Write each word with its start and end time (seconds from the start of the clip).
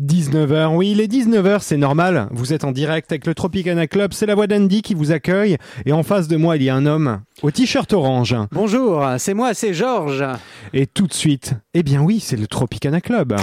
19h, 0.00 0.74
oui, 0.76 0.92
il 0.92 1.00
est 1.00 1.12
19h, 1.12 1.58
c'est 1.60 1.76
normal. 1.76 2.28
Vous 2.30 2.54
êtes 2.54 2.64
en 2.64 2.72
direct 2.72 3.12
avec 3.12 3.26
le 3.26 3.34
Tropicana 3.34 3.86
Club, 3.86 4.14
c'est 4.14 4.24
la 4.24 4.34
voix 4.34 4.46
d'Andy 4.46 4.80
qui 4.80 4.94
vous 4.94 5.12
accueille. 5.12 5.58
Et 5.84 5.92
en 5.92 6.02
face 6.02 6.26
de 6.26 6.38
moi, 6.38 6.56
il 6.56 6.62
y 6.62 6.70
a 6.70 6.74
un 6.74 6.86
homme 6.86 7.20
au 7.42 7.50
t-shirt 7.50 7.92
orange. 7.92 8.34
Bonjour, 8.50 9.04
c'est 9.18 9.34
moi, 9.34 9.52
c'est 9.52 9.74
Georges. 9.74 10.24
Et 10.72 10.86
tout 10.86 11.06
de 11.06 11.12
suite, 11.12 11.52
eh 11.74 11.82
bien 11.82 12.00
oui, 12.00 12.18
c'est 12.20 12.36
le 12.36 12.46
Tropicana 12.46 13.02
Club. 13.02 13.36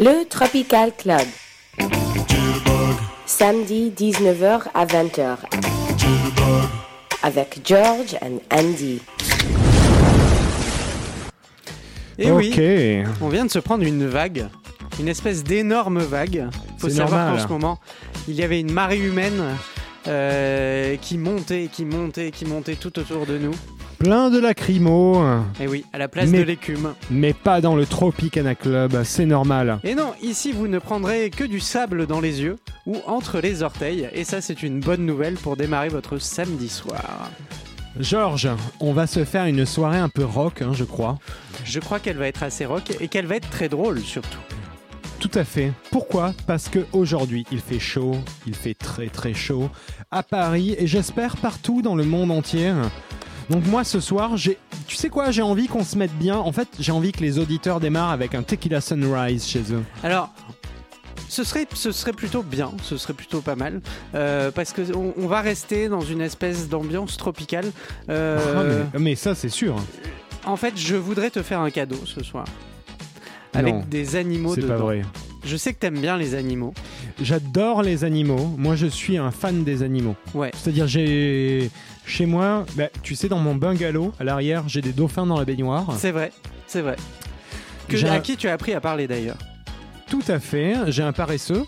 Le 0.00 0.28
Tropical 0.28 0.92
Club. 0.98 1.26
Samedi 3.24 3.92
19h 3.96 4.62
à 4.74 4.84
20h. 4.84 5.36
Avec 7.22 7.60
George 7.64 8.16
and 8.20 8.40
Andy. 8.52 9.00
Et 12.18 12.30
ok. 12.30 12.38
oui, 12.38 13.02
on 13.20 13.28
vient 13.28 13.44
de 13.44 13.50
se 13.50 13.58
prendre 13.60 13.84
une 13.84 14.06
vague, 14.06 14.46
une 14.98 15.08
espèce 15.08 15.44
d'énorme 15.44 16.00
vague. 16.00 16.46
Faut 16.78 16.88
C'est 16.88 16.96
savoir 16.96 17.32
qu'en 17.34 17.38
ce 17.42 17.48
moment, 17.48 17.78
il 18.26 18.34
y 18.34 18.42
avait 18.42 18.60
une 18.60 18.72
marée 18.72 18.98
humaine 18.98 19.42
euh, 20.06 20.96
qui 21.00 21.18
montait, 21.18 21.68
qui 21.72 21.84
montait, 21.84 22.30
qui 22.30 22.44
montait 22.44 22.74
tout 22.76 22.98
autour 22.98 23.26
de 23.26 23.38
nous. 23.38 23.54
Plein 23.98 24.30
de 24.30 24.38
lacrymos, 24.38 25.24
Et 25.60 25.66
oui, 25.66 25.84
à 25.92 25.98
la 25.98 26.06
place 26.06 26.28
Mais- 26.28 26.38
de 26.38 26.44
l'écume. 26.44 26.94
mais 27.10 27.32
pas 27.32 27.60
dans 27.60 27.74
le 27.74 27.84
Tropicana 27.84 28.54
Club, 28.54 29.02
c'est 29.02 29.26
normal. 29.26 29.80
Et 29.82 29.96
non, 29.96 30.12
ici 30.22 30.52
vous 30.52 30.68
ne 30.68 30.78
prendrez 30.78 31.30
que 31.30 31.42
du 31.42 31.58
sable 31.58 32.06
dans 32.06 32.20
les 32.20 32.40
yeux 32.42 32.56
ou 32.86 32.96
entre 33.06 33.40
les 33.40 33.62
orteils. 33.64 34.08
Et 34.12 34.22
ça, 34.22 34.40
c'est 34.40 34.62
une 34.62 34.78
bonne 34.78 35.04
nouvelle 35.04 35.34
pour 35.34 35.56
démarrer 35.56 35.88
votre 35.88 36.18
samedi 36.18 36.68
soir. 36.68 37.28
Georges, 37.98 38.48
on 38.78 38.92
va 38.92 39.06
se 39.06 39.24
faire 39.24 39.46
une 39.46 39.66
soirée 39.66 39.98
un 39.98 40.08
peu 40.08 40.24
rock, 40.24 40.62
hein, 40.62 40.70
je 40.72 40.84
crois. 40.84 41.18
Je 41.64 41.80
crois 41.80 41.98
qu'elle 41.98 42.16
va 42.16 42.28
être 42.28 42.42
assez 42.44 42.64
rock 42.64 42.84
et 43.00 43.08
qu'elle 43.08 43.26
va 43.26 43.36
être 43.36 43.50
très 43.50 43.68
drôle 43.68 44.00
surtout. 44.00 44.38
Tout 45.18 45.30
à 45.34 45.42
fait. 45.42 45.72
Pourquoi? 45.90 46.32
Parce 46.46 46.68
que 46.68 46.86
aujourd'hui, 46.92 47.44
il 47.50 47.60
fait 47.60 47.80
chaud, 47.80 48.16
il 48.46 48.54
fait 48.54 48.74
très 48.74 49.08
très 49.08 49.34
chaud 49.34 49.68
à 50.12 50.22
Paris 50.22 50.76
et 50.78 50.86
j'espère 50.86 51.36
partout 51.38 51.82
dans 51.82 51.96
le 51.96 52.04
monde 52.04 52.30
entier. 52.30 52.72
Donc 53.50 53.66
moi 53.66 53.82
ce 53.82 53.98
soir, 53.98 54.36
j'ai 54.36 54.58
tu 54.86 54.94
sais 54.96 55.08
quoi, 55.08 55.30
j'ai 55.32 55.42
envie 55.42 55.66
qu'on 55.66 55.84
se 55.84 55.98
mette 55.98 56.16
bien. 56.16 56.38
En 56.38 56.52
fait, 56.52 56.68
j'ai 56.78 56.92
envie 56.92 57.12
que 57.12 57.20
les 57.20 57.38
auditeurs 57.38 57.80
démarrent 57.80 58.10
avec 58.10 58.34
un 58.34 58.42
Tequila 58.42 58.80
Sunrise 58.80 59.46
chez 59.46 59.72
eux. 59.72 59.82
Alors, 60.02 60.30
ce 61.28 61.44
serait, 61.44 61.66
ce 61.74 61.92
serait 61.92 62.12
plutôt 62.12 62.42
bien, 62.42 62.72
ce 62.82 62.96
serait 62.96 63.12
plutôt 63.14 63.40
pas 63.40 63.56
mal, 63.56 63.80
euh, 64.14 64.50
parce 64.50 64.72
que 64.72 64.94
on, 64.94 65.14
on 65.16 65.26
va 65.26 65.40
rester 65.40 65.88
dans 65.88 66.00
une 66.00 66.20
espèce 66.20 66.68
d'ambiance 66.68 67.16
tropicale. 67.16 67.70
Euh, 68.08 68.38
Ah, 68.56 68.88
mais, 68.94 68.98
mais 69.00 69.14
ça 69.14 69.34
c'est 69.34 69.48
sûr. 69.48 69.76
En 70.44 70.56
fait, 70.56 70.74
je 70.76 70.96
voudrais 70.96 71.30
te 71.30 71.42
faire 71.42 71.60
un 71.60 71.70
cadeau 71.70 72.00
ce 72.06 72.22
soir. 72.22 72.46
Avec 73.54 73.74
Non, 73.74 73.84
des 73.88 74.16
animaux 74.16 74.54
C'est 74.54 74.62
pas 74.62 74.76
vrai. 74.76 75.02
Je 75.44 75.56
sais 75.56 75.72
que 75.72 75.78
t'aimes 75.78 76.00
bien 76.00 76.16
les 76.16 76.34
animaux. 76.34 76.74
J'adore 77.20 77.82
les 77.82 78.04
animaux. 78.04 78.54
Moi, 78.58 78.76
je 78.76 78.86
suis 78.86 79.16
un 79.16 79.30
fan 79.30 79.64
des 79.64 79.82
animaux. 79.82 80.16
Ouais. 80.34 80.50
C'est-à-dire, 80.54 80.86
j'ai 80.86 81.70
chez 82.04 82.26
moi, 82.26 82.66
bah, 82.76 82.88
tu 83.02 83.14
sais, 83.14 83.28
dans 83.28 83.38
mon 83.38 83.54
bungalow 83.54 84.12
à 84.20 84.24
l'arrière, 84.24 84.64
j'ai 84.68 84.80
des 84.82 84.92
dauphins 84.92 85.26
dans 85.26 85.38
la 85.38 85.44
baignoire. 85.44 85.86
C'est 85.96 86.10
vrai, 86.10 86.32
c'est 86.66 86.82
vrai. 86.82 86.96
Que, 87.88 88.04
à 88.06 88.20
qui 88.20 88.36
tu 88.36 88.48
as 88.48 88.52
appris 88.52 88.74
à 88.74 88.80
parler 88.80 89.06
d'ailleurs? 89.06 89.38
Tout 90.10 90.22
à 90.28 90.38
fait. 90.38 90.74
J'ai 90.88 91.02
un 91.02 91.12
paresseux. 91.12 91.64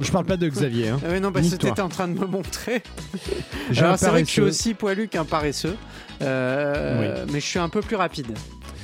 Je 0.00 0.12
parle 0.12 0.26
pas 0.26 0.36
de 0.36 0.48
Xavier. 0.48 0.88
hein. 0.90 1.00
Ah 1.04 1.08
oui, 1.10 1.20
non, 1.20 1.32
parce 1.32 1.48
que 1.50 1.56
t'étais 1.56 1.80
en 1.80 1.88
train 1.88 2.06
de 2.06 2.18
me 2.18 2.26
montrer. 2.26 2.82
Alors, 3.76 3.98
c'est 3.98 4.08
vrai 4.08 4.22
que 4.22 4.28
je 4.28 4.32
suis 4.32 4.40
aussi 4.42 4.74
poilu 4.74 5.08
qu'un 5.08 5.24
paresseux, 5.24 5.76
euh, 6.22 7.24
mais 7.32 7.40
je 7.40 7.46
suis 7.46 7.58
un 7.58 7.68
peu 7.68 7.80
plus 7.80 7.96
rapide. 7.96 8.28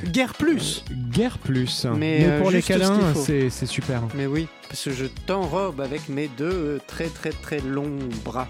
Guerre 0.06 0.34
plus 0.34 0.84
Guerre 1.12 1.38
plus. 1.38 1.84
Mais, 1.84 1.96
Mais, 1.96 2.24
euh, 2.26 2.40
pour 2.40 2.50
les 2.50 2.62
câlins, 2.62 3.14
c'est 3.14 3.48
c'est 3.48 3.64
super. 3.66 4.02
Mais 4.16 4.26
oui, 4.26 4.48
parce 4.68 4.84
que 4.84 4.90
je 4.90 5.06
t'enrobe 5.06 5.80
avec 5.80 6.08
mes 6.08 6.26
deux 6.28 6.50
euh, 6.52 6.78
très 6.86 7.06
très 7.06 7.30
très 7.30 7.60
longs 7.60 7.98
bras. 8.24 8.48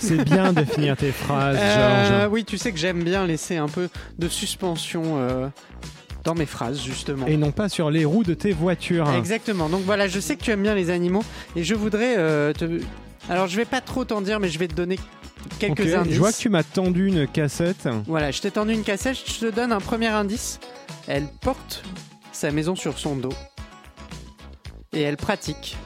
C'est 0.00 0.22
bien 0.24 0.52
de 0.52 0.64
finir 0.74 0.96
tes 0.98 1.12
phrases, 1.12 1.56
Euh, 1.58 2.20
Georges. 2.20 2.32
oui, 2.32 2.44
tu 2.44 2.58
sais 2.58 2.72
que 2.72 2.78
j'aime 2.78 3.02
bien 3.02 3.26
laisser 3.26 3.56
un 3.56 3.68
peu 3.68 3.88
de 4.18 4.28
suspension 4.28 5.02
euh, 5.16 5.48
dans 6.24 6.34
mes 6.34 6.46
phrases, 6.46 6.80
justement. 6.82 7.26
Et 7.26 7.36
non 7.36 7.50
pas 7.52 7.68
sur 7.68 7.90
les 7.90 8.04
roues 8.04 8.24
de 8.24 8.34
tes 8.34 8.52
voitures. 8.52 9.10
Exactement. 9.12 9.68
Donc 9.68 9.82
voilà, 9.82 10.08
je 10.08 10.20
sais 10.20 10.36
que 10.36 10.42
tu 10.44 10.50
aimes 10.50 10.62
bien 10.62 10.74
les 10.74 10.90
animaux 10.90 11.24
et 11.56 11.64
je 11.64 11.74
voudrais 11.74 12.14
euh, 12.16 12.52
te. 12.52 12.80
Alors 13.28 13.46
je 13.46 13.56
vais 13.56 13.64
pas 13.64 13.80
trop 13.80 14.04
t'en 14.04 14.20
dire, 14.20 14.40
mais 14.40 14.48
je 14.48 14.58
vais 14.58 14.68
te 14.68 14.74
donner 14.74 14.98
quelques 15.58 15.80
Ok, 15.80 15.86
indices. 15.94 16.14
Je 16.14 16.18
vois 16.18 16.32
que 16.32 16.38
tu 16.38 16.48
m'as 16.48 16.62
tendu 16.64 17.06
une 17.08 17.26
cassette. 17.26 17.88
Voilà, 18.06 18.30
je 18.30 18.40
t'ai 18.40 18.50
tendu 18.50 18.72
une 18.72 18.82
cassette, 18.84 19.16
je 19.26 19.46
te 19.46 19.50
donne 19.54 19.72
un 19.72 19.80
premier 19.80 20.08
indice. 20.08 20.58
Elle 21.08 21.26
porte 21.40 21.82
sa 22.32 22.50
maison 22.50 22.74
sur 22.76 22.98
son 22.98 23.16
dos 23.16 23.32
et 24.92 25.00
elle 25.02 25.16
pratique 25.16 25.76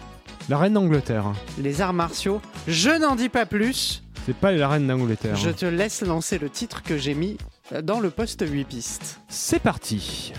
La 0.48 0.58
reine 0.58 0.74
d'Angleterre. 0.74 1.32
les 1.58 1.80
arts 1.80 1.92
martiaux. 1.94 2.40
Je 2.68 2.90
n'en 2.90 3.14
dis 3.16 3.28
pas 3.28 3.46
plus. 3.46 4.02
C'est 4.26 4.34
pas 4.36 4.52
la 4.52 4.68
reine 4.68 4.86
d'Angleterre. 4.86 5.36
Je 5.36 5.50
te 5.50 5.64
laisse 5.66 6.02
lancer 6.02 6.38
le 6.38 6.50
titre 6.50 6.82
que 6.82 6.98
j'ai 6.98 7.14
mis 7.14 7.36
dans 7.82 8.00
le 8.00 8.10
poste 8.10 8.44
8 8.46 8.64
pistes. 8.64 9.20
C'est 9.28 9.58
parti. 9.60 10.32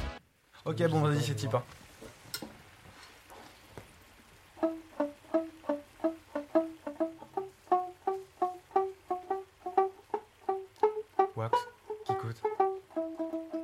Ok, 0.65 0.81
bon, 0.89 1.01
vas-y, 1.01 1.21
c'est 1.21 1.35
type. 1.35 1.53
hein. 1.53 1.63
Wax, 11.35 11.57
qui 12.05 12.13
coûte? 12.15 12.41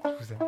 Je 0.03 0.09
vous 0.25 0.33
aime. 0.33 0.39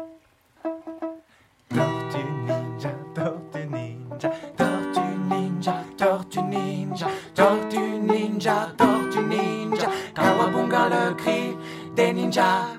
Tortue 1.69 2.23
ninja, 2.45 2.89
tortue 3.15 3.65
ninja, 3.67 4.29
tortue 4.57 5.17
ninja, 5.29 5.83
tortue 5.97 6.41
ninja, 6.41 7.07
tortue 7.33 7.99
ninja, 7.99 8.67
tortue 8.77 9.21
ninja, 9.23 9.89
Kawabunga 10.13 10.89
le 10.89 11.13
cri 11.15 11.55
des 11.95 12.13
ninjas. 12.13 12.74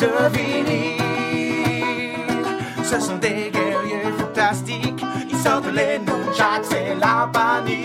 De. 0.00 0.08
Ce 2.82 3.00
sont 3.00 3.16
des 3.16 3.50
guerriers 3.52 4.12
fantastiques. 4.18 5.04
Ils 5.30 5.36
sortent 5.38 5.72
les 5.72 5.98
nunchaks, 5.98 6.64
c'est 6.64 6.94
la 7.00 7.28
panique. 7.32 7.76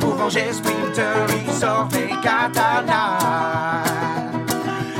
Pour 0.00 0.14
venger 0.14 0.52
Splinter, 0.52 1.26
ils 1.46 1.52
sortent 1.52 1.94
les 1.94 2.14
katanas. 2.22 3.84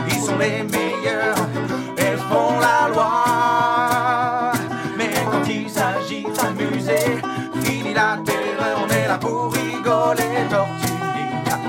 Ils 0.08 0.20
sont 0.20 0.38
les 0.38 0.62
meilleurs 0.62 1.36
et 1.96 2.16
font 2.28 2.58
la 2.60 2.88
loi. 2.92 4.52
Mais 4.96 5.10
quand 5.30 5.46
il 5.48 5.68
s'agit 5.68 6.24
de 6.24 6.34
s'amuser, 6.34 7.20
fini 7.62 7.94
la 7.94 8.18
terreur, 8.24 8.78
on 8.84 8.88
est 8.92 9.08
là 9.08 9.18
pour 9.18 9.52
rigoler. 9.52 10.28
Ninja, 10.50 10.87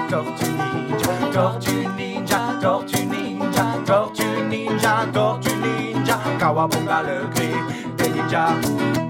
tortue 0.10 0.50
ninja, 0.50 1.32
tortue 1.32 1.88
ninja, 1.96 2.60
tortue 2.62 3.06
ninja, 3.06 3.66
tortue 3.86 4.44
ninja, 4.50 5.06
tortue 5.14 5.56
ninja. 5.56 6.18
Kawabunga 6.40 7.02
le 7.04 7.30
cri 7.34 7.50
des. 7.98 9.09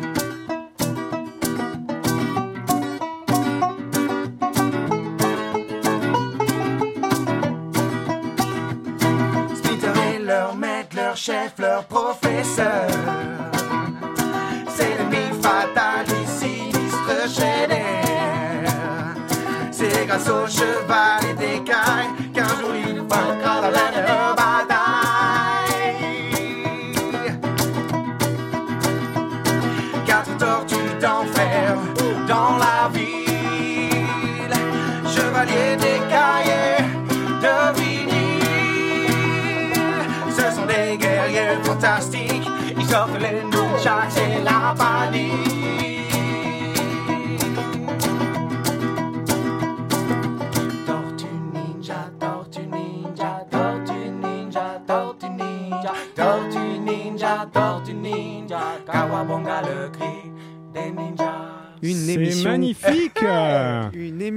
Une 61.81 62.09
émission. 62.09 62.51
magnifique 62.51 63.18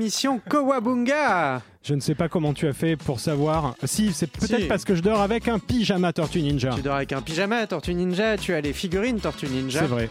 Une 0.02 0.06
émission 0.06 0.40
Kowabunga 0.48 1.62
Je 1.84 1.94
ne 1.94 2.00
sais 2.00 2.16
pas 2.16 2.28
comment 2.28 2.52
tu 2.52 2.66
as 2.66 2.72
fait 2.72 2.96
pour 2.96 3.20
savoir. 3.20 3.76
Si, 3.84 4.12
c'est 4.12 4.26
peut-être 4.26 4.62
Si. 4.62 4.66
parce 4.66 4.84
que 4.84 4.96
je 4.96 5.00
dors 5.00 5.20
avec 5.20 5.46
un 5.46 5.60
pyjama 5.60 6.12
Tortue 6.12 6.42
Ninja. 6.42 6.70
Tu 6.74 6.82
dors 6.82 6.96
avec 6.96 7.12
un 7.12 7.22
pyjama 7.22 7.64
Tortue 7.68 7.94
Ninja, 7.94 8.36
tu 8.36 8.52
as 8.52 8.60
les 8.60 8.72
figurines 8.72 9.20
Tortue 9.20 9.46
Ninja. 9.46 9.78
C'est 9.78 9.86
vrai. 9.86 10.10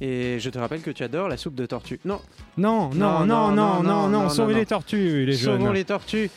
Et 0.00 0.38
je 0.38 0.50
te 0.50 0.58
rappelle 0.60 0.82
que 0.82 0.92
tu 0.92 1.02
adores 1.02 1.26
la 1.28 1.36
soupe 1.36 1.56
de 1.56 1.66
tortue. 1.66 1.98
Non, 2.04 2.20
Non, 2.56 2.90
non, 2.94 3.26
non, 3.26 3.50
non, 3.50 3.82
non, 3.82 4.06
non, 4.08 4.28
sauvez 4.28 4.54
les 4.54 4.66
tortues, 4.66 5.26
les 5.26 5.32
jeunes. 5.32 5.58
sauvons 5.58 5.72
les 5.72 5.84
tortues. 5.84 6.30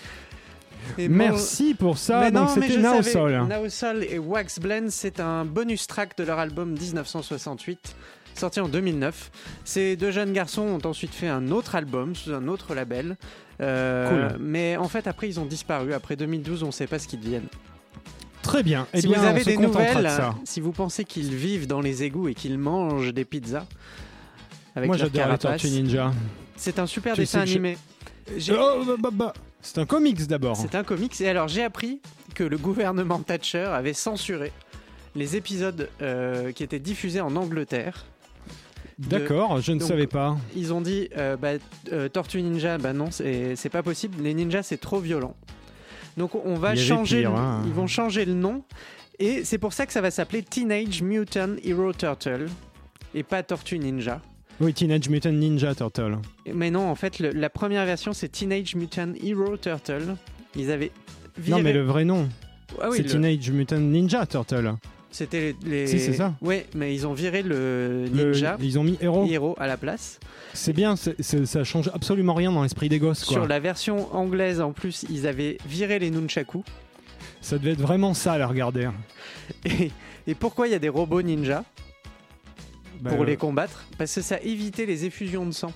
Et 0.97 1.07
bon- 1.07 1.15
Merci 1.17 1.75
pour 1.75 1.99
ça. 1.99 2.21
Mais 2.21 2.31
Donc 2.31 2.47
non, 2.47 2.61
c'était. 2.63 2.77
Naosol. 2.79 3.45
Naosol 3.47 4.03
et 4.09 4.17
Wax 4.17 4.59
Blend, 4.59 4.87
c'est 4.89 5.19
un 5.19 5.45
bonus 5.45 5.85
track 5.85 6.17
de 6.17 6.23
leur 6.23 6.39
album 6.39 6.71
1968, 6.71 7.95
sorti 8.41 8.59
en 8.59 8.67
2009. 8.67 9.31
Ces 9.63 9.95
deux 9.95 10.11
jeunes 10.11 10.33
garçons 10.33 10.61
ont 10.63 10.87
ensuite 10.87 11.13
fait 11.13 11.27
un 11.27 11.49
autre 11.51 11.75
album 11.75 12.15
sous 12.15 12.33
un 12.33 12.47
autre 12.47 12.75
label. 12.75 13.17
Euh, 13.61 14.29
Cool. 14.29 14.39
Mais 14.41 14.75
en 14.77 14.87
fait, 14.87 15.07
après, 15.07 15.27
ils 15.29 15.39
ont 15.39 15.45
disparu. 15.45 15.93
Après 15.93 16.15
2012, 16.15 16.63
on 16.63 16.67
ne 16.67 16.71
sait 16.71 16.87
pas 16.87 16.99
ce 16.99 17.07
qu'ils 17.07 17.19
deviennent. 17.19 17.47
Très 18.41 18.63
bien. 18.63 18.87
Eh 18.93 19.01
si 19.01 19.07
bien, 19.07 19.19
vous 19.19 19.25
avez 19.25 19.43
des 19.43 19.55
nouvelles, 19.57 20.03
de 20.03 20.09
si 20.45 20.59
vous 20.61 20.71
pensez 20.71 21.03
qu'ils 21.05 21.33
vivent 21.35 21.67
dans 21.67 21.79
les 21.81 22.03
égouts 22.03 22.27
et 22.27 22.33
qu'ils 22.33 22.57
mangent 22.57 23.13
des 23.13 23.23
pizzas 23.23 23.65
avec 24.75 24.87
Moi, 24.87 24.97
j'adore 24.97 25.27
les 25.31 25.37
Tortues 25.37 25.69
Ninja. 25.69 26.11
c'est 26.55 26.79
un 26.79 26.87
super 26.87 27.13
Tu 27.13 27.21
dessin 27.21 27.45
je- 27.45 27.51
animé. 27.51 27.77
Oh, 28.51 28.83
bah, 28.85 28.93
bah, 28.97 29.09
bah. 29.13 29.33
C'est 29.61 29.77
un 29.77 29.85
comics 29.85 30.25
d'abord. 30.25 30.55
C'est 30.57 30.73
un 30.73 30.83
comics. 30.83 31.21
Et 31.21 31.29
alors, 31.29 31.47
j'ai 31.47 31.63
appris 31.63 32.01
que 32.33 32.43
le 32.43 32.57
gouvernement 32.57 33.19
Thatcher 33.19 33.65
avait 33.65 33.93
censuré 33.93 34.51
les 35.13 35.35
épisodes 35.35 35.87
euh, 36.01 36.51
qui 36.51 36.63
étaient 36.63 36.79
diffusés 36.79 37.21
en 37.21 37.35
Angleterre. 37.35 38.05
D'accord, 39.09 39.61
je 39.61 39.71
ne 39.71 39.79
Donc, 39.79 39.87
savais 39.87 40.07
pas. 40.07 40.37
Ils 40.55 40.73
ont 40.73 40.81
dit 40.81 41.09
euh, 41.17 41.35
bah, 41.37 41.49
euh, 41.91 42.07
Tortue 42.09 42.41
Ninja, 42.41 42.77
bah 42.77 42.93
non, 42.93 43.09
c'est 43.11 43.69
pas 43.71 43.83
possible. 43.83 44.21
Les 44.23 44.33
ninjas, 44.33 44.63
c'est 44.63 44.79
trop 44.79 44.99
violent. 44.99 45.35
Donc, 46.17 46.35
on 46.35 46.55
va 46.55 46.75
changer. 46.75 47.21
pire, 47.21 47.31
le- 47.31 47.37
hein. 47.37 47.63
Ils 47.65 47.73
vont 47.73 47.87
changer 47.87 48.25
le 48.25 48.33
nom. 48.33 48.63
Et 49.19 49.43
c'est 49.45 49.57
pour 49.57 49.73
ça 49.73 49.85
que 49.85 49.93
ça 49.93 50.01
va 50.01 50.11
s'appeler 50.11 50.41
Teenage 50.43 51.01
Mutant 51.01 51.55
Hero 51.63 51.93
Turtle 51.93 52.47
et 53.13 53.23
pas 53.23 53.43
Tortue 53.43 53.77
Ninja. 53.79 54.21
Oui, 54.59 54.73
Teenage 54.73 55.09
Mutant 55.09 55.31
Ninja 55.31 55.73
Turtle. 55.75 56.17
Mais 56.53 56.69
non, 56.71 56.89
en 56.89 56.95
fait, 56.95 57.19
le- 57.19 57.31
la 57.31 57.49
première 57.49 57.85
version, 57.85 58.13
c'est 58.13 58.29
Teenage 58.29 58.75
Mutant 58.75 59.13
Hero 59.23 59.57
Turtle. 59.57 60.15
Ils 60.55 60.69
avaient 60.71 60.91
viré... 61.37 61.57
Non, 61.57 61.63
mais 61.63 61.73
le 61.73 61.81
vrai 61.81 62.03
nom, 62.03 62.27
Ah 62.81 62.87
oui, 62.89 62.97
c'est 62.97 63.03
le- 63.03 63.09
Teenage 63.09 63.49
Mutant 63.51 63.79
Ninja 63.79 64.25
Turtle. 64.25 64.73
C'était 65.11 65.55
les, 65.65 65.87
Si, 65.87 65.99
c'est 65.99 66.13
ça. 66.13 66.33
Ouais, 66.41 66.67
mais 66.73 66.95
ils 66.95 67.05
ont 67.05 67.13
viré 67.13 67.43
le 67.43 68.05
Le- 68.13 68.27
ninja 68.31 68.57
ils 68.61 68.79
ont 68.79 68.83
mis 68.83 68.97
héros. 69.01 69.27
héros 69.29 69.55
à 69.59 69.67
la 69.67 69.75
place. 69.75 70.19
C'est 70.53 70.71
bien, 70.73 70.95
c'est- 70.95 71.21
c'est- 71.21 71.45
ça 71.45 71.63
change 71.65 71.89
absolument 71.93 72.33
rien 72.33 72.51
dans 72.51 72.63
l'esprit 72.63 72.87
des 72.87 72.97
gosses. 72.99 73.25
Quoi. 73.25 73.33
Sur 73.33 73.47
la 73.47 73.59
version 73.59 74.13
anglaise, 74.15 74.61
en 74.61 74.71
plus, 74.71 75.05
ils 75.09 75.27
avaient 75.27 75.57
viré 75.67 75.99
les 75.99 76.11
nunchaku. 76.11 76.63
Ça 77.41 77.57
devait 77.57 77.71
être 77.71 77.81
vraiment 77.81 78.13
ça 78.13 78.33
à 78.33 78.37
la 78.37 78.47
regarder. 78.47 78.89
Et, 79.65 79.91
et 80.27 80.35
pourquoi 80.35 80.67
il 80.67 80.71
y 80.71 80.75
a 80.75 80.79
des 80.79 80.89
robots 80.89 81.21
ninja 81.21 81.63
Bah, 83.01 83.09
pour 83.11 83.23
euh, 83.23 83.25
les 83.25 83.35
combattre? 83.37 83.83
Parce 83.97 84.13
que 84.15 84.21
ça 84.21 84.39
évitait 84.41 84.85
les 84.85 85.05
effusions 85.05 85.45
de 85.45 85.51
sang 85.51 85.73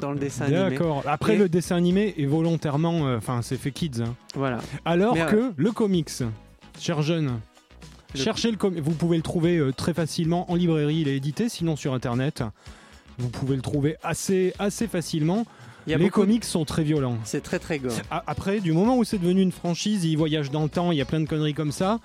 dans 0.00 0.10
le 0.12 0.18
dessin 0.18 0.44
animé. 0.46 0.70
D'accord. 0.70 1.02
Après, 1.06 1.34
Et- 1.34 1.38
le 1.38 1.48
dessin 1.48 1.76
animé 1.76 2.14
est 2.18 2.26
volontairement. 2.26 3.06
euh, 3.06 3.16
Enfin, 3.16 3.40
c'est 3.42 3.56
fait 3.56 3.70
kids. 3.70 4.02
hein. 4.02 4.14
Voilà. 4.34 4.58
Alors 4.84 5.14
Mais, 5.14 5.22
euh, 5.22 5.26
que 5.26 5.52
le 5.56 5.70
comics, 5.72 6.10
cher 6.78 7.00
jeune, 7.02 7.38
cherchez 8.14 8.50
le. 8.50 8.58
Vous 8.80 8.92
pouvez 8.92 9.16
le 9.16 9.22
trouver 9.22 9.56
euh, 9.56 9.72
très 9.72 9.94
facilement 9.94 10.50
en 10.50 10.54
librairie. 10.54 11.00
Il 11.00 11.08
est 11.08 11.16
édité, 11.16 11.48
sinon 11.48 11.76
sur 11.76 11.94
internet. 11.94 12.42
Vous 13.18 13.28
pouvez 13.28 13.56
le 13.56 13.62
trouver 13.62 13.96
assez, 14.02 14.54
assez 14.58 14.86
facilement. 14.88 15.46
Les 15.86 15.96
beaucoup 15.96 16.20
comics 16.22 16.44
sont 16.44 16.64
très 16.64 16.82
violents. 16.84 17.18
C'est 17.24 17.42
très 17.42 17.58
très 17.58 17.78
gore. 17.78 17.92
Après, 18.26 18.60
du 18.60 18.72
moment 18.72 18.96
où 18.96 19.04
c'est 19.04 19.18
devenu 19.18 19.40
une 19.42 19.52
franchise, 19.52 20.04
ils 20.04 20.16
voyagent 20.16 20.50
dans 20.50 20.62
le 20.62 20.68
temps, 20.68 20.92
il 20.92 20.98
y 20.98 21.00
a 21.00 21.04
plein 21.04 21.20
de 21.20 21.26
conneries 21.26 21.54
comme 21.54 21.72
ça. 21.72 21.98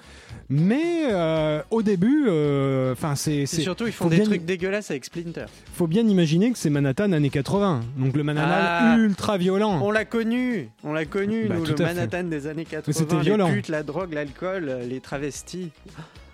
Mais 0.50 1.08
euh, 1.12 1.62
au 1.72 1.82
début, 1.84 2.26
euh, 2.28 2.94
enfin, 2.94 3.16
c'est, 3.16 3.46
surtout, 3.46 3.86
ils 3.86 3.92
font 3.94 4.08
des 4.08 4.18
bien- 4.18 4.26
trucs 4.26 4.46
dégueulasses 4.46 4.90
avec 4.92 5.06
Splinter. 5.06 5.46
faut 5.74 5.88
bien 5.88 6.08
imaginer 6.08 6.52
que 6.52 6.58
c'est 6.58 6.70
Manhattan 6.70 7.12
années 7.12 7.30
80. 7.30 7.82
Donc 7.98 8.16
le 8.16 8.24
Manhattan 8.24 8.48
Ah. 8.54 8.96
ultra 8.98 9.38
violent. 9.38 9.80
On 9.84 9.92
l'a 9.92 10.06
connu, 10.06 10.70
on 10.84 10.94
l'a 10.94 11.06
connu, 11.06 11.46
Bah, 11.48 11.56
nous, 11.56 11.66
le 11.66 11.76
fait. 11.76 11.84
Manhattan 11.84 12.24
des 12.24 12.48
années 12.48 12.66
80. 12.66 12.94
c'était 12.98 13.16
les 13.16 13.22
violent. 13.22 13.52
putes, 13.52 13.68
la 13.68 13.84
drogue, 13.84 14.14
l'alcool, 14.14 14.72
les 14.88 15.00
travestis, 15.02 15.70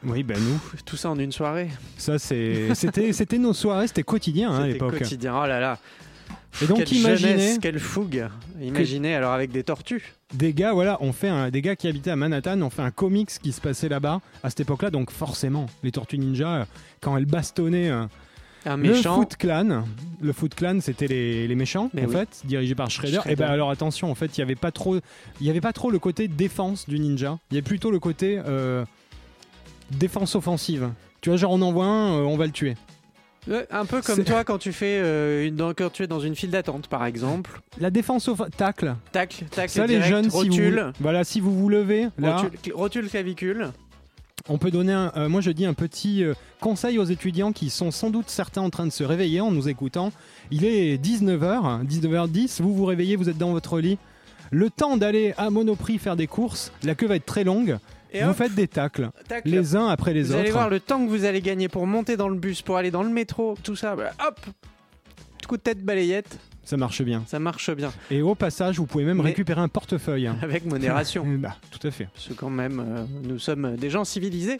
Oui, 0.05 0.21
ben 0.23 0.37
nous, 0.37 0.59
tout 0.85 0.95
ça 0.97 1.09
en 1.09 1.17
une 1.17 1.31
soirée. 1.31 1.69
ça 1.97 2.19
c'est, 2.19 2.73
c'était, 2.75 3.13
c'était 3.13 3.37
nos 3.39 3.53
soirées, 3.53 3.87
c'était 3.87 4.03
quotidien 4.03 4.51
hein, 4.51 4.55
à 4.55 4.57
C'était 4.61 4.73
l'époque. 4.73 4.97
quotidien. 4.99 5.33
Oh 5.41 5.47
là 5.47 5.59
là. 5.59 5.79
Et 6.61 6.67
donc 6.67 6.77
quelle 6.83 6.93
imaginez 6.97 7.31
jeunesse, 7.31 7.59
quelle 7.61 7.79
fougue. 7.79 8.27
Imaginez 8.61 9.15
alors 9.15 9.33
avec 9.33 9.51
des 9.51 9.63
tortues. 9.63 10.13
des 10.33 10.53
gars, 10.53 10.73
voilà, 10.73 10.97
on 11.01 11.11
fait 11.11 11.27
un, 11.29 11.49
des 11.49 11.61
gars 11.61 11.75
qui 11.75 11.87
habitaient 11.87 12.11
à 12.11 12.15
Manhattan, 12.15 12.61
on 12.61 12.69
fait 12.69 12.83
un 12.83 12.91
comics 12.91 13.29
qui 13.41 13.51
se 13.51 13.59
passait 13.59 13.89
là-bas 13.89 14.21
à 14.43 14.49
cette 14.49 14.59
époque-là. 14.61 14.91
Donc 14.91 15.09
forcément, 15.11 15.65
les 15.81 15.91
Tortues 15.91 16.17
Ninja, 16.19 16.47
euh, 16.53 16.65
quand 17.01 17.17
elles 17.17 17.25
bastonnaient. 17.25 17.89
euh, 17.89 18.05
Un 18.65 18.77
Le 18.77 18.83
méchant. 18.93 19.15
Foot 19.15 19.35
Clan, 19.37 19.83
le 20.21 20.31
Foot 20.33 20.53
Clan, 20.55 20.77
c'était 20.79 21.07
les, 21.07 21.47
les 21.47 21.55
méchants 21.55 21.89
Mais 21.93 22.03
en 22.05 22.09
oui. 22.09 22.13
fait, 22.13 22.41
dirigés 22.45 22.75
par 22.75 22.89
Shredder. 22.89 23.15
Shredder. 23.17 23.31
Et 23.33 23.35
ben 23.35 23.49
alors 23.49 23.71
attention, 23.71 24.11
en 24.11 24.15
fait, 24.15 24.37
il 24.37 24.39
y 24.39 24.43
avait 24.43 24.55
pas 24.55 24.71
trop, 24.71 24.97
il 25.41 25.47
y 25.47 25.49
avait 25.49 25.59
pas 25.59 25.73
trop 25.73 25.89
le 25.89 25.97
côté 25.99 26.27
défense 26.27 26.87
du 26.87 26.99
ninja. 26.99 27.39
Il 27.51 27.55
y 27.55 27.57
avait 27.57 27.67
plutôt 27.67 27.89
le 27.91 27.99
côté 27.99 28.39
euh, 28.45 28.85
défense 29.91 30.35
offensive. 30.35 30.89
Tu 31.21 31.29
vois, 31.29 31.37
genre 31.37 31.51
on 31.51 31.61
envoie 31.61 31.85
un, 31.85 32.13
euh, 32.19 32.23
on 32.23 32.37
va 32.37 32.45
le 32.45 32.51
tuer. 32.51 32.75
Un 33.71 33.85
peu 33.85 34.01
comme 34.01 34.23
toi 34.23 34.43
quand 34.43 34.57
tu 34.57 34.71
fais 34.71 34.99
euh, 35.03 35.47
une, 35.47 35.55
dans- 35.55 35.73
quand 35.73 35.91
tu 35.91 36.03
es 36.03 36.07
dans 36.07 36.19
une 36.19 36.35
file 36.35 36.51
d'attente 36.51 36.87
par 36.87 37.05
exemple. 37.05 37.61
La 37.79 37.89
défense 37.89 38.27
off 38.27 38.41
tacle. 38.55 38.95
Tac, 39.11 39.43
tac, 39.51 39.69
Ça, 39.69 39.85
les 39.85 40.01
jeunes, 40.01 40.25
si 40.25 40.29
vous, 40.29 40.37
rotule, 40.37 40.93
voilà, 40.99 41.23
si 41.23 41.39
vous 41.41 41.53
vous 41.53 41.67
levez, 41.69 42.07
là, 42.17 42.37
rotule, 42.37 42.73
rotule 42.73 43.09
clavicule. 43.09 43.67
on 44.47 44.57
peut 44.57 44.71
donner, 44.71 44.93
un, 44.93 45.11
euh, 45.17 45.27
moi 45.29 45.41
je 45.41 45.51
dis 45.51 45.65
un 45.65 45.73
petit 45.73 46.23
euh, 46.23 46.33
conseil 46.61 46.97
aux 46.99 47.03
étudiants 47.03 47.51
qui 47.51 47.69
sont 47.69 47.91
sans 47.91 48.09
doute 48.09 48.29
certains 48.29 48.61
en 48.61 48.69
train 48.69 48.85
de 48.85 48.91
se 48.91 49.03
réveiller 49.03 49.41
en 49.41 49.51
nous 49.51 49.67
écoutant. 49.67 50.11
Il 50.51 50.63
est 50.65 50.97
19h, 50.97 51.85
19h10, 51.85 52.61
vous 52.61 52.73
vous 52.73 52.85
réveillez, 52.85 53.15
vous 53.17 53.29
êtes 53.29 53.37
dans 53.37 53.51
votre 53.51 53.79
lit. 53.79 53.97
Le 54.51 54.69
temps 54.69 54.97
d'aller 54.97 55.33
à 55.37 55.49
Monoprix 55.49 55.97
faire 55.97 56.15
des 56.15 56.27
courses, 56.27 56.71
la 56.83 56.95
queue 56.95 57.07
va 57.07 57.15
être 57.15 57.25
très 57.25 57.43
longue. 57.43 57.77
Et 58.13 58.23
vous 58.23 58.29
hop, 58.29 58.35
faites 58.37 58.53
des 58.55 58.67
tacles, 58.67 59.09
tac, 59.27 59.43
les 59.45 59.75
uns 59.75 59.87
après 59.87 60.13
les 60.13 60.23
vous 60.23 60.31
autres. 60.31 60.39
allez 60.41 60.51
voir 60.51 60.69
le 60.69 60.79
temps 60.79 61.03
que 61.03 61.09
vous 61.09 61.25
allez 61.25 61.41
gagner 61.41 61.67
pour 61.67 61.87
monter 61.87 62.15
dans 62.17 62.29
le 62.29 62.37
bus, 62.37 62.61
pour 62.61 62.77
aller 62.77 62.91
dans 62.91 63.03
le 63.03 63.09
métro, 63.09 63.55
tout 63.63 63.75
ça. 63.75 63.95
bah, 63.95 64.11
hop, 64.27 64.39
coup 65.47 65.57
de 65.57 65.61
tête 65.61 65.83
balayette, 65.83 66.37
Ça 66.63 66.77
marche 66.77 67.01
bien. 67.01 67.23
ça 67.27 67.39
marche 67.39 67.71
bien 67.71 67.91
Et 68.11 68.21
au 68.21 68.35
passage, 68.35 68.77
vous 68.77 68.85
pouvez 68.85 69.03
même 69.03 69.17
Mais- 69.17 69.23
récupérer 69.23 69.61
un 69.61 69.67
portefeuille. 69.67 70.27
hein. 70.27 70.37
avec 70.41 70.65
modération. 70.65 71.25
bah, 71.39 71.55
tout 71.71 71.85
à 71.87 71.91
fait. 71.91 72.07
Parce 72.13 72.27
que 72.27 72.33
quand 72.33 72.49
même, 72.49 72.79
euh, 72.79 73.05
nous 73.23 73.39
sommes 73.39 73.75
des 73.75 73.89
gens 73.89 74.05
civilisés. 74.05 74.59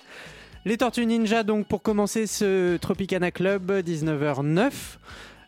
Les 0.65 0.77
Tortues 0.77 1.05
Ninja, 1.05 1.43
donc 1.43 1.67
pour 1.67 1.81
commencer 1.81 2.25
ce 2.25 2.77
Tropicana 2.77 3.31
Club, 3.31 3.71
19h09. 3.81 4.71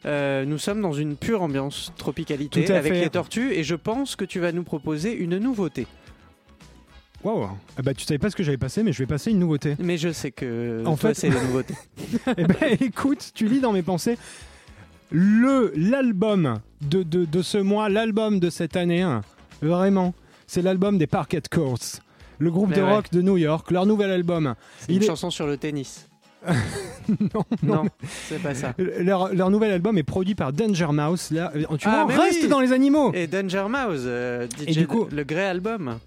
euh, 0.06 0.46
nous 0.46 0.58
sommes 0.58 0.82
dans 0.82 0.94
une 0.94 1.15
pure 1.15 1.41
ambiance 1.41 1.91
tropicalité 1.98 2.72
avec 2.74 2.94
les 2.94 3.10
tortues 3.10 3.53
et 3.53 3.63
je 3.63 3.75
pense 3.75 4.15
que 4.15 4.25
tu 4.25 4.39
vas 4.39 4.51
nous 4.51 4.63
proposer 4.63 5.13
une 5.15 5.38
nouveauté. 5.39 5.88
Waouh. 7.25 7.50
Ah 7.77 7.82
bah, 7.82 7.94
tu 7.96 8.05
savais 8.05 8.20
pas 8.20 8.29
ce 8.29 8.36
que 8.36 8.44
j'avais 8.44 8.58
passé, 8.58 8.84
mais 8.84 8.94
je 8.94 9.00
vais 9.00 9.08
passer 9.08 9.32
une 9.32 9.39
nouveauté. 9.39 9.75
Mais 9.79 9.98
je 9.98 10.12
sais 10.12 10.29
que 10.32 10.84
En 10.86 10.96
toi 10.96 11.10
fait- 11.10 11.22
c'est 11.22 11.29
les 11.29 11.41
nouveautés. 11.41 11.74
eh 12.38 12.44
ben, 12.46 12.77
écoute, 12.79 13.32
tu 13.34 13.48
lis 13.48 13.60
dans 13.60 13.72
mes 13.74 13.82
pensées. 13.82 14.17
Le 15.12 15.72
l'album 15.75 16.60
de, 16.82 17.03
de, 17.03 17.25
de 17.25 17.41
ce 17.41 17.58
mois, 17.58 17.89
l'album 17.89 18.39
de 18.39 18.50
cette 18.50 18.75
année, 18.75 19.01
hein, 19.01 19.22
vraiment, 19.62 20.13
c'est 20.48 20.62
l'album 20.62 20.98
des 20.98 21.08
Parquet 21.08 21.41
Courts. 21.51 22.00
Le 22.38 22.51
groupe 22.51 22.70
Mais 22.70 22.75
de 22.77 22.82
ouais. 22.82 22.91
rock 22.91 23.12
de 23.12 23.22
New 23.22 23.38
York, 23.38 23.72
leur 23.72 23.86
nouvel 23.86 24.12
album. 24.12 24.55
Il 24.89 24.98
une 24.98 25.03
est- 25.03 25.05
chanson 25.08 25.29
sur 25.29 25.48
le 25.48 25.58
tennis. 25.58 26.08
non, 27.20 27.44
Non, 27.63 27.86
c'est 28.27 28.39
pas 28.41 28.53
ça. 28.53 28.74
Leur, 28.77 29.34
leur 29.34 29.50
nouvel 29.50 29.72
album 29.72 29.98
est 29.98 30.03
produit 30.03 30.36
par 30.36 30.53
Danger 30.53 30.88
Mouse. 30.91 31.32
Là, 31.32 31.51
tu 31.79 31.88
Ah, 31.88 32.05
vois, 32.08 32.24
reste 32.24 32.44
oui. 32.44 32.48
dans 32.50 32.60
les 32.60 32.72
animaux. 32.72 33.12
Et 33.15 33.25
Danger 33.25 33.65
Mouse, 33.67 34.03
euh, 34.05 34.46
DJ 34.48 34.63
Et 34.67 34.72
du 34.74 34.86
coup- 34.86 35.08
le 35.12 35.24
Grey 35.24 35.44
Album. 35.46 35.98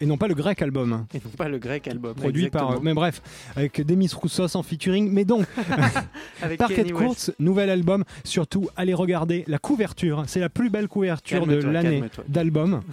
Et 0.00 0.06
non 0.06 0.16
pas 0.18 0.28
le 0.28 0.34
grec 0.34 0.60
album. 0.62 1.06
Et 1.14 1.18
non 1.24 1.30
pas 1.36 1.48
le 1.48 1.58
grec 1.58 1.88
album. 1.88 2.14
Produit 2.14 2.50
par. 2.50 2.82
Mais 2.82 2.92
bref, 2.94 3.22
avec 3.56 3.80
Demis 3.84 4.10
Roussos 4.14 4.54
en 4.56 4.62
featuring. 4.62 5.10
Mais 5.10 5.24
donc, 5.24 5.46
Parquet 6.58 6.90
Courts, 6.90 7.16
nouvel 7.38 7.70
album. 7.70 8.04
Surtout, 8.24 8.68
allez 8.76 8.94
regarder 8.94 9.44
la 9.46 9.58
couverture. 9.58 10.24
C'est 10.26 10.40
la 10.40 10.48
plus 10.48 10.70
belle 10.70 10.88
couverture 10.88 11.46
de 11.46 11.56
l'année 11.56 12.02
d'album. 12.28 12.80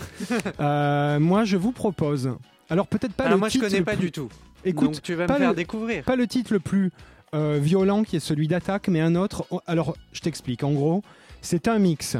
Euh, 0.60 1.20
moi, 1.20 1.44
je 1.46 1.58
vous 1.58 1.72
propose. 1.72 2.32
Alors 2.70 2.88
peut-être 2.88 3.14
pas 3.14 3.26
Alors 3.26 3.36
le 3.36 3.40
moi 3.40 3.50
je 3.50 3.54
titre 3.54 3.66
connais 3.66 3.80
le 3.80 3.86
pas 3.86 3.94
plus- 3.96 4.06
du 4.06 4.12
tout. 4.12 4.30
Écoute, 4.66 4.92
Donc 4.94 5.02
tu 5.02 5.14
vas 5.14 5.24
me 5.24 5.28
pas 5.28 5.38
faire 5.38 5.50
le- 5.50 5.56
découvrir. 5.56 6.04
pas 6.04 6.16
le 6.16 6.26
titre 6.28 6.54
le 6.54 6.60
plus 6.60 6.92
euh, 7.36 7.60
violent 7.62 8.04
qui 8.04 8.16
est 8.16 8.20
celui 8.22 8.48
d'attaque, 8.48 8.88
mais 8.88 9.02
un 9.02 9.16
autre. 9.16 9.46
Oh, 9.52 9.60
Alors, 9.68 9.96
je 10.14 10.22
t'explique. 10.22 10.64
En 10.64 10.72
gros, 10.72 11.04
c'est 11.42 11.68
un 11.68 11.80
mix. 11.80 12.18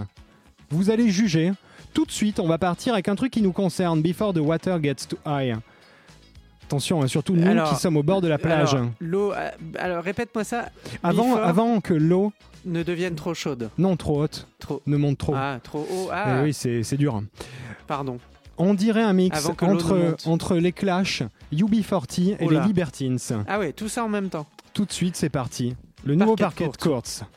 Vous 0.70 0.90
allez 0.90 1.10
juger. 1.10 1.52
Tout 1.94 2.06
de 2.06 2.12
suite, 2.12 2.40
on 2.40 2.48
va 2.48 2.58
partir 2.58 2.94
avec 2.94 3.08
un 3.08 3.16
truc 3.16 3.32
qui 3.32 3.42
nous 3.42 3.52
concerne. 3.52 4.02
Before 4.02 4.34
the 4.34 4.38
water 4.40 4.82
gets 4.82 4.96
too 5.08 5.18
high. 5.26 5.56
Attention, 6.66 7.04
hein, 7.04 7.08
surtout 7.08 7.36
nous 7.36 7.48
Alors- 7.48 7.70
qui 7.70 7.76
sommes 7.76 7.98
au 7.98 8.04
bord 8.04 8.22
de 8.22 8.28
la 8.28 8.38
plage. 8.38 8.74
Alors, 8.74 8.88
l'eau. 9.00 9.32
euh, 9.34 9.50
Alors, 9.78 10.04
répète-moi 10.04 10.44
ça. 10.44 10.70
avant, 11.04 11.36
avant 11.36 11.82
que 11.82 11.94
l'eau, 11.94 12.32
Ne 12.66 12.82
devienne 12.84 13.16
trop 13.16 13.34
chaude. 13.34 13.70
non 13.78 13.96
trop 13.98 14.24
haute, 14.24 14.48
Trop. 14.60 14.82
ne 14.88 14.98
monte 14.98 15.18
trop. 15.20 15.34
Ah, 15.36 15.60
trop 15.62 15.80
haut. 15.92 16.08
Eh 16.08 16.14
Ah, 16.14 16.42
oui, 16.44 16.54
c'est 16.54 16.96
dur. 16.98 17.22
pardon. 17.86 18.18
On 18.58 18.74
dirait 18.76 19.02
un 19.02 19.14
mix 19.14 19.46
entre, 19.62 20.16
entre 20.26 20.56
les 20.56 20.72
Clash, 20.72 21.24
UB40 21.52 22.32
et 22.34 22.38
Oh 22.46 22.50
les 22.50 22.60
Libertines. 22.62 23.18
Ah 23.48 23.60
ouais, 23.60 23.74
tout 23.74 23.90
ça 23.90 24.04
en 24.04 24.10
même 24.10 24.30
temps. 24.30 24.46
Tout 24.74 24.86
de 24.86 24.92
suite, 24.92 25.16
c'est 25.16 25.30
parti. 25.30 25.76
Le 26.06 26.16
nouveau 26.16 26.36
Parquet 26.36 26.66
parquet 26.66 26.78
Courts. 26.90 27.02
Courts. 27.04 27.28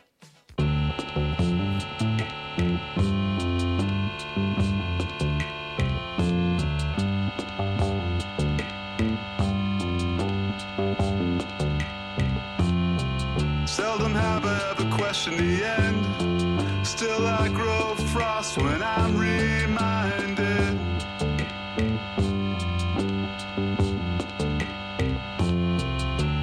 Questioned 15.06 15.38
the 15.38 15.64
end. 15.64 16.84
Still, 16.84 17.28
I 17.28 17.48
grow 17.48 17.94
frost 18.12 18.58
when 18.58 18.82
I'm 18.82 19.16
reminded. 19.16 20.80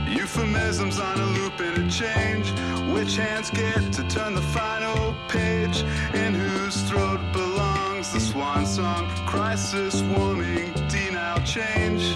Euphemisms 0.08 0.98
on 0.98 1.20
a 1.20 1.26
loop 1.32 1.60
and 1.60 1.78
a 1.80 1.90
change. 1.92 2.52
Which 2.94 3.18
hands 3.18 3.50
get 3.50 3.92
to 3.98 4.08
turn 4.08 4.34
the 4.34 4.42
final 4.42 5.14
page? 5.28 5.82
In 6.14 6.34
whose 6.34 6.84
throat 6.84 7.20
belongs 7.34 8.14
the 8.14 8.22
swan 8.22 8.66
song? 8.66 9.10
Crisis 9.26 10.02
warming, 10.04 10.72
denial 10.88 11.42
change. 11.44 12.16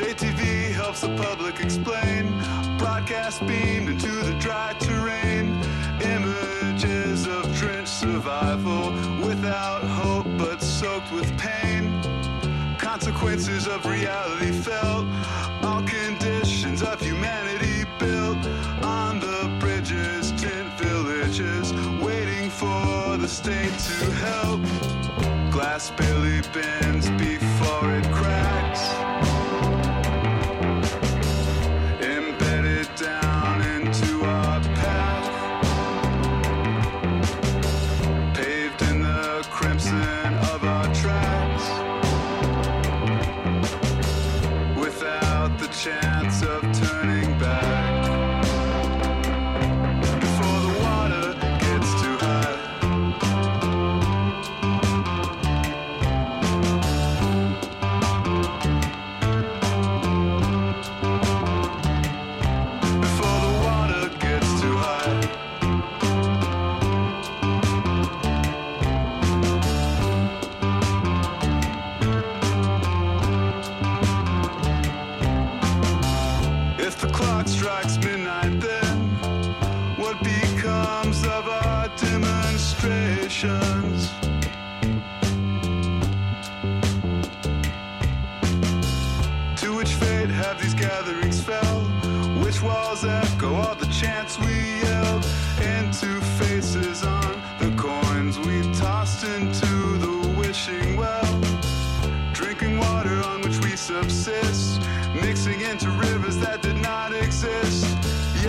State 0.00 0.16
TV 0.16 0.72
helps 0.72 1.02
the 1.02 1.14
public 1.14 1.60
explain. 1.60 2.26
Broadcast 2.78 3.46
beamed 3.46 3.90
into 3.90 4.10
the 4.10 4.32
dry 4.40 4.74
terrain. 4.78 5.62
Images 6.00 7.26
of 7.26 7.42
drenched 7.58 7.92
survival 7.92 8.92
without 9.22 9.82
hope 9.84 10.24
but 10.38 10.62
soaked 10.62 11.12
with 11.12 11.28
pain. 11.36 12.00
Consequences 12.78 13.66
of 13.66 13.84
reality 13.84 14.52
felt. 14.52 15.04
All 15.62 15.82
conditions 15.82 16.82
of 16.82 16.98
humanity 16.98 17.84
built 17.98 18.42
on 18.82 19.20
the 19.20 19.54
bridges, 19.60 20.32
tent 20.40 20.80
villages, 20.80 21.74
waiting 22.00 22.48
for 22.48 23.18
the 23.18 23.28
state 23.28 23.76
to 23.90 24.10
help. 24.24 24.62
Glass 25.52 25.90
barely 25.90 26.40
bends 26.54 27.10
before 27.10 27.92
it 27.92 28.10
cracks. 28.14 28.49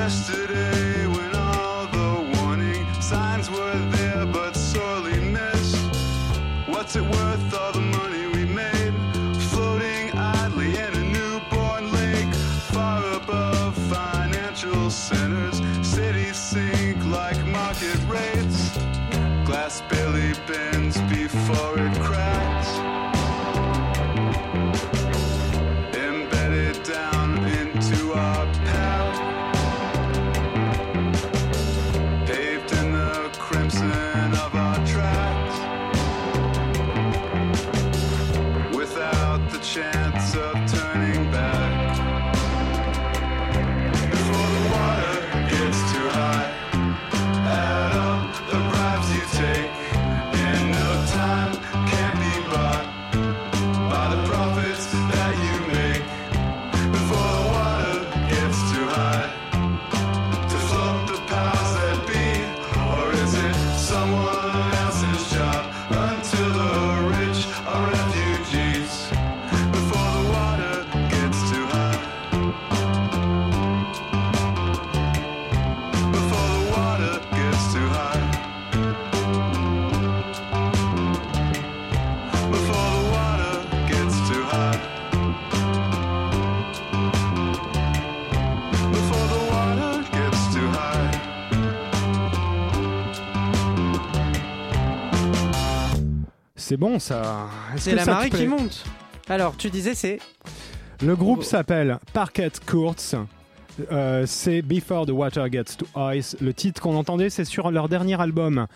Yesterday, 0.02 1.06
when 1.06 1.36
all 1.36 1.86
the 1.86 2.40
warning 2.40 2.92
signs 3.00 3.52
were 3.52 3.80
there 3.92 4.26
but 4.26 4.56
sorely 4.56 5.20
missed. 5.20 5.78
What's 6.66 6.96
it 6.96 7.04
worth, 7.04 7.54
all 7.54 7.72
the 7.72 7.82
money 7.82 8.26
we 8.26 8.46
made? 8.46 8.96
Floating 9.52 10.10
idly 10.18 10.70
in 10.70 10.94
a 10.96 11.04
newborn 11.04 11.92
lake, 11.92 12.34
far 12.74 13.06
above 13.14 13.76
financial 13.96 14.90
centers. 14.90 15.62
Cities 15.88 16.36
sink 16.36 16.98
like 17.06 17.38
market 17.46 18.00
rates. 18.08 18.76
Glass 19.46 19.84
barely 19.88 20.34
bends 20.48 21.00
before 21.02 21.78
it 21.78 21.94
cracks. 22.02 22.11
C'est 96.72 96.78
bon 96.78 97.00
ça. 97.00 97.50
Est-ce 97.76 97.84
C'est 97.84 97.92
que 97.92 97.96
la 97.98 98.06
ça 98.06 98.12
te 98.12 98.16
marée 98.16 98.30
plaît 98.30 98.40
qui 98.40 98.48
monte. 98.48 98.86
Alors, 99.28 99.58
tu 99.58 99.70
disais 99.70 99.94
c'est. 99.94 100.20
Le 101.04 101.18
groupe 101.18 101.44
s'appelle 101.44 102.00
Parquet 102.14 102.50
Courts. 102.66 102.96
Euh, 103.92 104.24
c'est 104.26 104.62
Before 104.62 105.06
the 105.06 105.10
Water 105.10 105.52
Gets 105.52 105.76
to 105.80 105.86
Ice. 106.14 106.38
Le 106.40 106.54
titre 106.54 106.82
qu'on 106.82 106.96
entendait, 106.96 107.30
c'est 107.30 107.44
sur 107.44 107.72
leur 107.72 107.90
dernier 107.90 108.22
album 108.22 108.68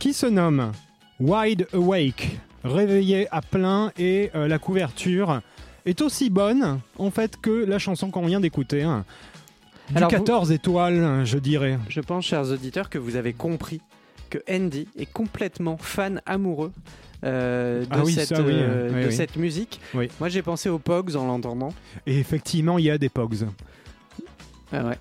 qui 0.00 0.12
se 0.12 0.26
nomme 0.26 0.72
Wide 1.20 1.68
Awake? 1.72 2.36
Réveillé 2.64 3.28
à 3.30 3.42
plein 3.42 3.92
et 3.96 4.32
euh, 4.34 4.48
la 4.48 4.58
couverture 4.58 5.40
est 5.86 6.00
aussi 6.00 6.30
bonne 6.30 6.80
en 6.98 7.12
fait 7.12 7.36
que 7.40 7.64
la 7.64 7.78
chanson 7.78 8.10
qu'on 8.10 8.26
vient 8.26 8.40
d'écouter. 8.40 8.82
hein. 8.82 9.04
Du 9.90 9.98
Alors, 9.98 10.10
vous- 10.10 10.16
14 10.16 10.50
étoiles, 10.50 11.24
je 11.24 11.38
dirais. 11.38 11.78
Je 11.88 12.00
pense, 12.00 12.24
chers 12.24 12.50
auditeurs, 12.50 12.90
que 12.90 12.98
vous 12.98 13.14
avez 13.14 13.34
compris 13.34 13.80
que 14.30 14.38
Andy 14.50 14.88
est 14.98 15.06
complètement 15.12 15.76
fan 15.76 16.20
amoureux 16.26 16.72
euh, 17.24 17.82
de, 17.82 17.86
Ah 17.90 18.00
oui, 18.04 18.12
cette, 18.12 18.28
ça, 18.28 18.42
oui, 18.42 18.52
euh, 18.54 18.90
oui, 18.94 19.02
de 19.02 19.06
oui. 19.08 19.12
cette 19.14 19.36
musique. 19.36 19.80
Moi, 19.94 20.28
j'ai 20.28 20.42
pensé 20.42 20.68
aux 20.68 20.78
Pogs 20.78 21.16
en 21.16 21.26
l'entendant. 21.26 21.72
Et 22.06 22.18
effectivement, 22.18 22.78
il 22.78 22.84
y 22.86 22.90
a 22.90 22.98
des 22.98 23.08
Pogs. 23.08 23.46
Ah 24.72 24.84
ouais. 24.84 24.94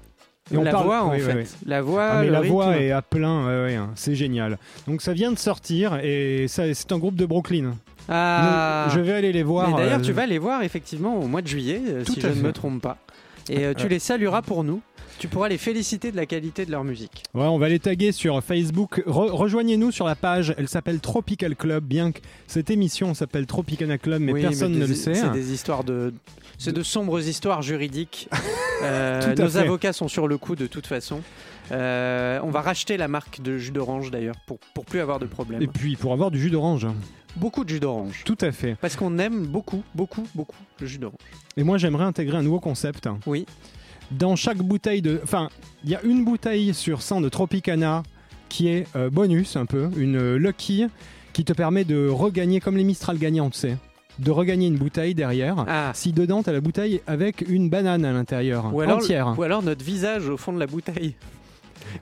Et 0.51 0.57
on 0.57 0.63
la 0.63 0.71
parle- 0.71 0.85
voix, 0.85 1.03
en 1.03 1.11
oui, 1.11 1.19
fait. 1.19 1.33
oui. 1.35 1.43
La 1.67 1.81
voix, 1.83 2.09
Ah, 2.11 2.21
mais 2.21 2.29
la 2.29 2.39
rythme. 2.39 2.53
voix 2.53 2.77
est 2.77 2.91
à 2.91 3.03
plein, 3.03 3.45
ouais, 3.45 3.63
ouais, 3.65 3.75
hein, 3.75 3.91
c'est 3.95 4.15
génial. 4.15 4.57
Donc 4.88 5.03
ça 5.03 5.13
vient 5.13 5.31
de 5.31 5.38
sortir 5.38 5.99
et 6.03 6.45
c'est 6.47 6.91
un 6.91 6.97
groupe 6.97 7.15
de 7.15 7.25
Brooklyn. 7.27 7.75
Ah. 8.07 8.85
Donc, 8.88 8.95
je 8.95 9.01
vais 9.01 9.13
aller 9.13 9.31
les 9.31 9.43
voir. 9.43 9.75
D'ailleurs, 9.77 9.99
euh, 9.99 10.03
tu 10.03 10.11
vas 10.11 10.25
les 10.25 10.39
voir 10.39 10.63
effectivement 10.63 11.19
au 11.19 11.27
mois 11.27 11.43
de 11.43 11.47
juillet, 11.47 11.79
euh, 11.88 12.03
Tout 12.03 12.13
si 12.13 12.21
je 12.21 12.27
ne 12.29 12.33
me 12.41 12.51
trompe 12.51 12.81
pas. 12.81 12.97
Et 13.47 13.63
euh, 13.65 13.73
tu 13.75 13.85
Euh. 13.85 13.89
les 13.89 13.99
salueras 13.99 14.41
pour 14.41 14.63
nous. 14.63 14.81
Tu 15.19 15.27
pourras 15.27 15.49
les 15.49 15.57
féliciter 15.57 16.11
de 16.11 16.15
la 16.15 16.25
qualité 16.25 16.65
de 16.65 16.71
leur 16.71 16.83
musique. 16.83 17.23
Ouais, 17.33 17.43
on 17.43 17.57
va 17.59 17.67
les 17.69 17.79
taguer 17.79 18.11
sur 18.13 18.41
Facebook. 18.43 19.03
Re- 19.05 19.29
Rejoignez-nous 19.31 19.91
sur 19.91 20.05
la 20.07 20.15
page. 20.15 20.55
Elle 20.57 20.69
s'appelle 20.69 20.99
Tropical 21.01 21.55
Club, 21.57 21.83
bien 21.83 22.11
que 22.13 22.19
cette 22.47 22.69
émission 22.69 23.13
s'appelle 23.13 23.45
Tropicana 23.45 23.97
Club, 23.97 24.21
mais 24.21 24.31
Oui, 24.31 24.41
personne 24.41 24.73
mais 24.73 24.79
ne 24.79 24.85
le 24.88 24.95
sait. 24.95 25.13
C'est 25.15 25.31
des 25.31 25.51
histoires 25.51 25.83
de. 25.83 26.13
C'est 26.57 26.73
de 26.73 26.83
sombres 26.83 27.19
histoires 27.21 27.61
juridiques. 27.61 28.29
Euh, 28.81 29.35
nos 29.35 29.49
fait. 29.49 29.59
avocats 29.59 29.91
sont 29.91 30.07
sur 30.07 30.25
le 30.25 30.38
coup 30.38 30.55
de 30.55 30.65
toute 30.65 30.88
façon. 30.88 31.19
Euh, 31.73 32.39
on 32.43 32.49
va 32.49 32.61
racheter 32.61 32.95
la 32.95 33.09
marque 33.09 33.41
de 33.41 33.57
jus 33.57 33.71
d'orange 33.71 34.09
d'ailleurs 34.09 34.38
pour, 34.47 34.57
pour 34.73 34.85
plus 34.85 35.01
avoir 35.01 35.19
de 35.19 35.25
problème. 35.25 35.61
Et 35.61 35.67
puis 35.67 35.97
pour 35.97 36.13
avoir 36.13 36.31
du 36.31 36.39
jus 36.39 36.49
d'orange. 36.49 36.88
Beaucoup 37.35 37.65
de 37.65 37.69
jus 37.69 37.81
d'orange. 37.81 38.21
Tout 38.23 38.38
à 38.39 38.53
fait. 38.53 38.75
Parce 38.79 38.95
qu'on 38.95 39.17
aime 39.19 39.45
beaucoup, 39.47 39.83
beaucoup, 39.95 40.25
beaucoup 40.33 40.55
le 40.79 40.88
jus 40.88 40.97
d'orange. 40.97 41.17
Et 41.57 41.63
moi, 41.63 41.77
j'aimerais 41.77 42.05
intégrer 42.05 42.38
un 42.38 42.41
nouveau 42.41 42.61
concept. 42.61 43.09
Oui. 43.25 43.45
Dans 44.11 44.35
chaque 44.35 44.57
bouteille 44.57 45.01
de. 45.01 45.19
Enfin, 45.23 45.49
il 45.83 45.89
y 45.89 45.95
a 45.95 46.01
une 46.03 46.25
bouteille 46.25 46.73
sur 46.73 47.01
100 47.01 47.21
de 47.21 47.29
Tropicana 47.29 48.03
qui 48.49 48.67
est 48.67 48.87
euh, 48.95 49.09
bonus, 49.09 49.55
un 49.55 49.65
peu, 49.65 49.89
une 49.95 50.15
euh, 50.17 50.37
lucky, 50.37 50.87
qui 51.33 51.45
te 51.45 51.53
permet 51.53 51.83
de 51.85 52.07
regagner, 52.07 52.59
comme 52.59 52.75
les 52.75 52.83
Mistral 52.83 53.17
gagnants, 53.19 53.51
tu 53.51 53.59
sais, 53.59 53.77
de 54.17 54.31
regagner 54.31 54.67
une 54.67 54.77
bouteille 54.77 55.13
derrière. 55.13 55.63
Ah. 55.67 55.91
Si 55.93 56.11
dedans, 56.11 56.41
t'as 56.41 56.51
la 56.51 56.61
bouteille 56.61 57.01
avec 57.05 57.45
une 57.47 57.69
banane 57.69 58.03
à 58.03 58.11
l'intérieur, 58.11 58.73
Ou 58.73 58.81
alors, 58.81 58.97
entière. 58.97 59.35
ou 59.37 59.43
alors 59.43 59.61
notre 59.61 59.85
visage 59.85 60.27
au 60.27 60.37
fond 60.37 60.51
de 60.51 60.59
la 60.59 60.67
bouteille. 60.67 61.15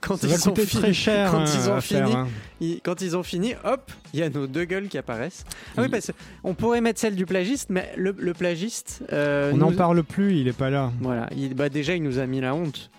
Quand 0.00 0.22
ils 0.22 0.36
sont 0.36 0.52
très 0.52 0.92
cher 0.92 1.30
Quand 1.30 1.38
hein, 1.40 1.44
ils 1.46 1.70
ont 1.70 1.80
fini, 1.80 2.00
faire, 2.00 2.16
hein. 2.16 2.28
ils- 2.60 2.80
quand 2.82 3.00
ils 3.00 3.16
ont 3.16 3.22
fini, 3.22 3.54
hop, 3.64 3.90
il 4.14 4.20
y 4.20 4.22
a 4.22 4.30
nos 4.30 4.46
deux 4.46 4.64
gueules 4.64 4.88
qui 4.88 4.98
apparaissent. 4.98 5.44
Ah 5.76 5.80
oui, 5.82 5.84
Il- 5.86 5.90
parce 5.90 6.10
qu'on 6.42 6.54
pourrait 6.54 6.80
mettre 6.80 7.00
celle 7.00 7.14
du 7.16 7.26
plagiste, 7.26 7.70
mais 7.70 7.90
le, 7.96 8.14
le 8.18 8.34
plagiste. 8.34 9.02
euh, 9.12 9.50
On 9.54 9.56
n'en 9.58 9.70
nous- 9.70 9.76
parle 9.76 10.02
plus, 10.04 10.36
il 10.38 10.48
est 10.48 10.52
pas 10.56 10.70
là. 10.70 10.92
Voilà, 11.00 11.28
il, 11.36 11.54
bah 11.54 11.68
déjà 11.68 11.94
il 11.94 12.02
nous 12.02 12.18
a 12.18 12.26
mis 12.26 12.40
la 12.40 12.54
honte 12.54 12.90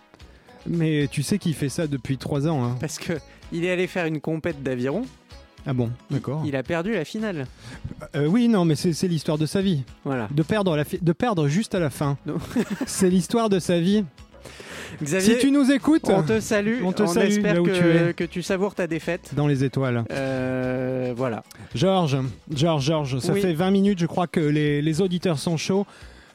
Mais 0.67 1.07
tu 1.11 1.23
sais 1.23 1.37
qu'il 1.37 1.53
fait 1.53 1.69
ça 1.69 1.87
depuis 1.87 2.17
3 2.17 2.47
ans. 2.47 2.63
hein. 2.63 2.77
parce 2.79 2.97
que 2.99 3.13
il 3.51 3.65
est 3.65 3.71
allé 3.71 3.87
faire 3.87 4.05
une 4.05 4.21
compète 4.21 4.61
d'aviron, 4.61 5.03
Ah 5.65 5.73
bon, 5.73 5.89
d'accord. 6.11 6.43
il 6.45 6.55
a 6.55 6.63
perdu 6.63 6.93
la 6.93 7.03
finale. 7.05 7.47
Euh, 8.15 8.25
oui, 8.27 8.47
non, 8.47 8.63
mais 8.65 8.75
c'est 8.75 9.07
l'histoire 9.07 9.37
de 9.37 9.45
sa 9.45 9.61
vie. 9.61 9.83
Voilà. 10.05 10.27
De 10.31 10.43
perdre, 10.43 10.75
la 10.75 10.83
de 11.01 11.11
perdre 11.13 11.47
juste 11.47 11.73
à 11.75 11.79
la 11.79 11.89
fin. 11.89 12.17
C'est 12.85 13.09
l'histoire 13.09 13.49
de 13.49 13.59
sa 13.59 13.79
vie. 13.79 14.05
Xavier, 15.03 15.35
si 15.35 15.39
tu 15.39 15.51
nous 15.51 15.71
écoutes, 15.71 16.09
on 16.09 16.23
te 16.23 16.39
salue, 16.39 16.81
on 16.83 16.91
te 16.91 17.05
salue 17.05 17.27
espère 17.29 17.61
que, 17.63 17.69
tu 17.69 18.09
es. 18.09 18.13
que 18.13 18.23
tu 18.23 18.41
savoures 18.41 18.75
ta 18.75 18.87
défaite. 18.87 19.31
dans 19.35 19.47
les 19.47 19.63
étoiles. 19.63 20.03
Euh, 20.11 21.13
voilà. 21.15 21.43
Georges, 21.75 22.17
Georges, 22.53 22.83
Georges, 22.85 23.19
ça 23.19 23.33
Oui. 23.33 23.41
fait 23.41 23.53
20 23.53 23.71
minutes, 23.71 23.99
je 23.99 24.05
crois 24.07 24.27
que 24.27 24.39
les, 24.39 24.81
les 24.81 25.01
auditeurs 25.01 25.39
sont 25.39 25.57
chauds. 25.57 25.85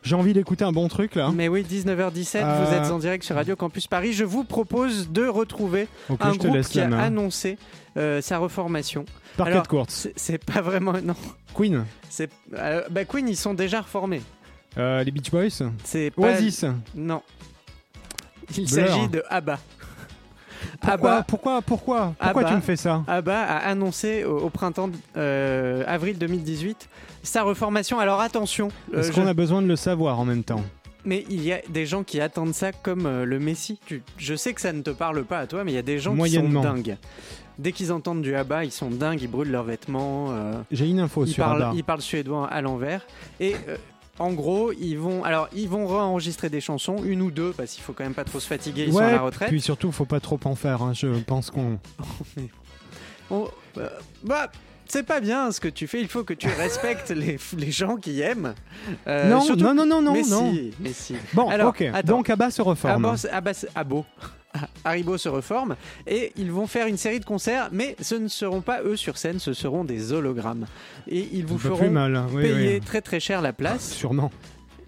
J'ai 0.03 0.17
envie 0.17 0.35
d'écouter 0.35 0.65
un 0.65 0.73
bon 0.73 0.87
truc 0.89 1.15
là. 1.15 1.31
Mais 1.35 1.49
oui, 1.49 1.63
19h17, 1.69 2.43
Euh. 2.45 2.65
vous 2.65 2.75
êtes 2.75 2.91
en 2.93 2.99
direct 2.99 3.25
sur 3.25 3.37
Radio 3.37 3.57
Campus 3.57 3.87
Paris. 3.87 4.13
Je 4.13 4.25
vous 4.25 4.45
propose 4.45 5.11
de 5.11 5.27
retrouver 5.27 5.89
Ok, 6.11 6.19
un 6.21 6.33
groupe 6.35 6.61
qui 6.61 6.79
a 6.81 6.99
annoncé 6.99 7.57
euh, 7.97 8.21
sa 8.21 8.37
reformation. 8.39 9.07
Parquet 9.39 9.63
course. 9.69 10.09
C'est 10.15 10.43
pas 10.45 10.61
vraiment 10.61 10.93
non. 11.03 11.15
Queen, 11.55 11.85
C'est 12.11 12.31
euh, 12.55 12.83
bah 12.91 13.05
Queen, 13.07 13.29
ils 13.29 13.37
sont 13.37 13.55
déjà 13.55 13.81
reformés. 13.81 14.21
euh, 14.77 15.03
les 15.05 15.11
Beach 15.11 15.31
Boys, 15.31 15.49
C'est 15.85 16.11
pas 16.11 16.23
Oasis. 16.23 16.67
Non. 16.95 17.23
Il 18.57 18.69
s'agit 18.69 19.09
de 19.09 19.23
ABBA. 19.29 19.59
Pourquoi, 20.81 20.93
ABBA, 21.13 21.25
pourquoi, 21.29 21.63
pourquoi, 21.63 22.15
pourquoi 22.19 22.43
Abba. 22.43 22.51
tu 22.51 22.57
me 22.57 22.61
fais 22.61 22.77
ça 22.77 23.03
ABBA 23.07 23.39
a 23.43 23.57
annoncé 23.69 24.25
au, 24.25 24.39
au 24.39 24.51
printemps 24.51 24.91
euh, 25.17 25.85
avril 25.87 26.19
2018 26.19 26.89
sa 27.23 27.43
reformation. 27.43 27.99
Alors 28.01 28.21
attention, 28.21 28.69
euh, 28.93 29.01
Est-ce 29.01 29.09
je- 29.13 29.15
qu'on 29.15 29.27
a 29.27 29.35
besoin 29.35 29.63
de 29.63 29.67
le 29.67 29.77
savoir 29.77 30.19
en 30.19 30.25
même 30.25 30.45
temps 30.45 30.63
mais 31.07 31.27
il 31.29 31.45
y 31.45 31.53
a 31.53 31.61
des 31.69 31.85
gens 31.85 32.03
qui 32.03 32.19
attendent 32.19 32.55
ça 32.55 32.73
comme 32.73 33.05
euh, 33.05 33.27
le 33.27 33.39
Messi. 33.39 33.79
Tu- 33.85 34.03
Je 34.17 34.35
sais 34.35 34.55
que 34.55 34.61
ça 34.63 34.73
ne 34.73 34.81
te 34.81 34.89
parle 34.89 35.23
pas 35.25 35.39
à 35.41 35.47
toi, 35.47 35.63
mais 35.63 35.71
il 35.71 35.75
y 35.75 35.79
a 35.79 35.83
des 35.83 35.99
gens 35.99 36.17
qui 36.17 36.31
sont 36.31 36.49
dingues. 36.49 36.97
Dès 37.59 37.73
qu'ils 37.73 37.93
entendent 37.93 38.23
du 38.23 38.35
ABBA, 38.35 38.65
ils 38.65 38.73
sont 38.73 38.89
dingues, 38.89 39.21
ils 39.21 39.29
brûlent 39.31 39.51
leurs 39.51 39.65
vêtements. 39.65 40.29
euh, 40.31 40.55
J'ai 40.73 40.89
une 40.89 41.01
info 41.01 41.27
ils, 41.27 41.33
sur 41.33 41.45
parlent, 41.45 41.63
Abba. 41.63 41.73
ils 41.77 41.85
parlent 41.85 42.01
suédois 42.01 42.47
à 42.49 42.63
l'envers. 42.63 43.03
Et 43.39 43.55
en 44.19 44.33
gros, 44.33 44.73
ils 44.73 44.97
vont, 44.97 45.25
alors 45.25 45.49
ils 45.55 45.69
vont 45.69 45.89
enregistrer 45.91 46.49
des 46.49 46.61
chansons, 46.61 46.97
une 47.05 47.21
ou 47.23 47.31
deux, 47.31 47.53
parce 47.53 47.73
qu'il 47.73 47.83
faut 47.83 47.93
quand 47.93 48.05
même 48.05 48.15
pas 48.15 48.25
trop 48.25 48.39
se 48.41 48.47
fatiguer. 48.47 48.85
Ils 48.87 48.93
sont 48.93 48.99
à 49.01 49.07
ouais, 49.07 49.13
la 49.13 49.21
retraite. 49.21 49.49
puis 49.49 49.61
surtout, 49.61 49.91
faut 49.93 50.05
pas 50.05 50.21
trop 50.21 50.39
en 50.45 50.55
faire. 50.55 50.83
hein. 50.83 50.93
Je 50.95 51.09
pense 51.21 51.51
qu'on. 51.51 51.79
On- 53.31 53.49
euh, 53.79 53.89
bah, 54.23 54.51
c'est 54.87 55.03
pas 55.03 55.21
bien 55.21 55.51
ce 55.51 55.59
que 55.61 55.69
tu 55.69 55.87
fais. 55.87 56.01
Il 56.01 56.09
faut 56.09 56.25
que 56.25 56.35
tu 56.35 56.47
respectes 56.47 57.11
les, 57.17 57.39
les 57.57 57.71
gens 57.71 57.97
qui 57.97 58.21
aiment. 58.21 58.55
Euh, 59.09 59.31
non, 59.31 59.41
surtout- 59.41 59.65
non, 59.65 59.75
non, 59.75 59.87
non, 59.87 60.03
non, 60.03 60.13
mais 60.13 60.23
non. 60.23 60.53
Si, 60.53 60.73
mais 60.79 60.93
si. 60.93 61.17
Bon, 61.33 61.49
Alors, 61.49 61.69
ok. 61.71 61.83
attends. 61.83 62.17
Donc 62.17 62.31
Abba 62.31 62.51
se 62.51 62.63
reforme. 62.63 63.05
Abba, 63.05 63.17
Abba, 63.33 63.53
Abo. 63.75 64.05
Haribo 64.85 65.19
se 65.19 65.29
reforme 65.29 65.77
et 66.07 66.33
ils 66.37 66.51
vont 66.53 66.67
faire 66.67 66.87
une 66.87 66.97
série 66.97 67.21
de 67.21 67.25
concerts, 67.25 67.69
mais 67.73 67.97
ce 68.01 68.15
ne 68.15 68.29
seront 68.29 68.61
pas 68.61 68.83
eux 68.83 68.97
sur 68.97 69.17
scène, 69.19 69.39
ce 69.39 69.53
seront 69.53 69.85
des 69.85 70.13
hologrammes. 70.13 70.67
Et 71.09 71.29
ils 71.33 71.45
vous 71.47 71.59
feront 71.59 71.91
mal. 71.91 72.15
hein. 72.17 72.27
Oui, 72.33 72.43
payer 72.43 72.75
oui. 72.75 72.81
très 72.81 73.01
très 73.01 73.21
cher 73.21 73.43
la 73.43 73.53
place. 73.53 73.91
Sûrement. 73.93 74.31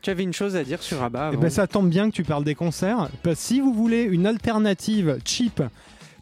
Tu 0.03 0.11
avais 0.11 0.23
une 0.23 0.33
chose 0.33 0.55
à 0.55 0.63
dire 0.63 0.83
sur 0.83 1.03
Abba 1.03 1.31
Eh 1.33 1.37
ben, 1.37 1.51
ça 1.51 1.67
tombe 1.67 1.89
bien 1.89 2.09
que 2.11 2.15
tu 2.15 2.23
parles 2.23 2.45
des 2.45 2.55
concerts. 2.55 3.09
Parce 3.25 3.37
que 3.37 3.43
si 3.43 3.61
vous 3.61 3.73
voulez 3.75 4.03
une 4.03 4.27
alternative 4.27 5.19
cheap 5.25 5.61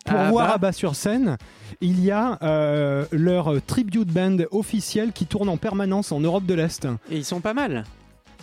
pour 0.07 0.19
À 0.19 0.31
voir 0.31 0.45
Abba 0.47 0.55
Abba 0.55 0.73
sur 0.73 0.95
scène, 0.95 1.37
il 1.83 2.03
y 2.03 2.11
a 2.11 2.39
euh, 2.43 3.05
leur 3.13 3.61
tribute 3.67 4.09
band 4.09 4.39
officiel 4.53 5.13
qui 5.13 5.27
tourne 5.27 5.51
en 5.51 5.59
permanence 5.59 6.13
en 6.13 6.21
Europe 6.21 6.47
de 6.47 6.55
l'Est. 6.55 6.87
Et 7.11 7.17
ils 7.19 7.25
sont 7.25 7.41
pas 7.41 7.53
mal. 7.53 7.85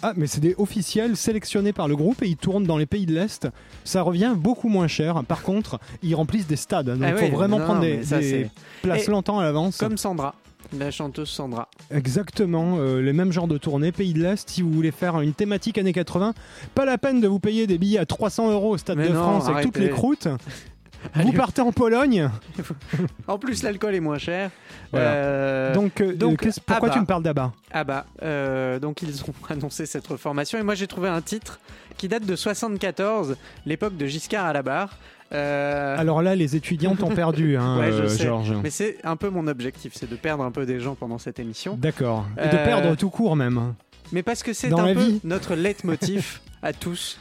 Ah, 0.04 0.14
mais 0.16 0.28
c'est 0.28 0.40
des 0.42 0.56
officiels 0.58 1.16
sélectionnés 1.16 1.74
par 1.74 1.88
le 1.88 1.96
groupe 1.96 2.24
et 2.24 2.28
ils 2.28 2.38
tournent 2.38 2.66
dans 2.66 2.78
les 2.78 2.86
pays 2.86 3.06
de 3.06 3.14
l'Est. 3.14 3.48
Ça 3.84 4.02
revient 4.02 4.34
beaucoup 4.36 4.68
moins 4.70 4.88
cher. 4.88 5.24
Par 5.28 5.44
contre, 5.44 5.80
ils 6.02 6.16
remplissent 6.16 6.48
des 6.48 6.56
stades. 6.56 6.88
Donc 6.88 6.98
il 7.00 7.06
Ah 7.06 7.16
faut 7.18 7.28
vraiment 7.36 7.60
non, 7.60 7.66
prendre 7.66 7.82
des, 7.82 8.04
ça, 8.04 8.20
des 8.20 8.30
c'est- 8.30 8.50
places 8.82 9.08
Et 9.08 9.12
longtemps 9.12 9.40
à 9.40 9.44
l'avance. 9.44 9.78
Comme 9.78 9.98
Sandra, 9.98 10.34
la 10.78 10.90
chanteuse 10.90 11.30
Sandra. 11.30 11.68
Exactement, 11.92 12.78
euh, 12.80 13.02
les 13.02 13.14
mêmes 13.14 13.32
genres 13.32 13.48
de 13.48 13.58
tournées, 13.58 13.92
pays 13.92 14.14
de 14.14 14.22
l'Est, 14.24 14.50
si 14.50 14.62
vous 14.62 14.72
voulez 14.72 14.92
faire 14.92 15.20
une 15.22 15.34
thématique 15.34 15.78
années 15.78 15.94
80, 15.94 16.34
pas 16.74 16.86
la 16.86 16.98
peine 16.98 17.22
de 17.22 17.28
vous 17.28 17.40
payer 17.40 17.68
des 17.68 17.78
billets 17.78 18.00
à 18.00 18.06
300 18.06 18.52
euros 18.52 18.72
au 18.72 18.78
Stade 18.78 18.98
Mais 18.98 19.10
de 19.10 19.14
non, 19.14 19.22
France 19.22 19.48
avec 19.50 19.64
toutes 19.66 19.78
les 19.78 19.90
croûtes. 19.90 20.28
Allez. 21.14 21.26
Vous 21.26 21.34
partez 21.34 21.62
en 21.62 21.72
Pologne, 21.72 22.30
En 23.28 23.38
plus, 23.38 23.64
l'alcool 23.64 23.96
est 23.96 24.00
moins 24.00 24.18
cher. 24.18 24.52
Voilà. 24.92 25.08
Euh, 25.12 25.74
donc, 25.74 26.00
euh, 26.02 26.14
donc, 26.16 26.40
qu'est-ce- 26.42 26.60
pourquoi 26.62 26.88
Abba. 26.90 26.94
tu 26.96 27.00
me 27.02 27.06
parles 27.06 27.24
d'Abba 27.24 27.54
Ah 27.72 27.84
bah, 27.84 28.06
euh, 28.24 28.80
donc 28.80 29.02
ils 29.02 29.22
ont 29.24 29.34
annoncé 29.50 29.86
cette 29.86 30.06
reformation 30.08 30.60
et 30.60 30.64
moi 30.64 30.76
j'ai 30.76 30.88
trouvé 30.88 31.10
un 31.10 31.22
titre 31.22 31.60
qui 31.98 32.08
date 32.08 32.26
de 32.26 32.36
74, 32.36 33.36
l'époque 33.66 33.96
de 33.98 34.06
Giscard 34.06 34.46
à 34.46 34.54
la 34.54 34.62
barre. 34.64 34.98
Euh, 35.34 35.98
Alors 35.98 36.22
là, 36.22 36.36
les 36.36 36.56
étudiants 36.58 36.96
t'ont 36.96 37.10
perdu, 37.16 37.56
hein, 37.58 37.80
Ouais, 37.80 37.92
je 37.92 38.04
euh, 38.04 38.08
sais. 38.10 38.24
Georges. 38.26 38.54
mais 38.62 38.70
c'est 38.70 38.98
un 39.04 39.16
peu 39.16 39.30
mon 39.30 39.48
objectif, 39.48 39.94
c'est 39.96 40.10
de 40.10 40.16
perdre 40.16 40.44
un 40.44 40.52
peu 40.52 40.66
des 40.66 40.80
gens 40.80 40.96
pendant 40.96 41.18
cette 41.18 41.40
émission. 41.40 41.78
D'accord. 41.78 42.26
Et 42.38 42.48
de 42.50 42.56
Euh, 42.58 42.66
perdre 42.66 42.96
tout 42.96 43.10
court 43.10 43.36
même. 43.36 43.74
Mais 44.12 44.24
parce 44.24 44.44
que 44.44 44.52
c'est 44.52 44.68
Dans 44.70 44.80
un 44.80 44.88
la 44.88 44.94
peu 44.94 45.00
vie. 45.00 45.22
notre 45.24 45.56
leitmotiv 45.56 46.42
à 46.62 46.74
tous. 46.74 47.18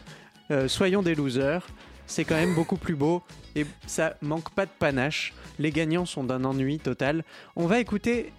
Euh, 0.50 0.66
soyons 0.66 1.02
des 1.02 1.14
losers. 1.14 1.64
C'est 2.08 2.24
quand 2.24 2.34
même 2.34 2.56
beaucoup 2.56 2.76
plus 2.76 2.96
beau 2.96 3.22
et 3.56 3.66
ça 3.86 4.14
manque 4.22 4.50
pas 4.50 4.66
de 4.66 4.70
panache. 4.78 5.32
Les 5.58 5.70
gagnants 5.70 6.06
sont 6.06 6.24
d'un 6.24 6.44
ennui 6.44 6.78
total. 6.78 7.24
On 7.56 7.66
va 7.66 7.78
écouter 7.80 8.32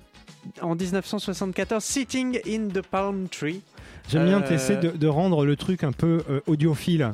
en 0.62 0.76
1974 0.76 1.84
Sitting 1.84 2.40
in 2.48 2.68
the 2.70 2.82
Palm 2.82 3.28
Tree. 3.30 3.62
J'aime 4.10 4.26
bien 4.26 4.42
euh, 4.42 4.48
t'essayer 4.48 4.80
de, 4.80 4.90
de 4.90 5.08
rendre 5.08 5.46
le 5.46 5.56
truc 5.56 5.84
un 5.84 5.92
peu 5.92 6.24
euh, 6.30 6.42
audiophile. 6.48 7.14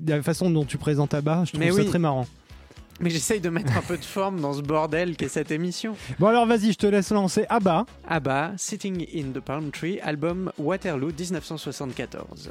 De 0.00 0.14
la 0.14 0.22
façon 0.22 0.50
dont 0.50 0.64
tu 0.64 0.78
présentes 0.78 1.14
Abba, 1.14 1.44
je 1.44 1.52
trouve 1.52 1.60
Mais 1.60 1.70
ça 1.70 1.76
oui. 1.76 1.86
très 1.86 1.98
marrant. 1.98 2.26
Mais 3.00 3.10
j'essaye 3.10 3.40
de 3.40 3.48
mettre 3.48 3.76
un 3.76 3.82
peu 3.82 3.96
de 3.96 4.04
forme 4.04 4.40
dans 4.40 4.52
ce 4.54 4.60
bordel 4.60 5.16
qu'est 5.16 5.28
cette 5.28 5.50
émission. 5.52 5.96
Bon 6.18 6.26
alors 6.26 6.46
vas-y, 6.46 6.72
je 6.72 6.78
te 6.78 6.86
laisse 6.86 7.10
lancer 7.10 7.46
Abba. 7.48 7.86
Bah, 8.22 8.52
Sitting 8.56 9.06
in 9.14 9.30
the 9.32 9.40
Palm 9.40 9.70
Tree, 9.70 10.00
album 10.00 10.50
Waterloo 10.58 11.12
1974. 11.16 12.50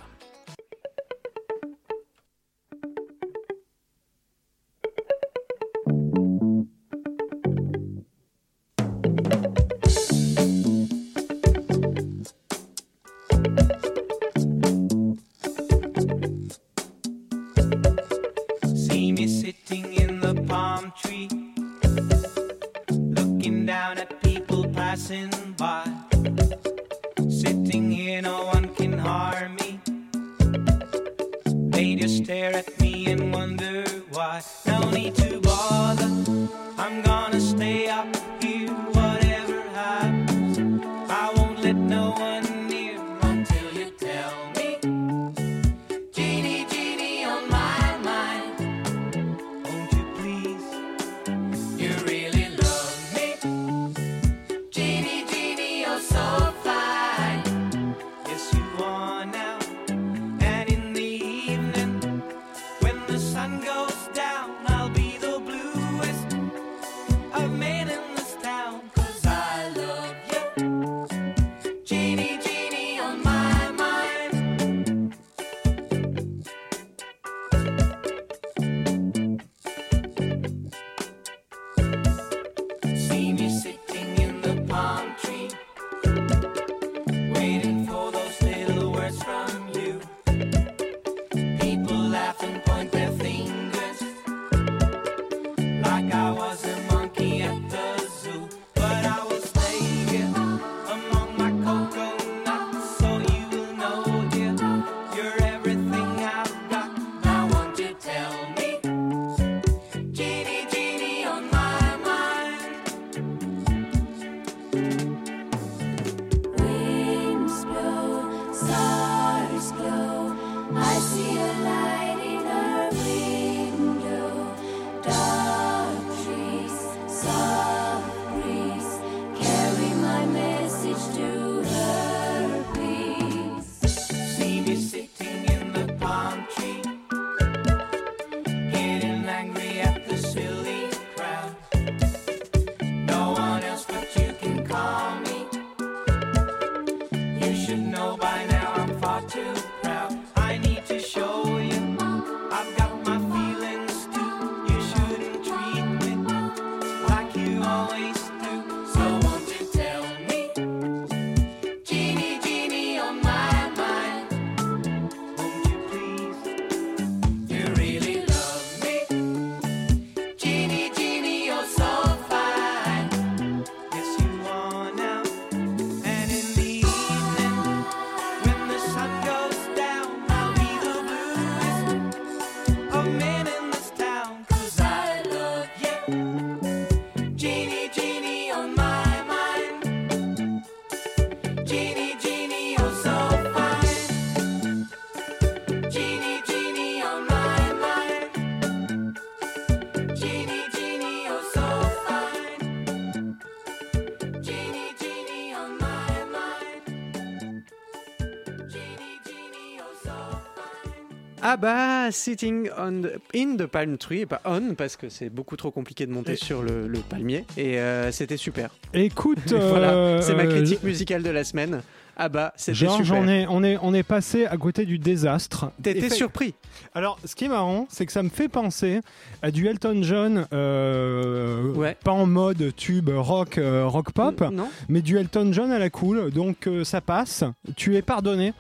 Ah 211.60 211.60
bah, 211.60 212.12
sitting 212.12 212.70
on 212.78 213.02
the- 213.02 213.20
in 213.36 213.56
the 213.58 213.65
palm 213.65 213.98
tree, 213.98 214.22
et 214.22 214.26
pas 214.28 214.41
on, 214.46 214.76
parce 214.76 214.96
que 214.96 215.10
c'est 215.10 215.30
beaucoup 215.30 215.56
trop 215.58 215.72
compliqué 215.72 216.06
de 216.06 216.12
monter 216.12 216.34
Et- 216.34 216.36
sur 216.36 216.62
le, 216.62 216.88
le 216.88 217.00
palmier. 217.00 217.46
Et 217.58 217.80
euh, 217.80 218.12
c'était 218.12 218.38
super. 218.38 218.70
Écoute, 218.93 219.39
voilà, 219.52 219.91
euh, 219.93 220.22
c'est 220.22 220.36
ma 220.36 220.46
critique 220.46 220.84
musicale 220.84 221.24
de 221.24 221.30
la 221.32 221.43
semaine. 221.43 221.82
Ah 222.20 222.30
bah, 222.30 222.52
c'était 222.58 222.74
Genre, 222.76 222.91
super. 222.98 223.06
j'en 223.06 223.28
ai, 223.28 223.46
on 223.48 223.63
est, 223.63 223.78
on 223.82 223.93
est 223.93 224.02
passé 224.04 224.46
à 224.48 224.58
côté 224.58 224.86
du 224.86 224.98
désastre. 224.98 225.72
T'étais 225.84 226.10
surpris 226.10 226.56
Alors, 226.96 227.20
ce 227.24 227.36
qui 227.36 227.46
est 227.46 227.50
marrant, 227.50 227.86
c'est 227.89 228.06
que 228.08 228.12
ça 228.12 228.24
me 228.24 228.30
fait 228.30 228.48
penser 228.50 229.02
à 229.43 229.52
du 229.52 229.67
Elton 229.67 230.00
John, 230.02 230.48
euh, 230.52 231.72
Ouais. 231.74 231.96
pas 232.04 232.12
en 232.12 232.26
mode 232.26 232.74
tube 232.76 233.10
rock, 233.13 233.58
euh, 233.60 233.86
rock 233.86 234.12
pop, 234.13 234.41
N- 234.41 234.50
Non 234.56 234.70
mais 234.89 235.02
du 235.02 235.17
Elton 235.17 235.50
John 235.54 235.72
à 235.72 235.78
la 235.80 235.89
cool. 235.91 236.32
Donc, 236.32 236.65
euh, 236.67 236.84
ça 236.84 237.02
passe. 237.02 237.43
Tu 237.76 237.96
es 237.96 238.02
pardonné. 238.02 238.54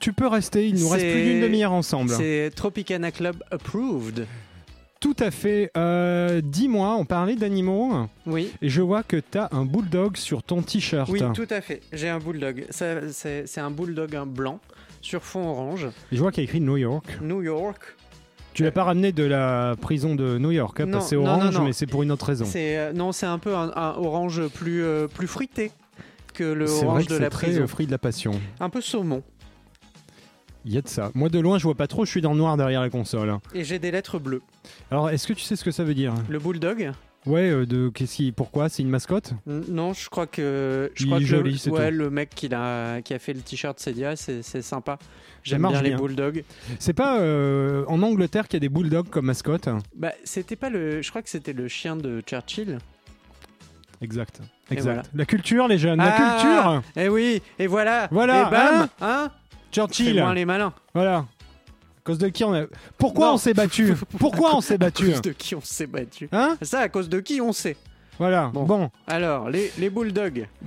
Tu 0.00 0.12
peux 0.12 0.26
rester. 0.26 0.66
Il 0.66 0.80
nous 0.80 0.88
reste 0.88 1.04
C'est- 1.04 1.12
plus 1.12 1.22
d'une 1.24 1.40
demi-heure 1.42 1.72
ensemble. 1.72 2.10
C'est 2.10 2.50
Tropicana 2.54 3.10
Club 3.12 3.36
approved. 3.50 4.26
Tout 4.98 5.16
à 5.18 5.30
fait. 5.30 5.70
Euh, 5.76 6.40
Dis-moi, 6.44 6.94
on 6.98 7.04
parlait 7.06 7.36
d'animaux 7.36 8.06
Oui. 8.26 8.50
et 8.60 8.68
je 8.68 8.82
vois 8.82 9.02
que 9.02 9.16
tu 9.16 9.38
as 9.38 9.48
un 9.52 9.64
bulldog 9.64 10.16
sur 10.16 10.42
ton 10.42 10.60
t-shirt. 10.62 11.08
Oui, 11.10 11.20
tout 11.34 11.46
à 11.50 11.60
fait. 11.62 11.80
J'ai 11.92 12.08
un 12.08 12.18
bulldog. 12.18 12.66
C'est 12.70 13.10
c'est 13.46 13.60
un 13.60 13.70
bulldog 13.70 14.14
un 14.16 14.26
blanc 14.26 14.58
sur 15.00 15.22
fond 15.22 15.48
orange. 15.48 15.86
Et 16.12 16.16
je 16.16 16.20
vois 16.20 16.30
qu'il 16.32 16.42
y 16.44 16.46
a 16.46 16.48
écrit 16.48 16.60
New 16.60 16.76
York. 16.76 17.18
New 17.22 17.40
York. 17.42 17.80
Tu 18.52 18.62
l'as 18.64 18.72
pas 18.72 18.84
ramené 18.84 19.12
de 19.12 19.22
la 19.22 19.74
prison 19.80 20.14
de 20.16 20.36
New 20.36 20.50
York, 20.50 20.80
hein, 20.80 20.86
Non, 20.86 20.92
parce 20.92 21.04
que 21.04 21.10
c'est 21.10 21.16
non, 21.16 21.24
orange, 21.30 21.54
non. 21.54 21.64
mais 21.64 21.72
c'est 21.72 21.86
pour 21.86 22.02
une 22.02 22.10
autre 22.10 22.26
raison. 22.26 22.44
C'est 22.44 22.76
euh, 22.76 22.92
non, 22.92 23.12
c'est 23.12 23.24
un 23.26 23.38
peu 23.38 23.54
un, 23.54 23.72
un 23.74 23.94
orange 23.96 24.48
plus 24.48 24.82
euh, 24.82 25.06
plus 25.06 25.28
fruité 25.28 25.70
que 26.34 26.44
le 26.44 26.66
C'est 26.66 26.78
vrai 26.80 26.86
orange 26.86 27.04
que 27.04 27.08
de 27.10 27.14
c'est 27.14 27.20
la 27.20 27.30
très 27.30 27.46
prison. 27.46 27.62
euh, 27.62 27.66
fruit 27.66 27.86
de 27.86 27.90
la 27.92 27.98
passion. 27.98 28.32
Un 28.58 28.68
peu 28.68 28.80
saumon. 28.82 29.22
Il 30.64 30.74
y 30.74 30.78
a 30.78 30.82
de 30.82 30.88
ça. 30.88 31.10
Moi, 31.14 31.28
de 31.30 31.38
loin, 31.38 31.58
je 31.58 31.64
vois 31.64 31.74
pas 31.74 31.86
trop. 31.86 32.04
Je 32.04 32.10
suis 32.10 32.20
dans 32.20 32.32
le 32.32 32.38
noir 32.38 32.56
derrière 32.56 32.82
la 32.82 32.90
console. 32.90 33.34
Et 33.54 33.64
j'ai 33.64 33.78
des 33.78 33.90
lettres 33.90 34.18
bleues. 34.18 34.42
Alors, 34.90 35.08
est-ce 35.10 35.26
que 35.26 35.32
tu 35.32 35.42
sais 35.42 35.56
ce 35.56 35.64
que 35.64 35.70
ça 35.70 35.84
veut 35.84 35.94
dire? 35.94 36.12
Le 36.28 36.38
bulldog? 36.38 36.92
Ouais, 37.26 37.50
euh, 37.50 37.66
de 37.66 37.90
qu'est-ce 37.90 38.16
qui, 38.16 38.32
pourquoi? 38.32 38.68
C'est 38.70 38.82
une 38.82 38.88
mascotte? 38.88 39.32
N- 39.46 39.64
Non, 39.68 39.92
je 39.92 40.08
crois 40.08 40.26
que 40.26 40.90
je 40.94 41.02
Il 41.04 41.06
crois 41.06 41.18
est 41.18 41.20
que 41.22 41.26
joli, 41.26 41.52
le, 41.52 41.56
c'est 41.58 41.70
ouais, 41.70 41.90
tout. 41.90 41.96
le 41.98 42.08
mec 42.10 42.30
qui 42.34 42.48
a 42.54 43.02
qui 43.02 43.12
a 43.12 43.18
fait 43.18 43.34
le 43.34 43.40
t-shirt 43.40 43.78
ah, 44.06 44.16
c'est 44.16 44.42
c'est 44.42 44.62
sympa. 44.62 44.98
J'aime 45.42 45.60
marche 45.60 45.74
bien, 45.74 45.82
les 45.82 45.88
bien. 45.90 45.98
bulldogs. 45.98 46.44
C'est 46.78 46.94
pas 46.94 47.20
euh, 47.20 47.84
en 47.88 48.02
Angleterre 48.02 48.48
qu'il 48.48 48.54
y 48.54 48.60
a 48.64 48.66
des 48.66 48.70
bulldogs 48.74 49.08
comme 49.10 49.26
mascotte? 49.26 49.68
Bah, 49.94 50.12
c'était 50.24 50.56
pas 50.56 50.70
le 50.70 51.02
je 51.02 51.10
crois 51.10 51.20
que 51.20 51.28
c'était 51.28 51.52
le 51.52 51.68
chien 51.68 51.94
de 51.96 52.22
Churchill. 52.22 52.78
Exact. 54.02 54.40
Et 54.70 54.74
Exact. 54.74 54.84
voilà. 54.92 55.02
La 55.14 55.24
culture, 55.26 55.68
les 55.68 55.76
jeunes. 55.78 55.98
La 55.98 56.14
Ah 56.16 56.40
culture 56.40 56.82
Eh 56.96 57.08
oui, 57.10 57.42
et 57.58 57.66
voilà. 57.66 58.08
Voilà, 58.10 58.46
Et 58.48 58.50
bam, 58.50 58.88
hein, 59.02 59.30
Churchill. 59.72 60.14
C'est 60.14 60.20
moins 60.20 60.34
les 60.34 60.44
malins. 60.44 60.72
Voilà. 60.94 61.16
À 61.18 62.02
cause 62.04 62.18
de 62.18 62.28
qui 62.28 62.44
on 62.44 62.54
a. 62.54 62.64
Pourquoi 62.98 63.28
Non. 63.28 63.34
on 63.34 63.38
s'est 63.38 63.54
battu 63.54 63.94
Pourquoi 64.18 64.56
on 64.56 64.60
s'est 64.60 64.74
À 64.76 64.78
battu 64.78 65.10
cause 65.10 65.22
de 65.22 65.32
qui 65.32 65.54
on 65.54 65.60
s'est 65.60 65.86
battu. 65.86 66.28
Hein 66.32 66.56
Ça, 66.62 66.80
à 66.80 66.88
cause 66.88 67.08
de 67.08 67.20
qui 67.20 67.40
on 67.40 67.52
sait. 67.52 67.76
Voilà. 68.18 68.50
Bon. 68.52 68.64
Bon. 68.64 68.90
Alors, 69.06 69.48
les, 69.48 69.72
les 69.78 69.88
bulldogs. 69.90 70.46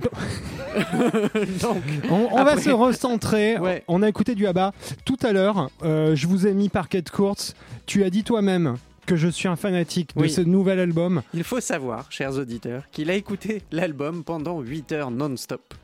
Donc, 1.62 1.76
On, 2.10 2.28
on 2.32 2.36
va 2.44 2.52
Après- 2.52 2.62
se 2.62 2.70
recentrer. 2.70 3.58
Ouais. 3.58 3.84
On 3.88 4.02
a 4.02 4.08
écouté 4.08 4.34
du 4.34 4.46
Abba 4.46 4.72
tout 5.04 5.18
à 5.22 5.32
l'heure. 5.32 5.70
euh, 5.82 6.16
je 6.16 6.26
vous 6.26 6.46
ai 6.46 6.52
mis 6.54 6.68
Parquet 6.68 7.02
de 7.02 7.10
course. 7.10 7.54
Tu 7.86 8.02
as 8.04 8.10
dit 8.10 8.24
toi-même 8.24 8.76
que 9.06 9.16
je 9.16 9.28
suis 9.28 9.48
un 9.48 9.56
fanatique 9.56 10.16
de 10.16 10.22
Oui. 10.22 10.30
ce 10.30 10.40
nouvel 10.40 10.80
album. 10.80 11.22
Il 11.34 11.44
faut 11.44 11.60
savoir, 11.60 12.10
chers 12.10 12.36
auditeurs, 12.38 12.84
qu'il 12.90 13.10
a 13.10 13.14
écouté 13.14 13.62
l'album 13.70 14.24
pendant 14.24 14.60
8 14.60 14.92
heures 14.92 15.10
non-stop 15.10 15.74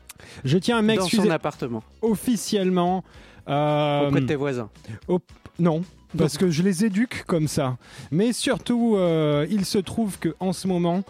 Je 0.43 0.57
tiens 0.57 0.77
à 0.77 0.81
dans 0.81 0.87
m'excuser 0.87 1.23
son 1.23 1.29
appartement, 1.31 1.83
officiellement. 2.01 3.03
euh, 3.47 4.07
auprès 4.07 4.21
de 4.21 4.25
tes 4.27 4.35
voisins. 4.35 4.69
Non, 5.59 5.81
parce 6.17 6.37
que 6.37 6.49
je 6.49 6.63
les 6.63 6.85
éduque 6.85 7.23
comme 7.27 7.47
ça. 7.47 7.77
Mais 8.11 8.33
surtout, 8.33 8.95
euh, 8.97 9.45
il 9.49 9.65
se 9.65 9.77
trouve 9.77 10.17
que 10.19 10.35
en 10.39 10.53
ce 10.53 10.67
moment, 10.67 11.03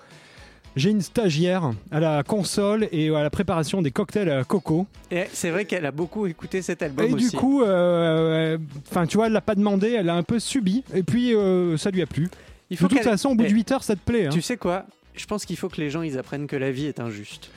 j'ai 0.75 0.89
une 0.89 1.01
stagiaire 1.01 1.71
à 1.91 1.99
la 1.99 2.23
console 2.23 2.87
et 2.91 3.13
à 3.13 3.23
la 3.23 3.29
préparation 3.29 3.81
des 3.81 3.91
cocktails 3.91 4.29
à 4.29 4.43
coco. 4.43 4.87
Et 5.11 5.25
c'est 5.33 5.49
vrai 5.51 5.65
qu'elle 5.65 5.85
a 5.85 5.91
beaucoup 5.91 6.27
écouté 6.27 6.61
cet 6.61 6.81
album 6.81 7.05
et 7.09 7.13
aussi. 7.13 7.29
du 7.29 7.37
coup, 7.37 7.61
euh, 7.63 8.57
enfin, 8.89 9.05
tu 9.05 9.17
vois, 9.17 9.27
elle 9.27 9.33
l'a 9.33 9.41
pas 9.41 9.55
demandé, 9.55 9.91
elle 9.91 10.09
a 10.09 10.15
un 10.15 10.23
peu 10.23 10.39
subi. 10.39 10.83
Et 10.93 11.03
puis, 11.03 11.35
euh, 11.35 11.77
ça 11.77 11.91
lui 11.91 12.01
a 12.01 12.05
plu. 12.05 12.29
il 12.69 12.77
De 12.77 12.87
toute 12.87 12.99
façon, 12.99 13.29
au 13.29 13.35
bout 13.35 13.43
de 13.43 13.49
Eh, 13.49 13.53
8 13.53 13.71
heures, 13.73 13.83
ça 13.83 13.95
te 13.95 14.01
plaît. 14.01 14.27
hein. 14.27 14.31
Tu 14.31 14.41
sais 14.41 14.57
quoi? 14.57 14.85
Je 15.13 15.25
pense 15.25 15.43
qu'il 15.45 15.57
faut 15.57 15.67
que 15.67 15.79
les 15.81 15.89
gens 15.89 16.01
ils 16.03 16.17
apprennent 16.17 16.47
que 16.47 16.55
la 16.55 16.71
vie 16.71 16.85
est 16.85 17.01
injuste. 17.01 17.49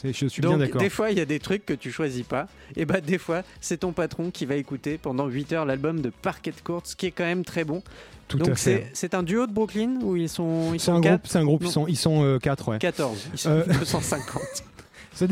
C'est- 0.00 0.12
Je 0.12 0.26
suis 0.26 0.40
bien 0.40 0.50
Donc 0.52 0.60
d'accord. 0.60 0.80
des 0.80 0.90
fois 0.90 1.10
il 1.10 1.18
y 1.18 1.20
a 1.20 1.24
des 1.24 1.38
trucs 1.38 1.64
que 1.66 1.72
tu 1.74 1.90
choisis 1.90 2.22
pas 2.24 2.46
et 2.76 2.84
bah 2.84 3.00
des 3.00 3.18
fois 3.18 3.42
c'est 3.60 3.78
ton 3.78 3.92
patron 3.92 4.30
qui 4.30 4.46
va 4.46 4.54
écouter 4.56 4.98
pendant 4.98 5.26
8 5.26 5.52
heures 5.52 5.64
l'album 5.64 6.00
de 6.00 6.10
Parquet 6.10 6.52
Court 6.64 6.82
ce 6.84 6.94
qui 6.96 7.06
est 7.06 7.10
quand 7.10 7.24
même 7.24 7.44
très 7.44 7.64
bon. 7.64 7.82
Tout 8.28 8.36
à 8.38 8.40
Donc 8.44 8.56
fait. 8.56 8.90
c'est 8.92 9.14
un 9.14 9.22
duo 9.22 9.46
de 9.46 9.52
Brooklyn 9.52 10.00
où 10.02 10.14
ils 10.14 10.28
sont 10.28 10.74
ils 10.74 10.80
C'est 10.80 10.86
sont 10.86 10.92
un 10.92 10.96
un 10.96 11.44
groupe. 11.44 11.62
Ils 11.64 11.70
sont, 11.70 11.86
ils 11.88 11.96
sont 11.96 12.38
4 12.42 12.68
ouais. 12.68 12.78
14, 12.78 13.28
ils 13.32 13.38
sont 13.38 13.50
Euh, 13.50 13.64
250. 13.66 14.42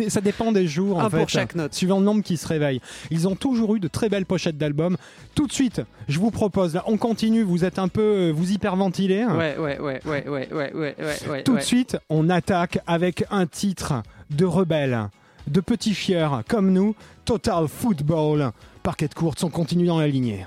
Ça, 0.09 0.21
dépend 0.21 0.53
des 0.53 0.67
jours. 0.67 0.99
En 0.99 1.11
fait, 1.11 1.19
pour 1.19 1.29
chaque 1.29 1.55
note. 1.55 1.75
Suivant 1.75 1.99
le 1.99 2.05
nombre 2.05 2.23
qui 2.23 2.37
se 2.37 2.47
réveille. 2.47 2.81
Ils 3.11 3.29
ont 3.29 3.37
toujours 3.37 3.77
eu 3.77 3.81
de 3.81 3.89
très 3.89 4.09
belles 4.09 4.27
pochettes 4.27 4.59
d'albums. 4.59 4.97
Tout 5.35 5.47
de 5.47 5.53
suite, 5.53 5.83
je 6.09 6.19
vous 6.19 6.31
propose, 6.31 6.75
là, 6.75 6.85
on 6.87 6.97
continue, 6.97 7.43
vous 7.43 7.65
êtes 7.65 7.79
un 7.79 7.89
peu, 7.89 8.01
euh, 8.01 8.33
vous 8.33 8.53
hyperventilez. 8.53 9.23
Hein. 9.23 9.37
Ouais, 9.37 9.57
ouais, 9.59 9.79
ouais, 9.79 10.01
ouais, 10.05 10.49
ouais, 10.53 10.97
ouais. 11.29 11.43
Tout 11.43 11.57
de 11.57 11.61
suite, 11.61 11.97
on 12.09 12.29
attaque 12.29 12.79
avec 12.87 13.25
un 13.31 13.47
titre 13.47 14.03
de 14.31 14.45
rebelle, 14.45 15.09
de 15.47 15.61
petits 15.61 15.95
fiers 15.95 16.29
comme 16.49 16.73
nous, 16.73 16.95
Total 17.25 17.69
Football. 17.69 18.53
Parquet 18.83 19.09
de 19.09 19.15
courte, 19.15 19.43
on 19.45 19.51
continue 19.51 19.87
dans 19.87 19.99
la 19.99 20.09
lignée. 20.09 20.47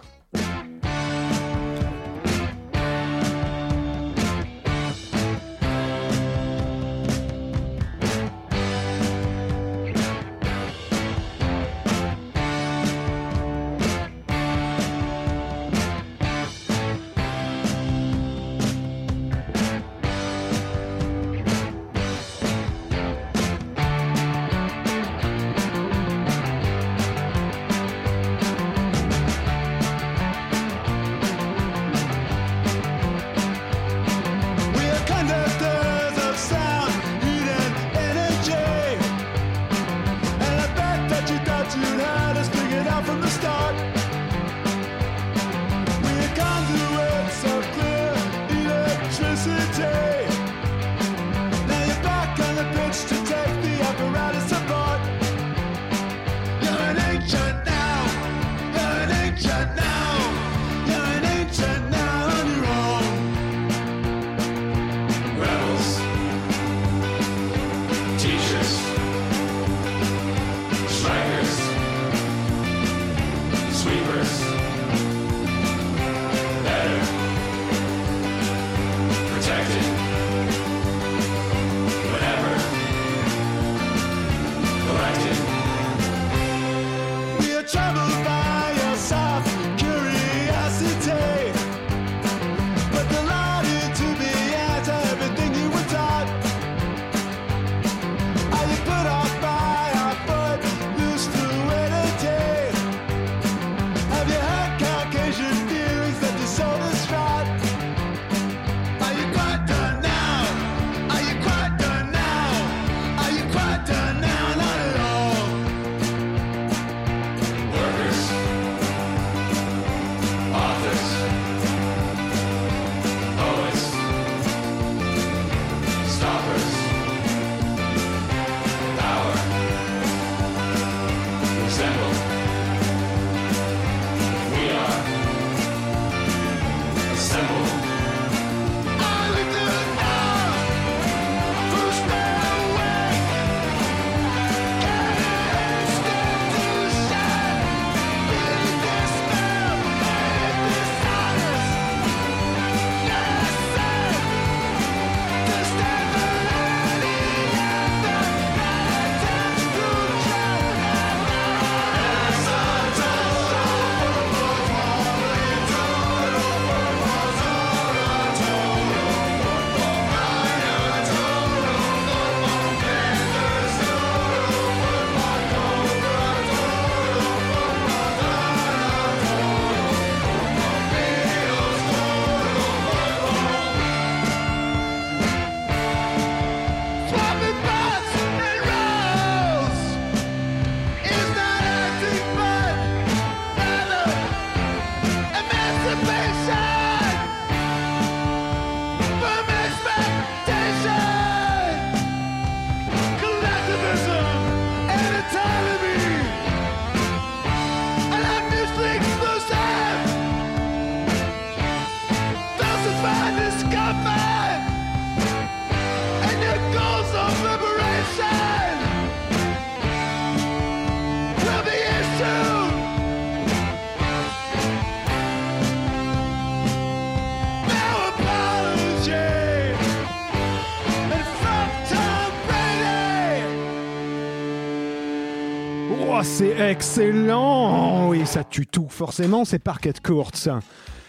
Oh, 235.92 236.20
c'est 236.24 236.56
excellent 236.60 238.08
Oui, 238.10 238.26
ça 238.26 238.44
tue 238.44 238.68
tout, 238.68 238.88
forcément, 238.90 239.46
c'est 239.46 239.60
Parquet 239.60 239.94
Courts. 240.04 240.32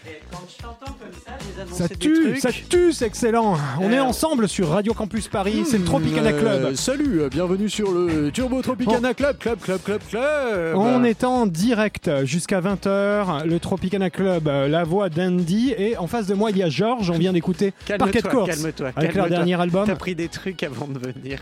Ça 0.03 0.09
Quand 0.31 0.37
je 0.57 0.61
t'entends 0.63 0.93
comme 0.93 1.13
ça, 1.23 1.31
les 1.55 1.61
annoncer 1.61 1.87
des 1.89 1.95
tue, 1.95 2.39
ça 2.39 2.49
tue, 2.51 2.91
c'est 2.93 3.05
excellent 3.05 3.55
On 3.79 3.91
est 3.91 3.99
Euh, 3.99 4.03
ensemble 4.03 4.47
sur 4.49 4.69
Radio 4.69 4.93
Campus 4.93 5.27
Paris, 5.27 5.63
c'est 5.65 5.77
le 5.77 5.83
Tropicana 5.83 6.33
Club. 6.33 6.73
salut, 6.75 7.21
euh, 7.21 7.29
bienvenue 7.29 7.69
sur 7.69 7.91
le 7.91 8.31
Turbo 8.31 8.61
Tropicana 8.63 9.13
Club, 9.13 9.37
Club, 9.37 9.59
Club, 9.59 9.79
Club, 9.83 10.01
Club. 10.09 10.75
On 10.75 11.03
est 11.03 11.23
en 11.23 11.45
direct 11.45 12.09
jusqu'à 12.25 12.61
20h, 12.61 13.45
le 13.45 13.59
Tropicana 13.59 14.09
Club, 14.09 14.47
euh, 14.47 14.67
la 14.67 14.83
voix 14.83 15.09
d'Andy, 15.09 15.73
et 15.77 15.95
en 15.97 16.07
face 16.07 16.25
de 16.27 16.33
moi 16.33 16.49
il 16.49 16.57
y 16.57 16.63
a 16.63 16.69
Georges, 16.69 17.11
on 17.11 17.17
vient 17.19 17.33
d'écouter 17.33 17.73
Parquet 17.99 18.21
Courts 18.23 18.47
calme-toi. 18.47 18.91
avec 18.95 19.13
leur 19.13 19.29
dernier 19.29 19.59
album. 19.59 19.85
T'as 19.85 19.95
pris 19.95 20.15
des 20.15 20.29
trucs 20.29 20.63
avant 20.63 20.87
de 20.87 20.97
venir. 20.99 21.41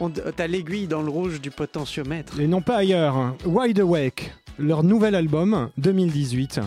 On- 0.00 0.10
T'as 0.10 0.46
l'aiguille 0.46 0.86
dans 0.86 1.02
le 1.02 1.10
rouge 1.10 1.40
du 1.40 1.50
potentiomètre. 1.50 2.38
Et 2.40 2.46
non 2.46 2.60
pas 2.60 2.76
ailleurs, 2.76 3.34
Wide 3.46 3.80
Awake, 3.80 4.32
leur 4.58 4.82
nouvel 4.82 5.14
album 5.14 5.70
2018. 5.78 6.60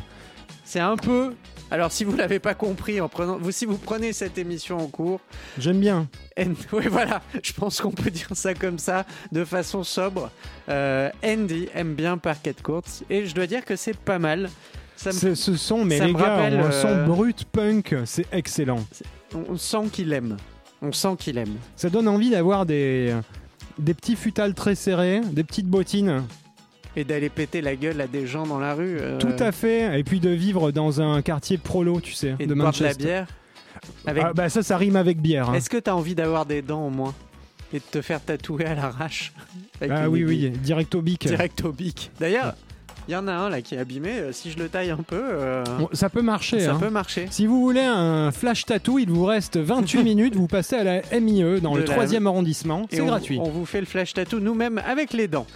C'est 0.74 0.80
un 0.80 0.98
peu. 0.98 1.36
Alors, 1.70 1.92
si 1.92 2.04
vous 2.04 2.16
l'avez 2.18 2.40
pas 2.40 2.56
compris 2.56 3.00
en 3.00 3.08
prenant, 3.08 3.38
vous, 3.38 3.52
si 3.52 3.68
vous 3.68 3.78
prenez 3.78 4.12
cette 4.12 4.40
émission 4.40 4.80
en 4.80 4.88
cours, 4.88 5.20
J'aime 5.60 5.80
bien. 5.80 6.08
And- 6.36 6.56
oui, 6.74 6.88
voilà, 6.90 7.22
je 7.44 7.54
pense 7.54 7.80
qu'on 7.80 7.92
peut 7.92 8.10
dire 8.10 8.30
ça 8.34 8.56
comme 8.56 8.80
ça, 8.80 9.06
de 9.32 9.46
façon 9.46 9.84
sobre. 9.84 10.32
Euh, 10.70 11.12
Andy 11.24 11.70
aime 11.76 11.94
bien 11.94 12.18
Parquet 12.18 12.56
Courts 12.64 12.82
et 13.12 13.28
je 13.28 13.36
dois 13.36 13.46
dire 13.46 13.64
que 13.66 13.76
c'est 13.76 13.96
pas 13.96 14.18
mal. 14.18 14.50
Ça 14.96 15.12
me- 15.12 15.36
Ce, 15.36 15.56
son, 15.56 15.86
mais 15.86 16.00
ça 16.00 16.08
les 16.08 16.14
me 16.14 16.18
gars, 16.18 16.38
rappelle, 16.38 16.60
un 16.60 16.72
euh, 16.72 16.82
son 16.82 17.06
brut 17.06 17.46
punk, 17.52 17.96
c'est 18.06 18.26
excellent. 18.34 18.84
on 19.36 19.56
sent 19.58 19.90
qu'il 19.92 20.12
aime. 20.12 20.38
On 20.82 20.92
sent 20.92 21.18
qu'il 21.20 21.38
aime. 21.38 21.54
Ça 21.76 21.92
donne 21.92 22.08
envie 22.08 22.32
d'avoir 22.32 22.66
des, 22.66 23.14
des 23.78 23.94
petits 23.94 24.16
futals 24.16 24.56
très 24.56 24.74
serrés, 24.74 25.22
des 25.22 25.44
petites 25.44 25.68
bottines. 25.68 26.24
Et 26.96 27.04
d'aller 27.04 27.30
péter 27.30 27.62
la 27.62 27.76
gueule 27.76 28.00
à 28.02 28.08
des 28.08 28.28
gens 28.28 28.46
dans 28.46 28.60
la 28.60 28.76
rue. 28.76 28.98
euh, 29.00 29.18
Tout 29.18 29.34
à 29.40 29.52
fait. 29.52 30.00
Et 30.00 30.04
puis 30.04 30.20
de 30.20 30.30
vivre 30.30 30.72
dans 30.72 31.02
un 31.02 31.22
quartier 31.24 31.58
prolo, 31.58 32.00
tu 32.00 32.14
sais, 32.14 32.36
Et 32.40 32.46
de 32.46 32.54
de 32.54 32.60
boire 32.60 32.72
de 32.72 32.84
la 32.84 32.94
bière. 32.94 33.28
Avec... 34.06 34.24
Ah, 34.28 34.34
bah 34.34 34.50
ça, 34.50 34.62
ça 34.62 34.78
rime 34.78 34.96
avec 34.96 35.20
bière. 35.20 35.50
hein. 35.50 35.54
Est-ce 35.56 35.70
que 35.70 35.78
t'as 35.78 35.94
envie 35.94 36.14
d'avoir 36.16 36.46
des 36.46 36.62
dents 36.62 36.86
au 36.86 36.90
moins 36.92 37.14
Et 37.74 37.80
de 37.80 37.84
te 37.90 38.02
faire 38.02 38.22
tatouer 38.24 38.66
à 38.66 38.76
l'arrache 38.76 39.34
Ah 39.90 40.08
oui, 40.10 40.24
oui, 40.24 40.50
direct 40.52 40.94
au 40.96 41.02
bic. 41.02 41.26
Direct 41.26 41.66
au 41.66 41.72
bic. 41.72 42.12
D'ailleurs, 42.20 42.54
il 43.08 43.12
y 43.12 43.16
en 43.16 43.28
a 43.28 43.34
un 43.34 43.50
là 43.50 43.62
qui 43.62 43.76
est 43.76 43.78
abîmé. 43.78 44.12
euh, 44.12 44.32
Si 44.32 44.52
je 44.52 44.58
le 44.60 44.70
taille 44.70 44.90
un 44.92 44.98
peu, 44.98 45.20
euh, 45.22 45.64
Bon, 45.80 45.90
ça 45.94 46.10
peut 46.10 46.22
marcher. 46.22 46.60
ça 46.62 46.74
hein. 46.74 46.80
peut 46.80 46.90
marcher. 46.90 47.28
Si 47.32 47.46
vous 47.46 47.62
voulez 47.62 47.82
un 47.82 48.32
flash 48.32 48.66
tattoo, 48.66 49.00
il 49.00 49.10
vous 49.10 49.26
reste 49.26 49.58
28 49.58 50.04
minutes. 50.04 50.36
Vous 50.36 50.48
passez 50.48 50.76
à 50.76 50.84
la 50.84 51.02
MIE 51.20 51.62
dans 51.62 51.74
De 51.76 51.80
le 51.80 51.86
la- 51.86 51.96
3e 52.06 52.26
arrondissement. 52.28 52.88
C'est 52.92 53.06
gratuit. 53.06 53.40
On 53.42 53.50
vous 53.50 53.66
fait 53.66 53.80
le 53.80 53.86
flash 53.86 54.14
tattoo 54.14 54.40
nous-mêmes 54.40 54.82
avec 54.86 55.14
les 55.14 55.28
dents. 55.28 55.48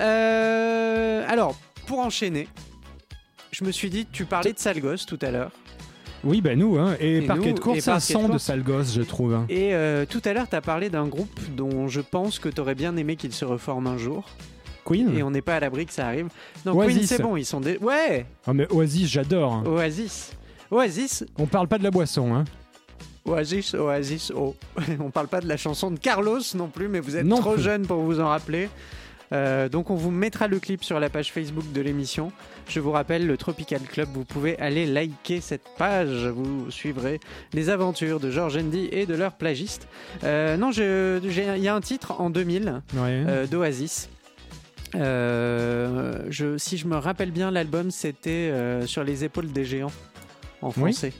Euh, 0.00 1.24
alors, 1.28 1.56
pour 1.86 1.98
enchaîner, 2.00 2.48
je 3.50 3.64
me 3.64 3.70
suis 3.72 3.90
dit, 3.90 4.06
tu 4.10 4.24
parlais 4.24 4.52
de 4.52 4.58
sale 4.58 4.80
gosse 4.80 5.06
tout 5.06 5.18
à 5.22 5.30
l'heure. 5.30 5.50
Oui, 6.26 6.40
ben 6.40 6.58
nous, 6.58 6.78
hein. 6.78 6.96
Et, 7.00 7.18
Et 7.18 7.20
Parquet 7.22 7.48
nous, 7.50 7.54
de 7.56 7.60
course, 7.60 7.80
ça 7.80 8.00
sent 8.00 8.28
de 8.32 8.38
sale 8.38 8.62
gosse, 8.62 8.94
je 8.94 9.02
trouve. 9.02 9.34
hein. 9.34 9.44
Et 9.50 9.74
euh, 9.74 10.06
tout 10.08 10.22
à 10.24 10.32
l'heure, 10.32 10.48
tu 10.48 10.56
as 10.56 10.62
parlé 10.62 10.88
d'un 10.88 11.06
groupe 11.06 11.38
dont 11.54 11.86
je 11.88 12.00
pense 12.00 12.38
que 12.38 12.48
tu 12.48 12.60
aurais 12.62 12.74
bien 12.74 12.96
aimé 12.96 13.16
qu'il 13.16 13.32
se 13.34 13.44
reforme 13.44 13.86
un 13.86 13.98
jour. 13.98 14.24
Queen 14.84 15.16
Et 15.16 15.22
on 15.22 15.30
n'est 15.30 15.42
pas 15.42 15.56
à 15.56 15.60
l'abri 15.60 15.86
que 15.86 15.92
ça 15.92 16.06
arrive. 16.06 16.28
Non, 16.66 16.76
Oasis. 16.76 16.96
Queen, 16.96 17.06
c'est 17.06 17.22
bon, 17.22 17.36
ils 17.36 17.44
sont 17.46 17.60
des. 17.60 17.78
Ouais 17.78 18.26
Ah, 18.46 18.52
mais 18.52 18.70
Oasis, 18.72 19.08
j'adore. 19.08 19.52
hein. 19.52 19.64
Oasis. 19.66 20.32
Oasis, 20.70 21.24
On 21.38 21.46
parle 21.46 21.68
pas 21.68 21.78
de 21.78 21.84
la 21.84 21.90
boisson, 21.90 22.34
hein. 22.34 22.44
Oasis, 23.26 23.74
Oasis, 23.74 24.32
oh. 24.36 24.54
On 25.00 25.10
parle 25.10 25.28
pas 25.28 25.40
de 25.40 25.48
la 25.48 25.56
chanson 25.56 25.90
de 25.90 25.98
Carlos 25.98 26.40
non 26.54 26.68
plus, 26.68 26.88
mais 26.88 27.00
vous 27.00 27.16
êtes 27.16 27.24
Non 27.24 27.38
trop 27.38 27.54
plus. 27.54 27.62
jeune 27.62 27.86
pour 27.86 27.98
vous 28.02 28.20
en 28.20 28.28
rappeler. 28.28 28.68
Euh, 29.32 29.70
donc 29.70 29.90
on 29.90 29.94
vous 29.94 30.10
mettra 30.10 30.46
le 30.48 30.60
clip 30.60 30.84
sur 30.84 31.00
la 31.00 31.08
page 31.08 31.32
Facebook 31.32 31.64
de 31.72 31.80
l'émission. 31.80 32.30
Je 32.68 32.78
vous 32.80 32.90
rappelle, 32.92 33.26
le 33.26 33.36
Tropical 33.38 33.80
Club, 33.80 34.08
vous 34.12 34.24
pouvez 34.24 34.58
aller 34.58 34.84
liker 34.86 35.40
cette 35.40 35.64
page. 35.78 36.26
Vous 36.26 36.70
suivrez 36.70 37.18
les 37.54 37.70
aventures 37.70 38.20
de 38.20 38.30
George 38.30 38.56
Andy 38.58 38.88
et 38.92 39.06
de 39.06 39.14
leurs 39.14 39.32
plagistes. 39.32 39.88
Euh, 40.22 40.56
non, 40.58 40.70
il 40.72 41.58
y 41.62 41.68
a 41.68 41.74
un 41.74 41.80
titre 41.80 42.20
en 42.20 42.28
2000 42.30 42.82
Ouais. 42.94 43.00
euh, 43.26 43.46
d'Oasis. 43.46 44.08
Euh, 44.94 46.18
je, 46.30 46.56
si 46.58 46.76
je 46.76 46.86
me 46.86 46.96
rappelle 46.96 47.30
bien, 47.30 47.50
l'album 47.50 47.90
c'était 47.90 48.30
euh, 48.30 48.86
sur 48.86 49.04
les 49.04 49.24
épaules 49.24 49.50
des 49.52 49.64
géants 49.64 49.92
en 50.62 50.68
Oui. 50.68 50.92
français. 50.92 51.12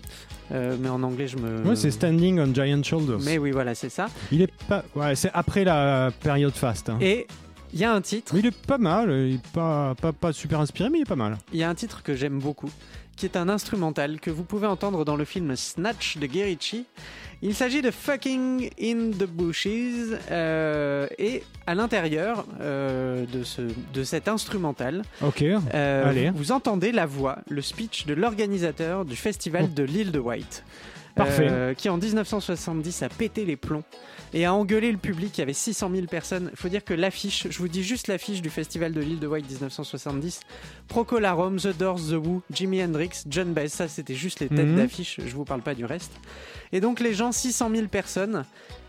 Euh, 0.53 0.77
mais 0.79 0.89
en 0.91 1.03
anglais, 1.03 1.27
je 1.27 1.37
me. 1.39 1.75
C'est 1.75 1.91
Standing 1.91 2.39
on 2.39 2.53
Giant 2.55 2.83
Shoulders. 2.83 3.21
Mais 3.25 3.39
oui, 3.39 3.51
voilà, 3.51 3.75
c'est 3.75 3.89
ça. 3.89 4.07
Il 4.31 4.43
est 4.43 4.53
pas. 4.69 4.85
Ouais, 4.95 5.15
c'est 5.15 5.31
après 5.33 5.65
la 5.65 6.11
période 6.23 6.53
fast. 6.53 6.91
hein. 6.91 6.99
Et 7.01 7.27
il 7.73 7.81
y 7.81 7.85
a 7.85 7.93
un 7.93 8.01
titre, 8.03 8.35
il 8.37 8.45
est 8.47 8.55
pas 8.67 8.79
mal. 8.79 9.11
Il 9.11 9.35
est 9.37 9.47
pas, 9.53 9.95
pas, 10.01 10.13
pas 10.13 10.33
super 10.33 10.61
inspiré, 10.61 10.91
mais 10.91 10.99
il 10.99 11.03
est 11.03 11.07
pas 11.07 11.17
mal. 11.17 11.39
il 11.53 11.59
y 11.59 11.63
a 11.65 11.69
un 11.71 11.75
titre 11.75 12.03
que 12.03 12.15
j'aime 12.15 12.39
beaucoup, 12.39 12.71
qui 13.16 13.27
est 13.27 13.37
un 13.37 13.48
instrumental 13.48 14.20
que 14.20 14.31
vous 14.31 14.44
pouvez 14.44 14.66
entendre 14.66 15.05
dans 15.05 15.16
le 15.16 15.24
film 15.24 15.55
Snatch 15.57 16.18
de 16.18 16.27
Guy 16.27 16.42
Ritchie. 16.42 16.87
Il 17.42 17.55
s'agit 17.55 17.83
de 17.83 17.90
Fucking 17.90 18.70
in 18.81 19.11
the 19.11 19.27
Bushes 19.29 20.18
euh, 20.31 21.07
et 21.18 21.42
à 21.66 21.74
l'intérieur 21.74 22.46
euh, 22.61 23.27
de, 23.27 23.42
ce, 23.42 23.62
de 23.92 24.03
cet 24.03 24.29
instrumental, 24.29 25.03
euh, 25.42 26.09
Allez. 26.09 26.31
vous 26.31 26.53
entendez 26.53 26.92
la 26.92 27.07
voix, 27.07 27.38
le 27.48 27.61
speech 27.61 28.07
de 28.07 28.14
l'organisateur 28.14 29.05
du 29.05 29.16
festival 29.16 29.74
de 29.74 29.83
l'île 29.83 30.11
de 30.11 30.18
White. 30.18 30.64
Parfait. 31.14 31.46
euh, 31.48 31.74
qui 31.74 31.88
en 31.88 31.96
1970 31.96 33.03
a 33.03 33.09
pété 33.09 33.44
les 33.44 33.57
plombs 33.57 33.85
et 34.33 34.44
a 34.44 34.53
engueulé 34.55 34.90
le 34.90 34.98
public. 34.98 35.38
Il 35.38 35.40
y 35.40 35.42
avait 35.42 35.53
600 35.53 35.90
000 35.94 36.07
personnes. 36.07 36.48
Il 36.53 36.57
faut 36.57 36.68
dire 36.68 36.85
que 36.85 36.92
l'affiche, 36.94 37.46
je 37.50 37.59
vous 37.59 37.68
dis 37.68 37.85
juste 37.85 38.09
l'affiche 38.09 38.42
du 38.42 38.50
festival 38.50 38.92
de 38.92 39.00
l'île 39.00 39.20
de 39.20 39.27
White 39.29 39.48
1970. 39.48 40.40
Procolarum, 40.88 41.57
The 41.59 41.77
Doors, 41.77 42.00
The 42.11 42.14
Who, 42.14 42.42
Jimi 42.53 42.83
Hendrix, 42.83 43.24
John 43.29 43.53
Baez. 43.53 43.68
Ça, 43.68 43.87
c'était 43.88 44.14
juste 44.14 44.40
les 44.40 44.48
têtes 44.48 44.66
Mhm. 44.66 44.77
d'affiche. 44.77 45.20
Je 45.24 45.35
vous 45.35 45.44
parle 45.44 45.62
pas 45.62 45.74
du 45.74 45.85
reste. 45.85 46.12
Et 46.72 46.81
donc, 46.81 47.00
les 47.00 47.14
gens, 47.14 47.33
600 47.33 47.70
000 47.74 47.88
personnes. 47.88 48.44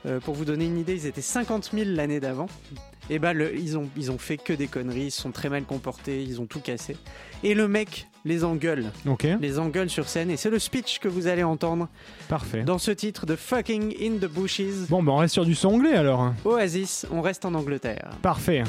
euh, 0.07 0.19
pour 0.19 0.35
vous 0.35 0.45
donner 0.45 0.65
une 0.65 0.77
idée, 0.77 0.93
ils 0.93 1.07
étaient 1.07 1.19
50 1.21 1.71
000 1.73 1.89
l'année 1.89 2.19
d'avant. 2.19 2.45
Et 3.09 3.17
bah, 3.17 3.33
le- 3.33 3.55
ils, 3.57 3.75
ont, 3.75 3.89
ils 3.97 4.11
ont 4.11 4.19
fait 4.19 4.38
que 4.38 4.53
des 4.53 4.67
conneries. 4.67 5.05
Ils 5.05 5.11
se 5.11 5.19
sont 5.19 5.31
très 5.31 5.49
mal 5.49 5.63
comportés. 5.63 6.21
Ils 6.21 6.39
ont 6.39 6.45
tout 6.45 6.59
cassé. 6.59 6.95
Et 7.41 7.55
le 7.55 7.67
mec 7.67 8.07
les 8.25 8.43
engueule. 8.43 8.91
Ok. 9.07 9.25
Les 9.39 9.59
engueule 9.59 9.89
sur 9.89 10.09
scène. 10.09 10.29
Et 10.31 10.38
c'est 10.38 10.49
le 10.49 10.59
speech 10.59 10.99
que 10.99 11.07
vous 11.07 11.27
allez 11.27 11.43
entendre 11.43 11.88
Parfait. 12.27 12.63
dans 12.63 12.79
ce 12.79 12.91
titre 12.91 13.25
de 13.25 13.35
Fucking 13.35 13.95
in 14.01 14.17
the 14.17 14.29
Bushes. 14.29 14.88
Bon, 14.89 15.01
ben 15.01 15.13
on 15.13 15.17
reste 15.17 15.33
sur 15.35 15.45
du 15.45 15.55
son 15.55 15.69
anglais 15.75 15.93
alors. 15.95 16.33
Oasis, 16.43 17.05
on 17.11 17.21
reste 17.21 17.45
en 17.45 17.53
Angleterre. 17.53 18.09
Parfait. 18.21 18.63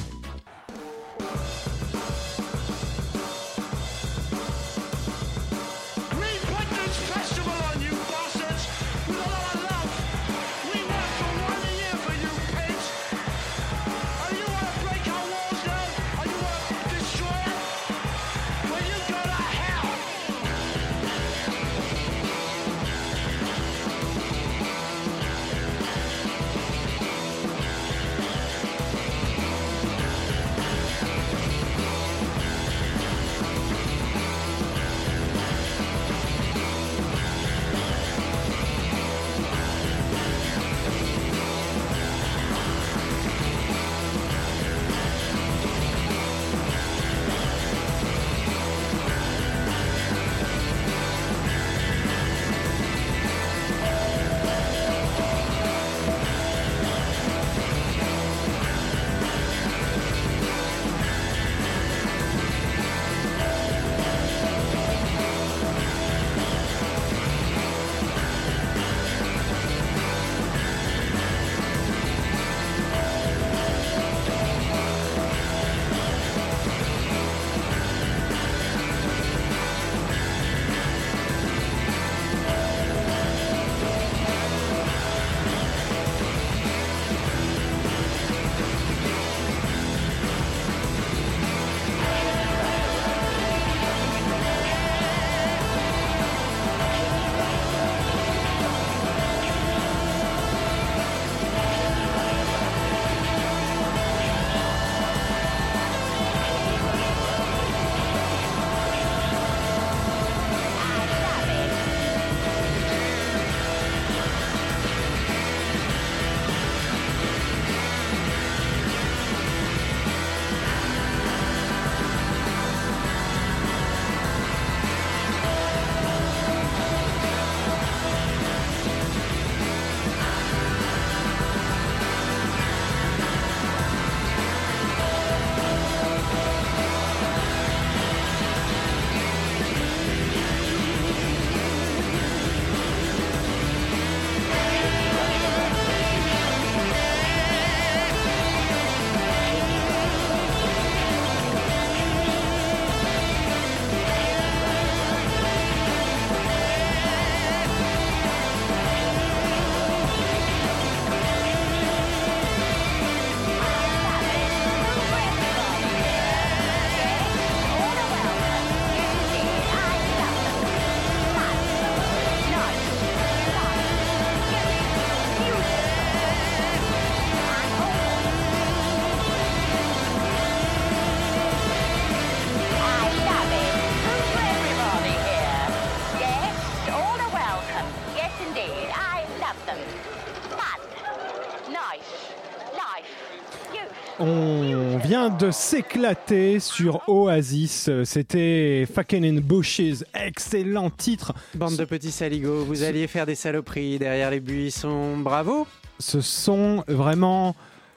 Vient 195.29 195.37
de 195.37 195.51
s'éclater 195.51 196.61
sur 196.61 197.09
Oasis. 197.09 197.91
C'était 198.05 198.87
Fucking 198.93 199.25
in 199.25 199.41
Bushes. 199.41 200.05
Excellent 200.15 200.91
titre. 200.91 201.33
Bande 201.55 201.77
de 201.77 201.85
petits 201.85 202.11
saligots, 202.11 202.65
vous 202.65 202.83
alliez 202.83 203.07
faire 203.07 203.27
des 203.27 203.35
saloperies 203.35 203.99
derrière 203.99 204.31
les 204.31 204.41
buissons. 204.41 205.17
Bravo 205.19 205.67
Ce 205.99 206.21
sont 206.21 206.85
vraiment. 206.87 207.55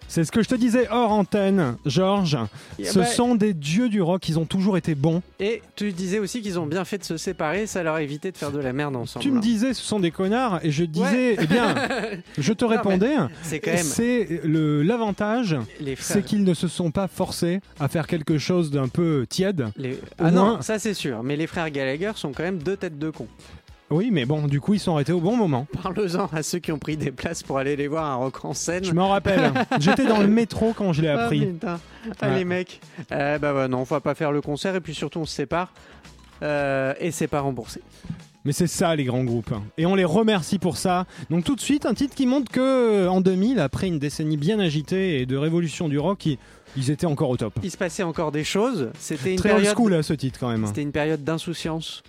C'est 0.09 0.23
ce 0.25 0.31
que 0.31 0.41
je 0.41 0.49
te 0.49 0.55
disais 0.55 0.87
hors 0.89 1.11
antenne, 1.11 1.77
Georges. 1.85 2.37
Yeah, 2.79 2.91
Ce 2.91 2.97
bah- 2.99 3.05
sont 3.05 3.35
des 3.35 3.53
dieux 3.53 3.89
du 3.89 4.01
rock. 4.01 4.27
Ils 4.27 4.39
ont 4.39 4.45
toujours 4.45 4.75
été 4.75 4.95
bons. 4.95 5.21
Et 5.39 5.61
tu 5.75 5.91
disais 5.91 6.17
aussi 6.17 6.41
qu'ils 6.41 6.57
ont 6.59 6.65
bien 6.65 6.83
fait 6.83 6.97
de 6.97 7.03
se 7.03 7.15
séparer, 7.15 7.67
ça 7.67 7.83
leur 7.83 7.93
a 7.95 8.01
évité 8.01 8.31
de 8.31 8.37
faire 8.37 8.51
de 8.51 8.59
la 8.59 8.73
merde 8.73 8.95
ensemble. 8.95 9.21
Tu 9.23 9.29
me 9.31 9.39
disais, 9.39 9.73
ce 9.75 9.83
sont 9.83 9.99
des 9.99 10.09
connards. 10.09 10.59
Et 10.63 10.71
je 10.71 10.83
disais, 10.83 11.37
eh 11.39 11.45
bien, 11.45 11.75
je 12.39 12.53
te 12.53 12.65
Non, 12.65 12.71
répondais. 12.71 13.15
C'est 13.43 13.59
quand 13.59 13.71
même 13.71 13.83
C'est 13.85 14.41
le 14.43 14.81
l'avantage, 14.81 15.55
c'est 15.99 16.25
qu'ils 16.25 16.43
ne 16.43 16.53
se 16.55 16.67
sont 16.67 16.89
pas 16.89 17.07
forcés 17.07 17.61
à 17.79 17.87
faire 17.87 18.07
quelque 18.07 18.39
chose 18.39 18.71
d'un 18.71 18.87
peu 18.87 19.27
tiède. 19.29 19.67
les- 19.77 19.99
Ah 20.17 20.31
non, 20.31 20.61
ça 20.61 20.79
c'est 20.79 20.95
sûr. 20.95 21.21
Mais 21.21 21.35
les 21.35 21.45
frères 21.45 21.69
Gallagher 21.69 22.11
sont 22.15 22.31
quand 22.33 22.43
même 22.43 22.57
deux 22.57 22.75
têtes 22.77 22.97
de 22.97 23.11
con. 23.11 23.27
Oui, 23.91 24.09
mais 24.11 24.25
bon, 24.25 24.47
du 24.47 24.61
coup, 24.61 24.75
ils 24.75 24.79
sont 24.79 24.93
arrêtés 24.93 25.11
au 25.13 25.19
bon 25.19 25.35
moment. 25.35 25.65
Parle-en 25.81 26.27
à 26.31 26.43
ceux 26.43 26.59
qui 26.59 26.71
ont 26.71 26.77
pris 26.79 26.95
des 26.97 27.11
places 27.11 27.41
pour 27.43 27.57
aller 27.57 27.75
les 27.75 27.87
voir 27.87 28.05
à 28.05 28.15
Rock 28.15 28.45
en 28.45 28.53
scène. 28.53 28.83
Je 28.83 28.93
m'en 28.93 29.09
rappelle. 29.09 29.51
J'étais 29.79 30.05
dans 30.05 30.19
le 30.19 30.27
métro 30.27 30.73
quand 30.75 30.93
je 30.93 31.01
l'ai 31.01 31.07
Ah, 31.07 31.23
appris. 31.23 31.45
putain. 31.45 31.79
Ah, 32.21 32.29
les 32.29 32.45
mecs. 32.45 32.81
Euh, 33.11 33.39
bah 33.39 33.67
non, 33.67 33.79
on 33.79 33.83
va 33.83 33.99
pas 33.99 34.13
faire 34.15 34.31
le 34.31 34.41
concert 34.41 34.75
et 34.75 34.81
puis 34.81 34.93
surtout 34.93 35.19
on 35.19 35.25
se 35.25 35.33
sépare. 35.35 35.73
Euh, 36.43 36.93
et 36.99 37.11
c'est 37.11 37.27
pas 37.27 37.41
remboursé. 37.41 37.81
Mais 38.45 38.53
c'est 38.53 38.67
ça 38.67 38.95
les 38.95 39.03
grands 39.03 39.23
groupes. 39.25 39.53
Et 39.77 39.85
on 39.85 39.95
les 39.95 40.05
remercie 40.05 40.59
pour 40.59 40.77
ça. 40.77 41.05
Donc 41.29 41.43
tout 41.43 41.55
de 41.55 41.61
suite, 41.61 41.85
un 41.85 41.93
titre 41.93 42.15
qui 42.15 42.25
montre 42.25 42.49
que 42.51 42.59
euh, 42.61 43.09
en 43.09 43.19
2000, 43.21 43.59
après 43.59 43.87
une 43.87 43.99
décennie 43.99 44.37
bien 44.37 44.59
agitée 44.59 45.19
et 45.19 45.25
de 45.25 45.35
révolution 45.35 45.89
du 45.89 45.99
rock, 45.99 46.25
ils, 46.77 46.91
étaient 46.91 47.05
encore 47.05 47.29
au 47.31 47.37
top. 47.37 47.53
Il 47.63 47.69
se 47.71 47.75
passait 47.77 48.03
encore 48.03 48.31
des 48.31 48.45
choses. 48.45 48.91
C'était 48.97 49.31
une 49.31 49.37
Très 49.37 49.49
old 49.49 49.57
période. 49.57 49.75
school 49.75 49.93
à 49.95 50.03
ce 50.03 50.13
titre 50.13 50.39
quand 50.39 50.49
même. 50.49 50.65
C'était 50.67 50.83
une 50.83 50.93
période 50.93 51.23
d'insouciance. 51.23 52.01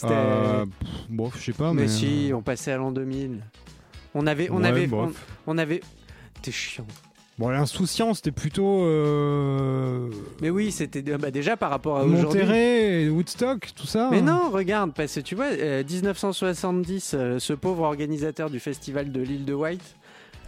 C'était. 0.00 0.14
Euh, 0.14 0.64
pff, 0.64 0.88
bon, 1.08 1.30
je 1.36 1.42
sais 1.44 1.52
pas, 1.52 1.72
mais. 1.72 1.82
mais 1.82 1.88
si, 1.88 2.30
on 2.34 2.42
passait 2.42 2.72
à 2.72 2.76
l'an 2.76 2.92
2000. 2.92 3.42
On 4.14 4.26
avait, 4.26 4.48
on 4.50 4.58
Ouais, 4.62 4.68
avait, 4.68 4.86
bof. 4.86 5.10
on, 5.46 5.54
on 5.54 5.58
avait. 5.58 5.80
T'es 6.42 6.50
chiant. 6.52 6.86
Bon, 7.38 7.50
l'insouciance, 7.50 8.16
c'était 8.16 8.32
plutôt 8.32 8.82
euh... 8.82 10.10
Mais 10.42 10.50
oui, 10.50 10.72
c'était 10.72 11.02
bah, 11.02 11.30
déjà 11.30 11.56
par 11.56 11.70
rapport 11.70 11.96
à 11.98 12.02
aujourd'hui. 12.04 12.40
Monterrey, 12.40 13.08
Woodstock, 13.08 13.68
tout 13.76 13.86
ça. 13.86 14.08
Mais 14.10 14.20
non, 14.20 14.50
regarde, 14.50 14.92
parce 14.92 15.14
que 15.14 15.20
tu 15.20 15.36
vois, 15.36 15.46
euh, 15.52 15.84
1970, 15.88 17.14
euh, 17.14 17.38
ce 17.38 17.52
pauvre 17.52 17.82
organisateur 17.84 18.50
du 18.50 18.58
festival 18.58 19.12
de 19.12 19.20
l'île 19.20 19.44
de 19.44 19.54
White, 19.54 19.94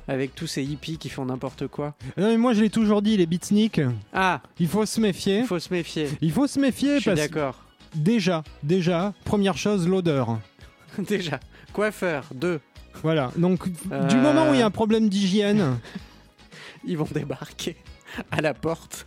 avec 0.08 0.34
tous 0.34 0.48
ces 0.48 0.64
hippies 0.64 0.98
qui 0.98 1.08
font 1.10 1.26
n'importe 1.26 1.68
quoi. 1.68 1.94
Non, 2.16 2.26
mais 2.28 2.36
moi 2.36 2.54
je 2.54 2.60
l'ai 2.62 2.70
toujours 2.70 3.02
dit, 3.02 3.16
les 3.16 3.26
beatniks, 3.26 3.80
Ah, 4.12 4.40
il 4.58 4.66
faut 4.66 4.84
se 4.84 5.00
méfier. 5.00 5.38
il 5.40 5.46
faut 5.46 5.60
se 5.60 5.72
méfier. 5.72 6.08
Il 6.20 6.32
faut 6.32 6.48
se 6.48 6.54
Je 6.54 6.60
méfier 6.60 7.00
suis 7.00 7.10
parce 7.10 7.20
que 7.28 7.34
d'accord. 7.34 7.54
Déjà, 7.94 8.42
déjà, 8.62 9.12
première 9.24 9.56
chose, 9.56 9.86
l'odeur. 9.88 10.38
Déjà, 10.98 11.38
coiffeur, 11.72 12.24
deux, 12.34 12.60
Voilà. 13.02 13.30
Donc, 13.36 13.68
du 13.68 13.78
Euh. 13.92 14.20
moment 14.22 14.50
où 14.50 14.54
il 14.54 14.58
y 14.60 14.62
a 14.62 14.66
un 14.66 14.70
problème 14.70 15.08
d'hygiène, 15.08 15.78
ils 16.84 16.98
vont 16.98 17.06
débarquer 17.10 17.76
à 18.32 18.40
la 18.40 18.54
porte. 18.54 19.06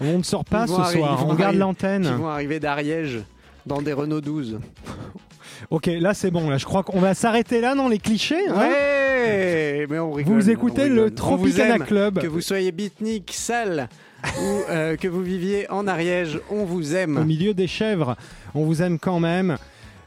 on 0.00 0.18
ne 0.18 0.22
sort 0.22 0.44
pas 0.44 0.66
ce 0.66 0.74
soir. 0.74 1.26
On 1.26 1.34
garde 1.34 1.54
arri- 1.54 1.56
Ils 1.56 1.58
l'antenne. 1.58 2.04
vont 2.16 2.28
arriver 2.28 2.60
d'Ariège 2.60 3.20
dans 3.66 3.80
des 3.82 3.92
Renault 3.92 4.20
12. 4.20 4.60
Ok, 5.70 5.86
là 5.86 6.14
c'est 6.14 6.30
bon. 6.30 6.48
Là, 6.48 6.56
je 6.56 6.64
crois 6.64 6.84
qu'on 6.84 7.00
va 7.00 7.14
s'arrêter 7.14 7.60
là 7.60 7.74
dans 7.74 7.88
les 7.88 7.98
clichés. 7.98 8.46
hein. 8.48 8.56
Ouais, 8.56 9.86
mais 9.90 9.98
on 9.98 10.12
rigole. 10.12 10.34
vous 10.34 10.50
écoutez 10.50 10.84
on 10.84 10.94
le 10.94 11.12
Tropicana. 11.12 11.80
Club. 11.80 12.20
Que 12.20 12.28
vous 12.28 12.40
soyez 12.40 12.70
beatnik, 12.70 13.32
sale 13.34 13.88
ou 14.40 14.62
euh, 14.70 14.96
que 14.96 15.08
vous 15.08 15.22
viviez 15.22 15.70
en 15.70 15.86
Ariège, 15.86 16.40
on 16.50 16.64
vous 16.64 16.92
Au 16.92 16.96
aime. 16.96 17.24
milieu 17.24 17.54
des 17.54 17.66
chèvres, 17.66 18.16
on 18.54 18.64
vous 18.64 18.82
aime 18.82 18.98
quand 18.98 19.20
même. 19.20 19.56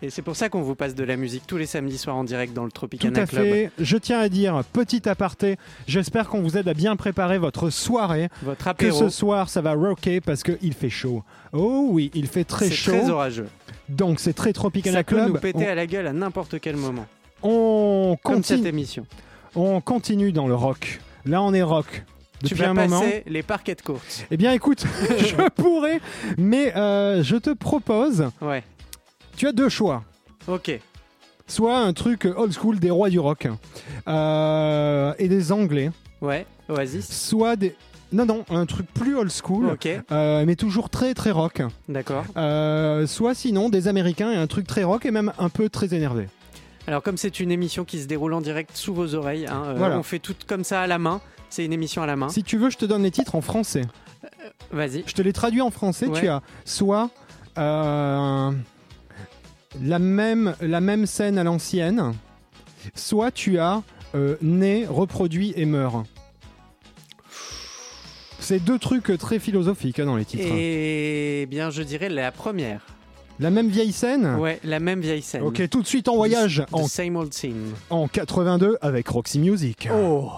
Et 0.04 0.10
c'est 0.10 0.24
pour 0.24 0.36
ça 0.36 0.50
qu'on 0.50 0.64
vous 0.64 0.74
passe 0.74 0.96
de 0.96 1.04
la 1.04 1.16
musique 1.16 1.44
tous 1.46 1.58
les 1.58 1.68
samedis 1.68 2.00
soirs 2.00 2.16
en 2.16 2.24
direct 2.24 2.54
dans 2.54 2.64
le 2.64 2.72
Tout 2.72 2.88
Tropicana 2.88 3.22
à 3.22 3.26
Club. 3.28 3.44
fait. 3.46 3.72
Je 3.78 3.98
tiens 3.98 4.20
à 4.20 4.30
dire, 4.30 4.64
petit 4.74 5.08
aparté, 5.08 5.58
j'espère 5.88 6.28
qu'on 6.28 6.42
vous 6.42 6.58
aide 6.58 6.68
à 6.68 6.74
bien 6.74 6.96
préparer 6.96 7.38
votre 7.38 7.70
soirée. 7.70 8.30
Votre 8.42 8.64
Que 8.66 8.70
apéro, 8.72 8.98
ce 8.98 9.10
soir, 9.10 9.48
ça 9.48 9.62
va 9.62 9.74
rocker 9.74 10.20
parce 10.20 10.42
qu'il 10.42 10.74
fait 10.74 10.90
chaud. 10.90 11.24
Oh 11.54 11.88
oui, 11.92 12.10
il 12.16 12.26
fait 12.28 12.46
très 12.46 12.66
c'est 12.70 12.74
chaud. 12.74 12.92
très 12.94 13.10
orageux. 13.12 13.48
Donc 13.90 14.20
c'est 14.20 14.34
très 14.34 14.54
Tropicana 14.54 14.98
Ça 15.00 15.04
peut 15.04 15.16
Club. 15.18 15.28
nous 15.34 15.40
péter 15.40 15.68
à 15.68 15.76
la 15.76 15.86
gueule 15.86 16.08
à 16.08 16.14
n'importe 16.14 16.60
quel 16.60 16.78
moment. 16.78 17.06
On, 17.44 18.14
on 18.14 18.18
Comme 18.24 18.44
cette 18.44 18.58
continue, 18.58 18.70
émission. 18.70 19.06
on 19.56 19.82
continue 19.82 20.32
dans 20.32 20.48
le 20.48 20.56
rock. 20.56 21.00
Là, 21.26 21.44
on 21.44 21.54
est 21.54 21.62
rock. 21.62 22.04
Tu 22.46 22.56
vas 22.56 22.70
un 22.70 22.74
moment. 22.74 23.00
passer 23.02 23.24
les 23.28 23.44
parquets 23.44 23.76
de 23.76 23.82
course. 23.82 24.24
Eh 24.32 24.38
bien, 24.38 24.52
écoute, 24.54 24.86
je 25.18 25.36
pourrais, 25.52 26.00
mais 26.38 26.76
euh, 26.76 27.24
je 27.24 27.36
te 27.36 27.50
propose. 27.52 28.30
Ouais. 28.42 28.64
Tu 29.38 29.48
as 29.48 29.52
deux 29.52 29.70
choix. 29.70 30.04
Ok. 30.48 30.80
Soit 31.48 31.78
un 31.78 31.94
truc 31.94 32.26
old 32.36 32.54
school 32.54 32.80
des 32.80 32.90
rois 32.92 33.10
du 33.10 33.20
rock 33.20 33.48
euh, 34.08 35.14
et 35.20 35.28
des 35.28 35.52
anglais, 35.52 35.92
Ouais. 36.22 36.46
Oasis. 36.70 37.08
soit 37.12 37.56
des. 37.56 37.76
Non, 38.14 38.26
non, 38.26 38.44
un 38.50 38.66
truc 38.66 38.88
plus 38.94 39.16
old 39.16 39.32
school, 39.32 39.68
Ok. 39.68 39.88
euh, 40.12 40.44
mais 40.46 40.56
toujours 40.56 40.90
très 40.90 41.14
très 41.14 41.32
rock. 41.32 41.62
D'accord. 41.88 42.26
Soit 43.08 43.34
sinon 43.36 43.70
des 43.70 43.88
américains 43.88 44.32
et 44.32 44.36
un 44.36 44.48
truc 44.48 44.68
très 44.68 44.84
rock 44.84 45.06
et 45.06 45.12
même 45.12 45.32
un 45.40 45.50
peu 45.50 45.70
très 45.70 45.94
énervé. 45.94 46.28
Alors 46.88 47.04
comme 47.04 47.16
c'est 47.16 47.40
une 47.40 47.52
émission 47.52 47.86
qui 47.86 48.02
se 48.02 48.08
déroule 48.08 48.34
en 48.34 48.42
direct 48.42 48.72
sous 48.76 48.94
vos 48.94 49.14
oreilles, 49.16 49.46
hein, 49.48 49.76
Voilà. 49.78 49.98
on 49.98 50.04
fait 50.04 50.20
tout 50.20 50.36
comme 50.48 50.64
ça 50.64 50.82
à 50.82 50.88
la 50.88 50.98
main. 50.98 51.22
C'est 51.52 51.66
une 51.66 51.74
émission 51.74 52.02
à 52.02 52.06
la 52.08 52.16
main. 52.16 52.30
Si 52.30 52.44
tu 52.44 52.58
veux, 52.58 52.70
je 52.70 52.78
te 52.78 52.86
donne 52.86 53.04
les 53.04 53.12
titres 53.12 53.36
en 53.36 53.42
français. 53.42 53.84
Vas-y. 54.72 55.04
Je 55.06 55.14
te 55.14 55.22
les 55.22 55.34
traduis 55.34 55.62
en 55.62 55.70
français. 55.70 56.08
Ouais. 56.08 56.20
Tu 56.20 56.28
as 56.30 56.42
soit 56.64 57.10
euh, 57.58 58.52
la, 59.82 60.00
même, 60.00 60.56
la 60.62 60.80
même 60.80 61.06
scène 61.06 61.38
à 61.38 61.44
l'ancienne, 61.44 62.14
soit 62.96 63.32
tu 63.32 63.60
as 63.60 63.84
euh, 64.16 64.38
né, 64.42 64.86
reproduit 64.88 65.54
et 65.58 65.66
meurt. 65.66 66.06
C'est 68.40 68.60
deux 68.60 68.80
trucs 68.80 69.18
très 69.20 69.38
philosophiques 69.40 70.00
hein, 70.00 70.06
dans 70.06 70.16
les 70.16 70.26
titres. 70.26 70.48
Et 70.48 71.48
bien, 71.50 71.70
je 71.70 71.84
dirais 71.84 72.10
la 72.10 72.32
première. 72.32 72.86
La 73.40 73.50
même 73.50 73.70
vieille 73.70 73.92
scène 73.92 74.36
Ouais, 74.36 74.60
la 74.64 74.80
même 74.80 75.02
vieille 75.02 75.22
scène. 75.22 75.42
Ok, 75.42 75.68
tout 75.70 75.82
de 75.82 75.88
suite 75.88 76.08
en 76.08 76.16
voyage 76.16 76.64
The 76.70 76.74
en, 76.74 76.88
same 76.88 77.16
old 77.16 77.34
scene. 77.34 77.74
en 77.90 78.08
82 78.08 78.78
avec 78.82 79.08
Roxy 79.08 79.40
Music. 79.40 79.90
Oh. 79.94 80.32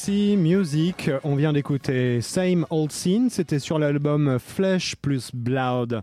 Roxy 0.00 0.38
Music, 0.38 1.10
on 1.24 1.34
vient 1.34 1.52
d'écouter 1.52 2.22
Same 2.22 2.64
Old 2.70 2.90
Scene, 2.90 3.28
c'était 3.28 3.58
sur 3.58 3.78
l'album 3.78 4.38
Flesh 4.38 4.96
plus 4.96 5.30
Blood 5.34 6.00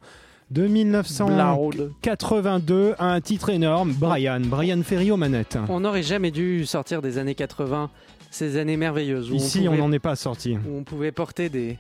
de 0.51 0.67
1982, 0.67 2.93
un 2.99 3.19
titre 3.21 3.49
énorme, 3.49 3.93
Brian, 3.93 4.41
Brian 4.41 4.83
Ferry 4.83 5.09
aux 5.09 5.17
manettes. 5.17 5.57
On 5.67 5.79
n'aurait 5.79 6.03
jamais 6.03 6.29
dû 6.29 6.67
sortir 6.67 7.01
des 7.01 7.17
années 7.17 7.33
80, 7.33 7.89
ces 8.29 8.59
années 8.59 8.77
merveilleuses. 8.77 9.31
Où 9.31 9.35
Ici, 9.35 9.67
on 9.67 9.75
n'en 9.75 9.91
est 9.91 9.97
pas 9.97 10.15
sorti. 10.15 10.57
où 10.57 10.77
on 10.77 10.83
pouvait 10.83 11.11
porter 11.11 11.49
des, 11.49 11.79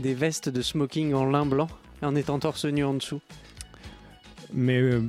des 0.00 0.14
vestes 0.14 0.48
de 0.48 0.60
smoking 0.60 1.14
en 1.14 1.24
lin 1.24 1.46
blanc 1.46 1.68
en 2.02 2.16
étant 2.16 2.40
torse 2.40 2.64
nu 2.64 2.82
en 2.82 2.94
dessous. 2.94 3.20
Mais 4.52 4.80
euh, 4.80 5.02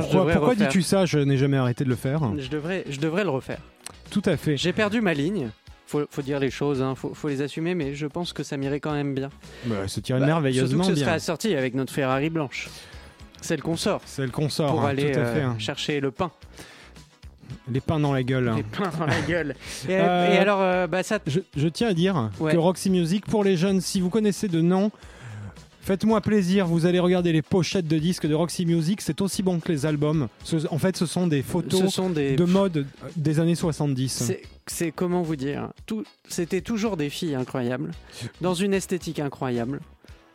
pourquoi, 0.00 0.32
pourquoi 0.32 0.54
dis-tu 0.54 0.80
ça? 0.80 1.04
Je 1.04 1.18
n'ai 1.18 1.36
jamais 1.36 1.58
arrêté 1.58 1.84
de 1.84 1.90
le 1.90 1.96
faire. 1.96 2.22
Je 2.38 2.48
devrais, 2.48 2.84
je 2.88 3.00
devrais 3.00 3.24
le 3.24 3.30
refaire. 3.30 3.60
Tout 4.10 4.22
à 4.24 4.38
fait. 4.38 4.56
J'ai 4.56 4.72
perdu 4.72 5.02
ma 5.02 5.12
ligne. 5.12 5.50
Faut, 5.86 6.02
faut 6.10 6.22
dire 6.22 6.40
les 6.40 6.50
choses, 6.50 6.80
hein, 6.82 6.94
faut, 6.94 7.12
faut 7.14 7.28
les 7.28 7.42
assumer, 7.42 7.74
mais 7.74 7.94
je 7.94 8.06
pense 8.06 8.32
que 8.32 8.42
ça 8.42 8.56
m'irait 8.56 8.80
quand 8.80 8.92
même 8.92 9.14
bien. 9.14 9.28
Bah, 9.66 9.86
ça 9.86 10.00
tirait 10.00 10.18
Bah, 10.18 10.26
surtout 10.26 10.40
merveilleusement 10.42 10.84
que 10.84 10.90
ce 10.90 10.94
bien. 10.94 11.04
serait 11.04 11.14
assorti 11.16 11.54
avec 11.54 11.74
notre 11.74 11.92
Ferrari 11.92 12.30
blanche. 12.30 12.68
Celle 13.42 13.60
qu'on 13.62 13.76
sort 13.76 14.00
C'est 14.06 14.24
le 14.24 14.30
consort, 14.30 14.70
pour 14.70 14.82
hein, 14.84 14.88
aller 14.88 15.12
tout 15.12 15.18
à 15.18 15.22
euh, 15.22 15.34
fait. 15.34 15.42
hein. 15.42 15.56
chercher 15.58 16.00
le 16.00 16.10
pain. 16.10 16.30
Les 17.70 17.80
pains 17.80 18.00
dans 18.00 18.12
la 18.14 18.22
gueule. 18.22 18.52
Les 18.56 18.62
pains 18.62 18.90
dans 18.98 19.06
la 19.06 19.20
gueule. 19.20 19.54
Et, 19.88 19.92
Euh, 19.94 20.32
et 20.34 20.38
alors, 20.38 20.60
euh, 20.62 20.86
bah, 20.86 21.02
ça, 21.02 21.18
Je, 21.26 21.40
je 21.56 21.68
tiens 21.68 21.88
à 21.88 21.94
dire 21.94 22.30
Ouais. 22.40 22.52
que 22.52 22.56
Roxy 22.58 22.88
Music, 22.90 23.26
pour 23.26 23.44
les 23.44 23.56
jeunes, 23.56 23.80
si 23.82 24.00
vous 24.00 24.08
connaissez 24.10 24.48
de 24.48 24.60
nom, 24.62 24.90
faites-moi 25.84 26.20
plaisir, 26.20 26.66
vous 26.66 26.86
allez 26.86 26.98
regarder 26.98 27.32
les 27.32 27.42
pochettes 27.42 27.86
de 27.86 27.98
disques 27.98 28.26
de 28.26 28.34
Roxy 28.34 28.66
Music, 28.66 29.00
c'est 29.00 29.20
aussi 29.20 29.42
bon 29.42 29.60
que 29.60 29.70
les 29.70 29.86
albums. 29.86 30.28
Ce- 30.42 30.66
en 30.70 30.78
fait, 30.78 30.96
ce 30.96 31.06
sont 31.06 31.26
des 31.26 31.42
ce 31.42 31.46
photos 31.46 31.92
sont 31.92 32.10
des. 32.10 32.36
de 32.36 32.44
mode 32.44 32.78
euh, 32.78 32.84
des 33.16 33.38
années 33.40 33.54
70. 33.54 34.32
C'est- 34.66 34.92
comment 34.92 35.22
vous 35.22 35.36
dire 35.36 35.70
C'était 36.28 36.62
toujours 36.62 36.96
des 36.96 37.10
filles 37.10 37.34
incroyables, 37.34 37.90
dans 38.40 38.54
une 38.54 38.72
esthétique 38.74 39.18
incroyable. 39.20 39.80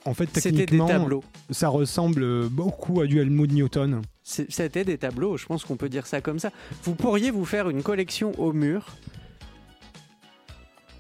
En 0.06 0.14
fait, 0.14 0.30
C'était 0.34 0.52
des 0.52 0.58
techniquement, 0.60 0.88
tableaux. 0.88 1.24
ça 1.50 1.68
ressemble 1.68 2.48
beaucoup 2.48 3.02
à 3.02 3.06
du 3.06 3.20
Helmut 3.20 3.52
Newton. 3.52 4.02
C'était 4.24 4.86
des 4.86 4.98
tableaux, 4.98 5.36
je 5.36 5.46
pense 5.46 5.66
qu'on 5.66 5.76
peut 5.76 5.90
dire 5.90 6.06
ça 6.08 6.22
comme 6.22 6.40
ça. 6.40 6.52
Vous 6.84 6.96
pourriez 6.96 7.32
vous 7.32 7.44
faire 7.44 7.70
une 7.70 7.84
collection 7.84 8.32
au 8.40 8.54
mur, 8.54 8.86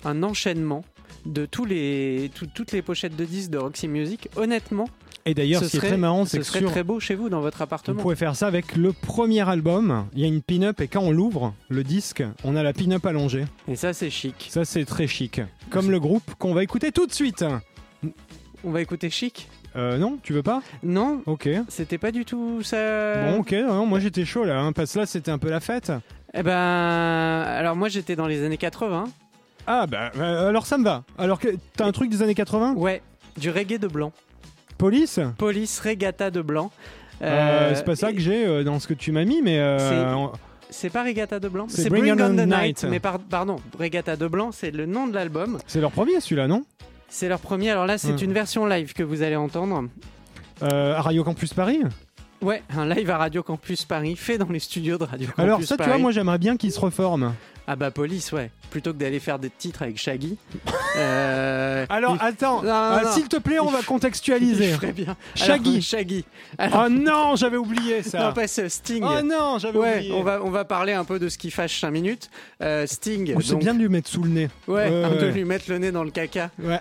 un 0.03 0.21
enchaînement 0.23 0.83
de 1.25 1.45
tous 1.45 1.65
les, 1.65 2.31
tout- 2.33 2.47
toutes 2.53 2.71
les 2.71 2.81
pochettes 2.81 3.15
de 3.15 3.25
disques 3.25 3.49
de 3.51 3.57
Roxy 3.57 3.87
Music. 3.87 4.29
Honnêtement, 4.35 4.87
Et 5.25 5.33
d'ailleurs, 5.33 5.61
ce 5.61 5.67
ce 5.67 5.71
qui 5.71 5.77
est 5.77 5.79
serait, 5.81 5.89
très 5.89 5.97
marrant, 5.97 6.25
c'est 6.25 6.37
ce 6.37 6.41
que 6.41 6.45
serait 6.45 6.59
sur, 6.59 6.71
très 6.71 6.83
beau 6.83 6.99
chez 6.99 7.15
vous 7.15 7.29
dans 7.29 7.41
votre 7.41 7.57
vous 7.57 7.63
appartement. 7.63 8.01
pouvez 8.01 8.15
faire 8.15 8.35
ça 8.35 8.47
avec 8.47 8.75
le 8.75 8.93
premier 8.93 9.47
album. 9.47 10.07
Il 10.13 10.21
y 10.21 10.23
a 10.23 10.27
une 10.27 10.41
pin-up 10.41 10.79
et 10.81 10.87
quand 10.87 11.01
on 11.01 11.11
l'ouvre, 11.11 11.53
le 11.69 11.83
disque, 11.83 12.23
on 12.43 12.55
a 12.55 12.63
la 12.63 12.73
pin-up 12.73 13.05
allongée. 13.05 13.45
Et 13.67 13.75
ça, 13.75 13.93
c'est 13.93 14.09
chic. 14.09 14.47
Ça, 14.49 14.65
c'est 14.65 14.85
très 14.85 15.07
chic. 15.07 15.41
Comme 15.69 15.91
le 15.91 15.99
groupe 15.99 16.33
qu'on 16.39 16.53
va 16.53 16.63
écouter 16.63 16.91
tout 16.91 17.05
de 17.07 17.13
suite. 17.13 17.43
On 18.63 18.71
va 18.71 18.81
écouter 18.81 19.09
chic 19.09 19.47
Euh, 19.75 19.97
non, 19.97 20.17
tu 20.23 20.33
veux 20.33 20.41
pas? 20.43 20.61
Non, 20.83 21.21
Ok. 21.27 21.47
c'était 21.67 21.97
pas 21.99 22.11
du 22.11 22.25
tout 22.25 22.63
ça. 22.63 23.31
Bon, 23.31 23.39
ok, 23.41 23.51
non, 23.51 23.85
moi 23.85 23.99
j'étais 23.99 24.25
chaud 24.25 24.43
là, 24.43 24.59
hein, 24.59 24.71
parce 24.73 24.93
que 24.93 24.99
là 24.99 25.05
c'était 25.05 25.29
un 25.31 25.37
peu 25.37 25.49
la 25.49 25.59
fête. 25.59 25.91
Eh 26.33 26.41
ben, 26.43 26.51
alors 26.53 27.75
moi 27.75 27.87
j'étais 27.87 28.15
dans 28.15 28.25
les 28.27 28.43
années 28.43 28.57
80. 28.57 29.05
Ah 29.67 29.85
bah, 29.87 30.11
euh, 30.17 30.49
alors 30.49 30.65
ça 30.65 30.77
me 30.77 30.83
va. 30.83 31.03
Alors 31.17 31.39
que 31.39 31.49
t'as 31.75 31.85
un 31.85 31.91
truc 31.91 32.09
des 32.09 32.21
années 32.23 32.35
80 32.35 32.73
Ouais, 32.75 33.01
du 33.37 33.49
reggae 33.49 33.77
de 33.79 33.87
blanc. 33.87 34.11
Police? 34.77 35.19
Police 35.37 35.79
Regatta 35.79 36.31
de 36.31 36.41
blanc. 36.41 36.71
Euh, 37.21 37.25
Euh, 37.71 37.75
C'est 37.75 37.83
pas 37.83 37.95
ça 37.95 38.11
et- 38.11 38.15
que 38.15 38.21
j'ai 38.21 38.63
dans 38.63 38.79
ce 38.79 38.87
que 38.87 38.93
tu 38.93 39.11
m'as 39.11 39.25
mis, 39.25 39.41
mais. 39.41 39.57
C'est- 40.69 40.89
pas 40.89 41.03
Regatta 41.03 41.39
de 41.39 41.49
blanc, 41.49 41.65
C'est 41.67 41.89
Bring 41.89 42.11
On 42.13 42.15
the 42.35 42.47
Night. 42.47 42.85
Mais 42.89 42.99
par- 42.99 43.19
pardon, 43.19 43.57
Regatta 43.77 44.15
de 44.15 44.27
blanc, 44.27 44.51
c'est 44.51 44.71
le 44.71 44.85
nom 44.85 45.07
de 45.07 45.13
l'album. 45.15 45.57
C'est 45.67 45.81
leur 45.81 45.91
premier 45.91 46.19
celui-là, 46.21 46.47
non? 46.47 46.63
C'est 47.09 47.27
leur 47.27 47.39
premier. 47.39 47.71
Alors 47.71 47.85
là, 47.87 47.97
c'est 47.97 48.11
Ouais. 48.13 48.17
une 48.21 48.33
version 48.33 48.65
live 48.67 48.93
que 48.93 49.03
vous 49.03 49.21
allez 49.23 49.35
entendre. 49.35 49.85
euh, 50.63 50.95
À 50.95 51.01
Radio 51.01 51.23
Campus 51.23 51.53
Paris? 51.53 51.81
Ouais, 52.41 52.61
un 52.77 52.85
live 52.87 53.09
à 53.09 53.17
Radio 53.17 53.43
Campus 53.43 53.83
Paris, 53.83 54.15
fait 54.15 54.37
dans 54.37 54.47
les 54.49 54.59
studios 54.59 54.97
de 54.97 55.03
Radio 55.03 55.27
Campus 55.27 55.43
Alors 55.43 55.59
ça, 55.63 55.75
tu 55.75 55.77
Paris. 55.79 55.89
vois, 55.91 55.97
moi 55.99 56.11
j'aimerais 56.11 56.37
bien 56.37 56.55
qu'ils 56.55 56.71
se 56.71 56.79
reforment. 56.79 57.33
Ah 57.71 57.75
bah 57.75 57.91
Police, 57.91 58.31
ouais. 58.31 58.49
Plutôt 58.71 58.93
que 58.93 58.97
d'aller 58.97 59.19
faire 59.19 59.37
des 59.37 59.51
titres 59.51 59.83
avec 59.83 59.99
Shaggy. 59.99 60.37
euh, 60.97 61.85
Alors 61.89 62.17
il- 62.19 62.25
attends, 62.25 62.63
euh, 62.65 62.99
s'il 63.13 63.27
te 63.27 63.37
plaît, 63.37 63.59
on 63.59 63.67
Il 63.69 63.73
va 63.73 63.83
contextualiser. 63.83 64.73
bien. 64.95 65.15
Shaggy. 65.35 65.69
Alors, 65.69 65.81
Shaggy. 65.83 66.25
Alors, 66.57 66.85
Oh 66.85 66.89
non, 66.89 67.35
j'avais 67.35 67.57
oublié 67.57 68.01
ça. 68.01 68.23
non, 68.23 68.33
pas 68.33 68.47
ce 68.47 68.67
Sting. 68.69 69.03
Oh 69.03 69.21
non, 69.23 69.59
j'avais 69.59 69.77
Ouais, 69.77 69.97
oublié. 69.97 70.13
on 70.13 70.23
va, 70.23 70.41
on 70.43 70.49
va 70.49 70.65
parler 70.65 70.93
un 70.93 71.03
peu 71.03 71.19
de 71.19 71.29
ce 71.29 71.37
qui 71.37 71.51
fâche 71.51 71.79
5 71.79 71.91
minutes. 71.91 72.31
Euh, 72.63 72.87
Sting, 72.87 73.33
Oh, 73.37 73.41
c'est 73.41 73.51
donc- 73.51 73.59
bien 73.61 73.73
de 73.75 73.79
lui 73.79 73.89
mettre 73.89 74.09
sous 74.09 74.23
le 74.23 74.29
nez. 74.29 74.49
Ouais, 74.67 74.89
Ouais, 74.89 75.17
de 75.21 75.27
lui 75.27 75.45
mettre 75.45 75.65
le 75.69 75.77
nez 75.77 75.91
dans 75.91 76.03
le 76.03 76.09
caca. 76.11 76.49
Ouais. 76.59 76.79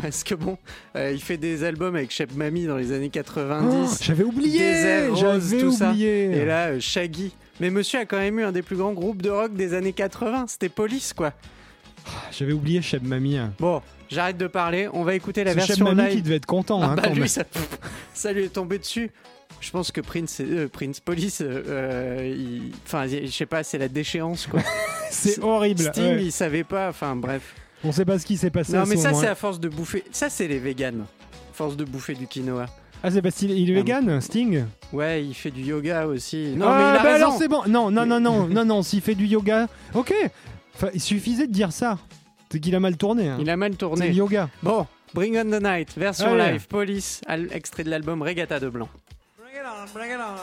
Parce 0.00 0.22
que 0.22 0.36
bon, 0.36 0.56
euh, 0.96 1.10
il 1.12 1.20
fait 1.20 1.36
des 1.36 1.64
albums 1.64 1.96
avec 1.96 2.12
Chef 2.12 2.32
Mamie 2.36 2.66
dans 2.66 2.76
les 2.76 2.92
années 2.92 3.06
Oh, 3.08 3.10
90. 3.12 4.04
j'avais 4.04 4.24
oublié. 4.24 5.12
J'avais 5.16 5.58
tout 5.60 5.72
ça. 5.72 5.90
oublié. 5.90 6.30
et 6.30 6.44
là, 6.44 6.68
euh, 6.68 6.80
Shaggy. 6.80 7.32
Mais 7.60 7.70
monsieur 7.70 8.00
a 8.00 8.04
quand 8.04 8.18
même 8.18 8.38
eu 8.38 8.44
un 8.44 8.52
des 8.52 8.62
plus 8.62 8.76
grands 8.76 8.92
groupes 8.92 9.22
de 9.22 9.30
rock 9.30 9.54
des 9.54 9.74
années 9.74 9.92
80. 9.92 10.46
C'était 10.48 10.68
Police, 10.68 11.12
quoi. 11.12 11.32
J'avais 12.30 12.52
oublié 12.52 12.80
Cheb 12.80 13.04
Mamie. 13.04 13.38
Bon, 13.58 13.82
j'arrête 14.08 14.36
de 14.36 14.46
parler. 14.46 14.88
On 14.92 15.02
va 15.02 15.14
écouter 15.14 15.44
la 15.44 15.52
Cheb 15.52 15.66
version 15.66 15.84
Mamie 15.86 16.02
live. 16.02 16.16
qui 16.16 16.22
devait 16.22 16.36
être 16.36 16.46
content. 16.46 16.80
Ah 16.82 16.86
hein, 16.86 16.94
bah 16.94 17.02
quand 17.04 17.12
lui, 17.12 17.20
même. 17.20 17.28
ça, 17.28 17.44
ça 18.14 18.32
lui 18.32 18.44
est 18.44 18.52
tombé 18.52 18.78
dessus. 18.78 19.10
Je 19.60 19.70
pense 19.70 19.90
que 19.90 20.00
Prince, 20.00 20.40
euh, 20.40 20.68
Prince 20.68 21.00
Police, 21.00 21.40
euh, 21.40 21.62
euh, 21.66 22.58
enfin, 22.86 23.06
je 23.08 23.26
sais 23.26 23.46
pas, 23.46 23.64
c'est 23.64 23.78
la 23.78 23.88
déchéance, 23.88 24.46
quoi. 24.46 24.60
C'est 25.10 25.42
horrible. 25.42 25.80
Sting, 25.80 26.04
ouais. 26.04 26.24
il 26.26 26.32
savait 26.32 26.64
pas. 26.64 26.90
Enfin, 26.90 27.16
bref. 27.16 27.54
On 27.82 27.92
sait 27.92 28.04
pas 28.04 28.18
ce 28.18 28.26
qui 28.26 28.36
s'est 28.36 28.50
passé. 28.50 28.74
Non, 28.74 28.84
mais 28.86 28.96
ça, 28.96 29.14
c'est 29.14 29.26
à 29.26 29.34
force 29.34 29.58
de 29.58 29.68
bouffer. 29.68 30.04
Ça, 30.12 30.28
c'est 30.28 30.46
les 30.46 30.58
véganes. 30.58 31.06
Force 31.54 31.76
de 31.78 31.84
bouffer 31.84 32.14
du 32.14 32.26
quinoa. 32.26 32.66
Ah, 33.02 33.10
c'est 33.10 33.22
parce 33.22 33.36
qu'il 33.36 33.50
il 33.52 33.70
est 33.70 33.74
Ah, 33.74 33.78
vegan, 33.78 34.20
Sting 34.20 34.64
Ouais, 34.92 35.24
il 35.24 35.34
fait 35.34 35.50
du 35.50 35.62
yoga 35.62 36.06
aussi. 36.06 36.54
Non, 36.56 36.66
Ah, 36.68 36.76
mais 36.76 36.82
il 36.82 36.86
a 36.86 37.02
bah 37.02 37.12
raison. 37.12 37.26
alors 37.26 37.38
c'est 37.38 37.48
bon. 37.48 37.62
Non, 37.68 37.90
non, 37.90 38.06
non, 38.06 38.18
non, 38.20 38.48
non, 38.48 38.64
non. 38.64 38.82
S'il 38.82 39.00
fait 39.00 39.14
du 39.14 39.26
yoga, 39.26 39.68
ok. 39.94 40.12
Enfin, 40.74 40.88
il 40.94 41.00
suffisait 41.00 41.46
de 41.46 41.52
dire 41.52 41.72
ça. 41.72 41.98
C'est 42.50 42.60
qu'il 42.60 42.74
a 42.74 42.80
mal 42.80 42.96
tourné. 42.96 43.28
hein. 43.28 43.36
Il 43.40 43.50
a 43.50 43.56
mal 43.56 43.72
C'est 43.72 43.78
tourné. 43.78 44.08
le 44.08 44.14
yoga. 44.14 44.48
Bon, 44.62 44.86
Bring 45.14 45.36
on 45.38 45.44
the 45.44 45.62
Night, 45.62 45.94
version 45.96 46.32
Allez. 46.34 46.52
live, 46.52 46.66
Police, 46.66 47.20
al- 47.26 47.48
extrait 47.52 47.84
de 47.84 47.90
l'album 47.90 48.22
Regatta 48.22 48.58
de 48.60 48.68
Blanc. 48.68 48.88
Bring 49.38 49.54
it 49.54 49.62
on, 49.66 49.92
bring 49.98 50.10
it 50.10 50.16
on. 50.18 50.36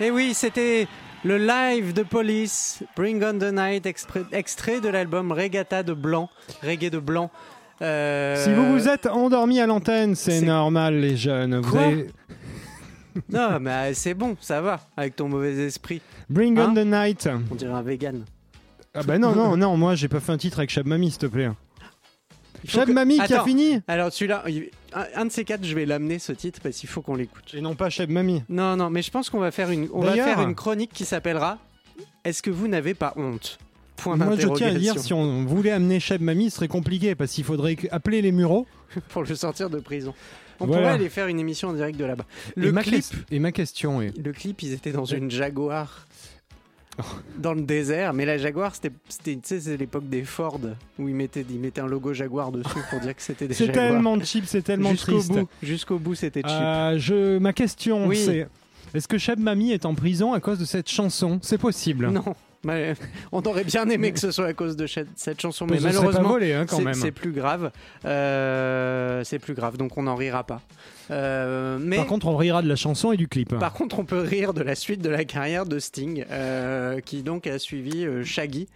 Et 0.00 0.10
oui, 0.10 0.32
c'était 0.34 0.86
le 1.24 1.36
live 1.36 1.92
de 1.92 2.02
Police, 2.02 2.82
Bring 2.96 3.22
on 3.22 3.38
the 3.38 3.52
Night, 3.52 3.86
extrait 4.32 4.80
de 4.80 4.88
l'album 4.88 5.32
Regatta 5.32 5.82
de 5.82 5.92
Blanc, 5.92 6.30
Reggae 6.62 6.90
de 6.90 6.98
Blanc. 6.98 7.30
Euh, 7.82 8.36
Si 8.42 8.52
vous 8.52 8.72
vous 8.72 8.88
êtes 8.88 9.06
endormi 9.06 9.60
à 9.60 9.66
l'antenne, 9.66 10.14
c'est 10.14 10.40
normal, 10.42 11.00
les 11.00 11.16
jeunes. 11.16 11.60
Vous 11.60 11.70
Quoi 11.70 11.82
avez- 11.82 12.10
Non, 13.32 13.58
mais 13.60 13.70
euh, 13.70 13.90
c'est 13.94 14.14
bon, 14.14 14.36
ça 14.40 14.60
va, 14.60 14.80
avec 14.96 15.16
ton 15.16 15.28
mauvais 15.28 15.52
esprit. 15.66 16.00
Bring 16.28 16.58
Hein 16.58 16.68
on 16.70 16.74
the 16.74 16.86
night. 16.86 17.28
On 17.50 17.54
dirait 17.54 17.72
un 17.72 17.82
vegan. 17.82 18.24
Ah 18.94 19.02
bah 19.02 19.18
non, 19.18 19.34
non, 19.34 19.56
non, 19.56 19.76
moi 19.76 19.94
j'ai 19.94 20.08
pas 20.08 20.20
fait 20.20 20.32
un 20.32 20.36
titre 20.38 20.58
avec 20.58 20.70
Chab 20.70 20.86
Mami, 20.86 21.10
s'il 21.10 21.18
te 21.20 21.26
plaît. 21.26 21.50
Chab 22.66 22.86
que- 22.88 22.92
Mami 22.92 23.18
qui 23.24 23.34
a 23.34 23.44
fini 23.44 23.80
Alors 23.88 24.12
celui-là, 24.12 24.44
il- 24.48 24.70
un, 24.92 25.04
un 25.14 25.24
de 25.26 25.30
ces 25.30 25.44
quatre, 25.44 25.64
je 25.64 25.74
vais 25.74 25.86
l'amener 25.86 26.18
ce 26.18 26.32
titre 26.32 26.60
parce 26.62 26.76
qu'il 26.76 26.88
faut 26.88 27.00
qu'on 27.02 27.14
l'écoute. 27.14 27.54
Et 27.54 27.60
non 27.60 27.74
pas 27.74 27.90
Chab 27.90 28.10
Mami. 28.10 28.42
Non, 28.48 28.76
non, 28.76 28.90
mais 28.90 29.02
je 29.02 29.10
pense 29.10 29.30
qu'on 29.30 29.38
va 29.40 29.50
faire 29.50 29.70
une, 29.70 29.88
on 29.92 30.00
va 30.00 30.12
faire 30.14 30.40
une 30.42 30.54
chronique 30.54 30.90
qui 30.92 31.04
s'appellera 31.04 31.58
Est-ce 32.24 32.42
que 32.42 32.50
vous 32.50 32.68
n'avez 32.68 32.94
pas 32.94 33.12
honte? 33.16 33.58
Point 33.96 34.16
Moi 34.16 34.34
je 34.38 34.48
tiens 34.48 34.68
à 34.68 34.74
dire, 34.74 34.98
si 34.98 35.12
on 35.12 35.44
voulait 35.44 35.70
amener 35.72 36.00
Chab 36.00 36.20
Mami, 36.22 36.50
ce 36.50 36.56
serait 36.56 36.68
compliqué 36.68 37.14
parce 37.14 37.32
qu'il 37.32 37.44
faudrait 37.44 37.76
appeler 37.90 38.22
les 38.22 38.32
mureaux. 38.32 38.66
pour 39.10 39.22
le 39.22 39.34
sortir 39.34 39.70
de 39.70 39.78
prison. 39.78 40.14
On 40.62 40.66
Voilà. 40.66 40.82
pourrait 40.82 40.94
aller 40.94 41.08
faire 41.08 41.26
une 41.28 41.38
émission 41.40 41.68
en 41.68 41.72
direct 41.72 41.98
de 41.98 42.04
là-bas. 42.04 42.24
Et 42.56 42.60
Le 42.60 42.72
ma 42.72 42.82
clip, 42.82 43.04
Et 43.30 43.38
ma 43.38 43.50
question 43.52 44.02
est. 44.02 44.12
le 44.18 44.32
clip, 44.32 44.62
ils 44.62 44.72
étaient 44.74 44.92
dans 44.92 45.04
une 45.06 45.30
Jaguar. 45.30 46.06
dans 47.38 47.54
le 47.54 47.62
désert, 47.62 48.12
mais 48.12 48.24
la 48.24 48.38
Jaguar, 48.38 48.74
c'était, 48.74 49.38
l'époque 49.76 50.08
des 50.08 50.24
Ford 50.24 50.60
où 50.98 51.08
ils 51.08 51.14
mettaient, 51.14 51.44
ils 51.48 51.58
mettaient 51.58 51.80
un 51.80 51.86
logo 51.86 52.12
Jaguar 52.12 52.52
dessus 52.52 52.80
pour 52.90 53.00
dire 53.00 53.14
que 53.14 53.22
c'était 53.22 53.48
des 53.48 53.54
C'est 53.54 53.72
tellement 53.72 54.20
cheap, 54.20 54.44
c'est 54.46 54.62
tellement 54.62 54.90
jusqu'au 54.90 55.22
bout, 55.22 55.48
jusqu'au 55.62 55.98
bout, 55.98 56.14
c'était 56.14 56.42
cheap. 56.42 56.50
Euh, 56.50 56.98
je, 56.98 57.38
ma 57.38 57.52
question 57.52 58.06
Oui. 58.06 58.16
c'est 58.16 58.48
est-ce 58.92 59.06
que 59.06 59.18
Chab 59.18 59.38
Mami 59.38 59.72
est 59.72 59.86
en 59.86 59.94
prison 59.94 60.32
à 60.32 60.40
cause 60.40 60.58
de 60.58 60.64
cette 60.64 60.88
chanson? 60.88 61.38
C'est 61.42 61.58
possible. 61.58 62.08
Non, 62.08 62.34
mais 62.64 62.94
on 63.32 63.42
aurait 63.42 63.64
bien 63.64 63.88
aimé 63.88 64.12
que 64.12 64.18
ce 64.18 64.30
soit 64.30 64.46
à 64.46 64.52
cause 64.52 64.76
de 64.76 64.86
cette, 64.86 65.08
cette 65.16 65.40
chanson, 65.40 65.66
mais 65.66 65.80
malheureusement, 65.80 66.36
hein, 66.36 66.66
c'est, 66.94 67.10
plus 67.10 67.32
grave. 67.32 67.70
Euh, 68.04 69.22
c'est 69.24 69.38
plus 69.38 69.54
grave, 69.54 69.76
donc 69.76 69.96
on 69.96 70.02
n'en 70.04 70.16
rira 70.16 70.44
pas. 70.44 70.60
Euh, 71.10 71.78
mais 71.80 71.96
Par 71.96 72.06
contre, 72.06 72.26
on 72.26 72.36
rira 72.36 72.62
de 72.62 72.68
la 72.68 72.76
chanson 72.76 73.12
et 73.12 73.16
du 73.16 73.28
clip. 73.28 73.56
Par 73.58 73.72
contre, 73.72 73.98
on 73.98 74.04
peut 74.04 74.20
rire 74.20 74.54
de 74.54 74.62
la 74.62 74.74
suite 74.74 75.00
de 75.00 75.08
la 75.08 75.24
carrière 75.24 75.66
de 75.66 75.78
Sting, 75.78 76.24
euh, 76.30 77.00
qui 77.00 77.22
donc 77.22 77.46
a 77.46 77.58
suivi 77.58 78.06
Shaggy. 78.24 78.68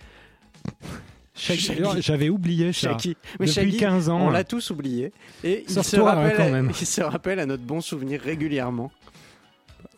J'avais 1.34 2.28
oublié 2.28 2.72
ça. 2.72 2.90
Shaggy. 2.90 3.16
Mais 3.40 3.46
Depuis 3.46 3.54
Shaggy, 3.54 3.76
15 3.76 4.08
ans. 4.08 4.20
on 4.20 4.28
hein. 4.28 4.32
l'a 4.32 4.44
tous 4.44 4.70
oublié. 4.70 5.12
Et 5.42 5.64
il 5.66 5.72
Sauf 5.72 5.86
se, 5.86 5.96
toi, 5.96 6.14
rappelle, 6.14 6.36
quand 6.36 6.50
même. 6.50 6.70
il 6.80 6.86
se 6.86 7.02
rappelle 7.02 7.40
à 7.40 7.46
notre 7.46 7.64
bon 7.64 7.80
souvenir 7.80 8.20
régulièrement. 8.20 8.90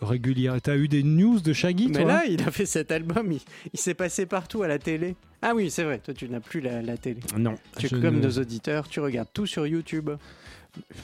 Régulière. 0.01 0.61
T'as 0.62 0.76
eu 0.76 0.88
des 0.88 1.03
news 1.03 1.40
de 1.40 1.53
Shaggy, 1.53 1.88
Mais 1.88 2.03
toi 2.03 2.05
là, 2.05 2.24
il 2.26 2.42
a 2.42 2.51
fait 2.51 2.66
cet 2.66 2.90
album, 2.90 3.32
il, 3.32 3.40
il 3.72 3.78
s'est 3.78 3.94
passé 3.94 4.26
partout 4.26 4.62
à 4.62 4.68
la 4.68 4.78
télé. 4.78 5.16
Ah 5.42 5.53
oui, 5.55 5.70
c'est 5.70 5.84
vrai, 5.84 5.99
toi 5.99 6.12
tu 6.14 6.28
n'as 6.28 6.40
plus 6.40 6.61
la, 6.61 6.82
la 6.82 6.97
télé. 6.97 7.20
Non. 7.36 7.55
Tu 7.78 7.86
es 7.86 7.88
comme 7.88 8.16
ne- 8.16 8.22
nos 8.26 8.30
auditeurs, 8.38 8.88
tu 8.88 9.01
regardes 9.01 9.28
tout 9.32 9.47
sur 9.47 9.66
YouTube. 9.66 10.11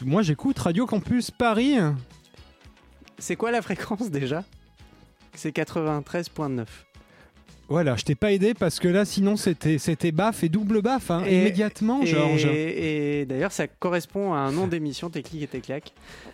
Moi, 0.04 0.22
j'écoute 0.22 0.58
Radio 0.58 0.84
Campus 0.86 1.30
Paris. 1.30 1.76
C'est 3.18 3.36
quoi 3.36 3.50
la 3.50 3.62
fréquence 3.62 4.10
déjà? 4.10 4.44
C'est 5.34 5.54
93.9. 5.56 6.66
Voilà, 7.72 7.96
je 7.96 8.04
t'ai 8.04 8.14
pas 8.14 8.32
aidé 8.32 8.52
parce 8.52 8.78
que 8.78 8.86
là, 8.86 9.06
sinon, 9.06 9.36
c'était 9.36 9.78
c'était 9.78 10.12
baf 10.12 10.44
et 10.44 10.50
double 10.50 10.82
baf, 10.82 11.10
hein, 11.10 11.22
Et- 11.26 11.40
immédiatement, 11.40 12.02
Et, 12.02 12.06
Georges. 12.06 12.44
et 12.44 13.24
d'ailleurs, 13.26 13.50
ça 13.50 13.66
correspond 13.66 14.34
à 14.34 14.38
un 14.40 14.52
nom 14.52 14.66
d'émission, 14.66 15.08
tes 15.08 15.20
et 15.20 15.46
tes. 15.46 15.62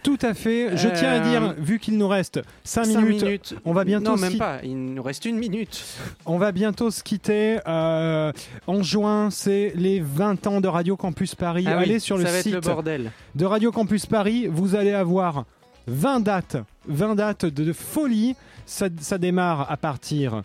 Tout 0.02 0.18
à 0.20 0.34
fait. 0.34 0.76
Je 0.76 0.88
Euh, 0.88 0.92
tiens 0.96 1.12
à 1.12 1.20
dire, 1.20 1.54
vu 1.56 1.78
qu'il 1.78 1.96
nous 1.96 2.08
reste 2.08 2.40
5 2.64 2.86
Cinq 2.86 3.02
minutes, 3.02 3.54
on 3.64 3.72
va 3.72 3.84
bientôt 3.84 4.16
Non, 4.16 4.16
même 4.16 4.36
pas. 4.36 4.58
Il 4.64 4.76
nous 4.94 5.02
reste 5.02 5.26
une 5.26 5.38
minute. 5.38 5.84
On 6.26 6.38
va 6.38 6.50
bientôt 6.50 6.90
se 6.90 7.04
quitter. 7.04 7.58
Euh, 7.68 8.32
en 8.66 8.82
juin, 8.82 9.30
c'est 9.30 9.72
les 9.76 10.00
20 10.00 10.44
ans 10.48 10.60
de 10.60 10.66
Radio 10.66 10.96
Campus 10.96 11.36
Paris. 11.36 11.64
Ah 11.68 11.76
oui, 11.76 11.84
Allez 11.84 11.98
sur 12.00 12.18
le 12.18 12.26
site 12.26 12.48
être 12.48 12.54
le 12.54 12.60
bordel. 12.60 13.12
de 13.36 13.44
Radio 13.44 13.70
Campus 13.70 14.06
Paris. 14.06 14.48
Vous 14.50 14.74
allez 14.74 14.92
avoir 14.92 15.44
20 15.86 16.18
dates. 16.18 16.56
20 16.88 17.14
dates 17.14 17.44
de, 17.46 17.62
de 17.62 17.72
folie. 17.72 18.34
Ça, 18.66 18.88
ça 19.00 19.16
démarre 19.18 19.70
à 19.70 19.76
partir 19.78 20.42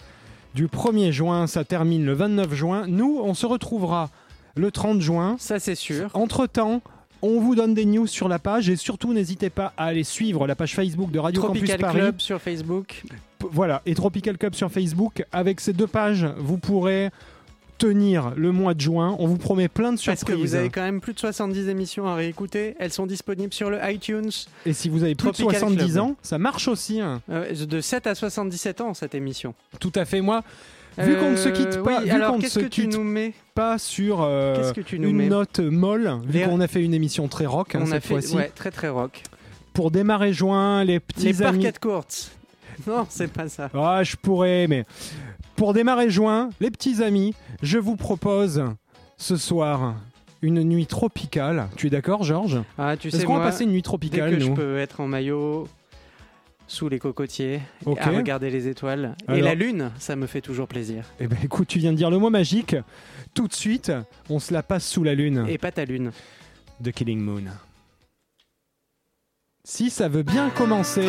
du 0.54 0.68
1er 0.68 1.12
juin. 1.12 1.48
Ça 1.48 1.64
termine 1.64 2.06
le 2.06 2.14
29 2.14 2.54
juin. 2.54 2.86
Nous, 2.88 3.20
on 3.24 3.34
se 3.34 3.46
retrouvera 3.46 4.10
le 4.56 4.72
30 4.72 5.02
juin. 5.02 5.36
Ça, 5.40 5.60
c'est 5.60 5.76
sûr. 5.76 6.10
Entre-temps, 6.14 6.82
on 7.22 7.40
vous 7.40 7.56
donne 7.56 7.74
des 7.74 7.86
news 7.86 8.06
sur 8.08 8.28
la 8.28 8.38
page 8.40 8.70
et 8.70 8.76
surtout 8.76 9.14
n'hésitez 9.14 9.50
pas 9.50 9.74
à 9.78 9.86
aller 9.86 10.04
suivre 10.04 10.46
la 10.46 10.56
page 10.56 10.76
Facebook 10.76 11.10
de 11.12 11.20
Radio 11.20 11.42
Tropical 11.42 11.68
Campus 11.70 11.82
Paris. 11.82 11.98
Club 12.00 12.16
sur 12.20 12.42
Facebook. 12.42 13.04
P- 13.40 13.48
Voilà, 13.52 13.82
et 13.86 13.96
Tropical 13.96 14.38
Club 14.38 14.54
sur 14.56 14.70
Facebook. 14.72 15.26
Avec 15.32 15.60
ces 15.60 15.74
deux 15.74 15.88
pages, 15.88 16.28
vous 16.38 16.58
pourrez 16.58 17.10
tenir 17.78 18.34
le 18.36 18.52
mois 18.52 18.74
de 18.74 18.82
juin. 18.82 19.16
On 19.20 19.28
vous 19.28 19.38
promet 19.38 19.68
plein 19.68 19.92
de 19.92 19.98
Parce 19.98 20.02
surprises. 20.02 20.24
que 20.26 20.34
vous 20.34 20.56
avez 20.56 20.70
quand 20.70 20.82
même 20.82 21.02
plus 21.02 21.14
de 21.14 21.20
70 21.20 21.68
émissions 21.70 22.08
à 22.08 22.16
réécouter. 22.16 22.76
Elles 22.80 22.92
sont 22.94 23.06
disponibles 23.06 23.54
sur 23.54 23.70
le 23.70 23.80
iTunes. 23.84 24.30
Et 24.66 24.74
si 24.74 24.90
vous 24.90 25.04
avez 25.04 25.16
plus 25.16 25.28
de 25.30 25.34
Tropical 25.34 25.60
70 25.60 25.92
Club. 25.94 25.98
ans, 26.04 26.16
ça 26.22 26.38
marche 26.38 26.68
aussi. 26.68 27.00
hein. 27.02 27.22
Euh, 27.30 27.54
de 27.54 27.82
7 27.82 28.08
à 28.08 28.16
77 28.16 28.82
ans, 28.82 28.94
cette 28.94 29.16
émission. 29.16 29.54
Tout 29.80 29.92
à 29.96 30.06
fait. 30.06 30.22
Moi, 30.22 30.44
vu 30.98 31.16
qu'on 31.18 31.32
ne 31.32 31.36
se 31.38 31.50
quitte 31.50 31.78
Euh, 31.78 31.84
pas, 31.84 32.00
oui, 32.00 32.06
vu 32.06 32.12
alors 32.12 32.32
qu'on 32.32 32.38
ne 32.38 32.42
qu'est-ce 32.42 32.60
se 32.60 32.66
que 32.66 32.70
tu 32.70 32.88
nous 32.88 33.04
mets 33.04 33.34
pas 33.56 33.78
sur 33.78 34.22
euh, 34.22 34.56
Qu'est-ce 34.56 34.74
que 34.74 34.82
tu 34.82 35.00
nous 35.00 35.10
une 35.10 35.18
mets 35.18 35.28
note 35.30 35.60
molle, 35.60 36.20
vu 36.26 36.40
Les- 36.40 36.46
qu'on 36.46 36.62
a 36.62 36.68
fait 36.68 36.84
une 36.84 36.94
émission 36.94 37.28
très 37.28 37.46
rock 37.46 37.76
hein, 37.76 37.80
On 37.82 37.86
a 37.92 37.96
cette 37.96 38.04
fait 38.04 38.10
fois-ci. 38.10 38.36
ouais, 38.36 38.52
très 38.56 38.72
très 38.72 38.90
rock. 38.90 39.24
Pour 39.74 39.90
démarrer 39.90 40.34
juin, 40.34 40.84
les 40.84 41.00
petits 41.00 41.26
Les 41.26 41.42
amis. 41.42 41.64
parquets 41.64 41.80
courts. 41.80 42.06
Non, 42.88 43.06
c'est 43.08 43.32
pas 43.32 43.48
ça. 43.50 43.70
Ah, 43.76 44.02
je 44.04 44.16
pourrais, 44.16 44.66
mais 44.68 44.84
pour 45.64 45.74
démarrer 45.74 46.10
juin, 46.10 46.50
les 46.60 46.70
petits 46.70 47.02
amis, 47.02 47.34
je 47.62 47.78
vous 47.78 47.96
propose 47.96 48.66
ce 49.16 49.38
soir 49.38 49.96
une 50.42 50.62
nuit 50.62 50.88
tropicale. 50.88 51.70
Tu 51.78 51.88
es 51.88 51.90
d'accord, 51.90 52.26
Georges 52.26 52.60
Ah, 52.78 52.98
tu 52.98 53.08
Est-ce 53.08 53.20
sais 53.20 53.24
qu'on 53.24 53.36
va 53.36 53.40
moi, 53.40 53.48
passer 53.48 53.64
une 53.64 53.70
nuit 53.70 53.78
dès 53.78 53.84
tropicale, 53.84 54.32
que 54.34 54.40
je 54.42 54.50
nous 54.50 54.56
peux 54.56 54.78
être 54.78 55.00
en 55.00 55.08
maillot 55.08 55.70
sous 56.68 56.90
les 56.90 57.00
cocotiers 57.00 57.62
Ok. 57.86 57.98
à 58.02 58.10
regarder 58.10 58.50
les 58.50 58.68
étoiles 58.68 59.16
et 59.30 59.32
Alors- 59.32 59.46
la 59.46 59.56
lune, 59.56 59.92
ça 60.00 60.18
me 60.18 60.28
fait 60.28 60.42
toujours 60.42 60.68
plaisir. 60.68 61.06
Eh 61.22 61.28
ben, 61.28 61.38
écoute, 61.42 61.70
tu 61.70 61.80
viens 61.80 61.94
de 61.94 61.98
dire 61.98 62.10
le 62.10 62.18
mot 62.18 62.30
magique. 62.30 62.76
Tout 63.34 63.48
de 63.48 63.54
suite, 63.54 63.90
on 64.30 64.40
se 64.40 64.54
la 64.54 64.64
passe 64.64 64.86
sous 64.86 65.06
la 65.06 65.16
lune 65.16 65.46
Et 65.48 65.58
pas 65.58 65.72
ta 65.72 65.86
lune. 65.86 66.12
de 66.82 66.92
Killing 66.92 67.22
Moon. 67.22 67.44
Si 69.64 69.90
ça 69.90 70.10
veut 70.10 70.24
bien 70.24 70.50
commencer. 70.50 71.08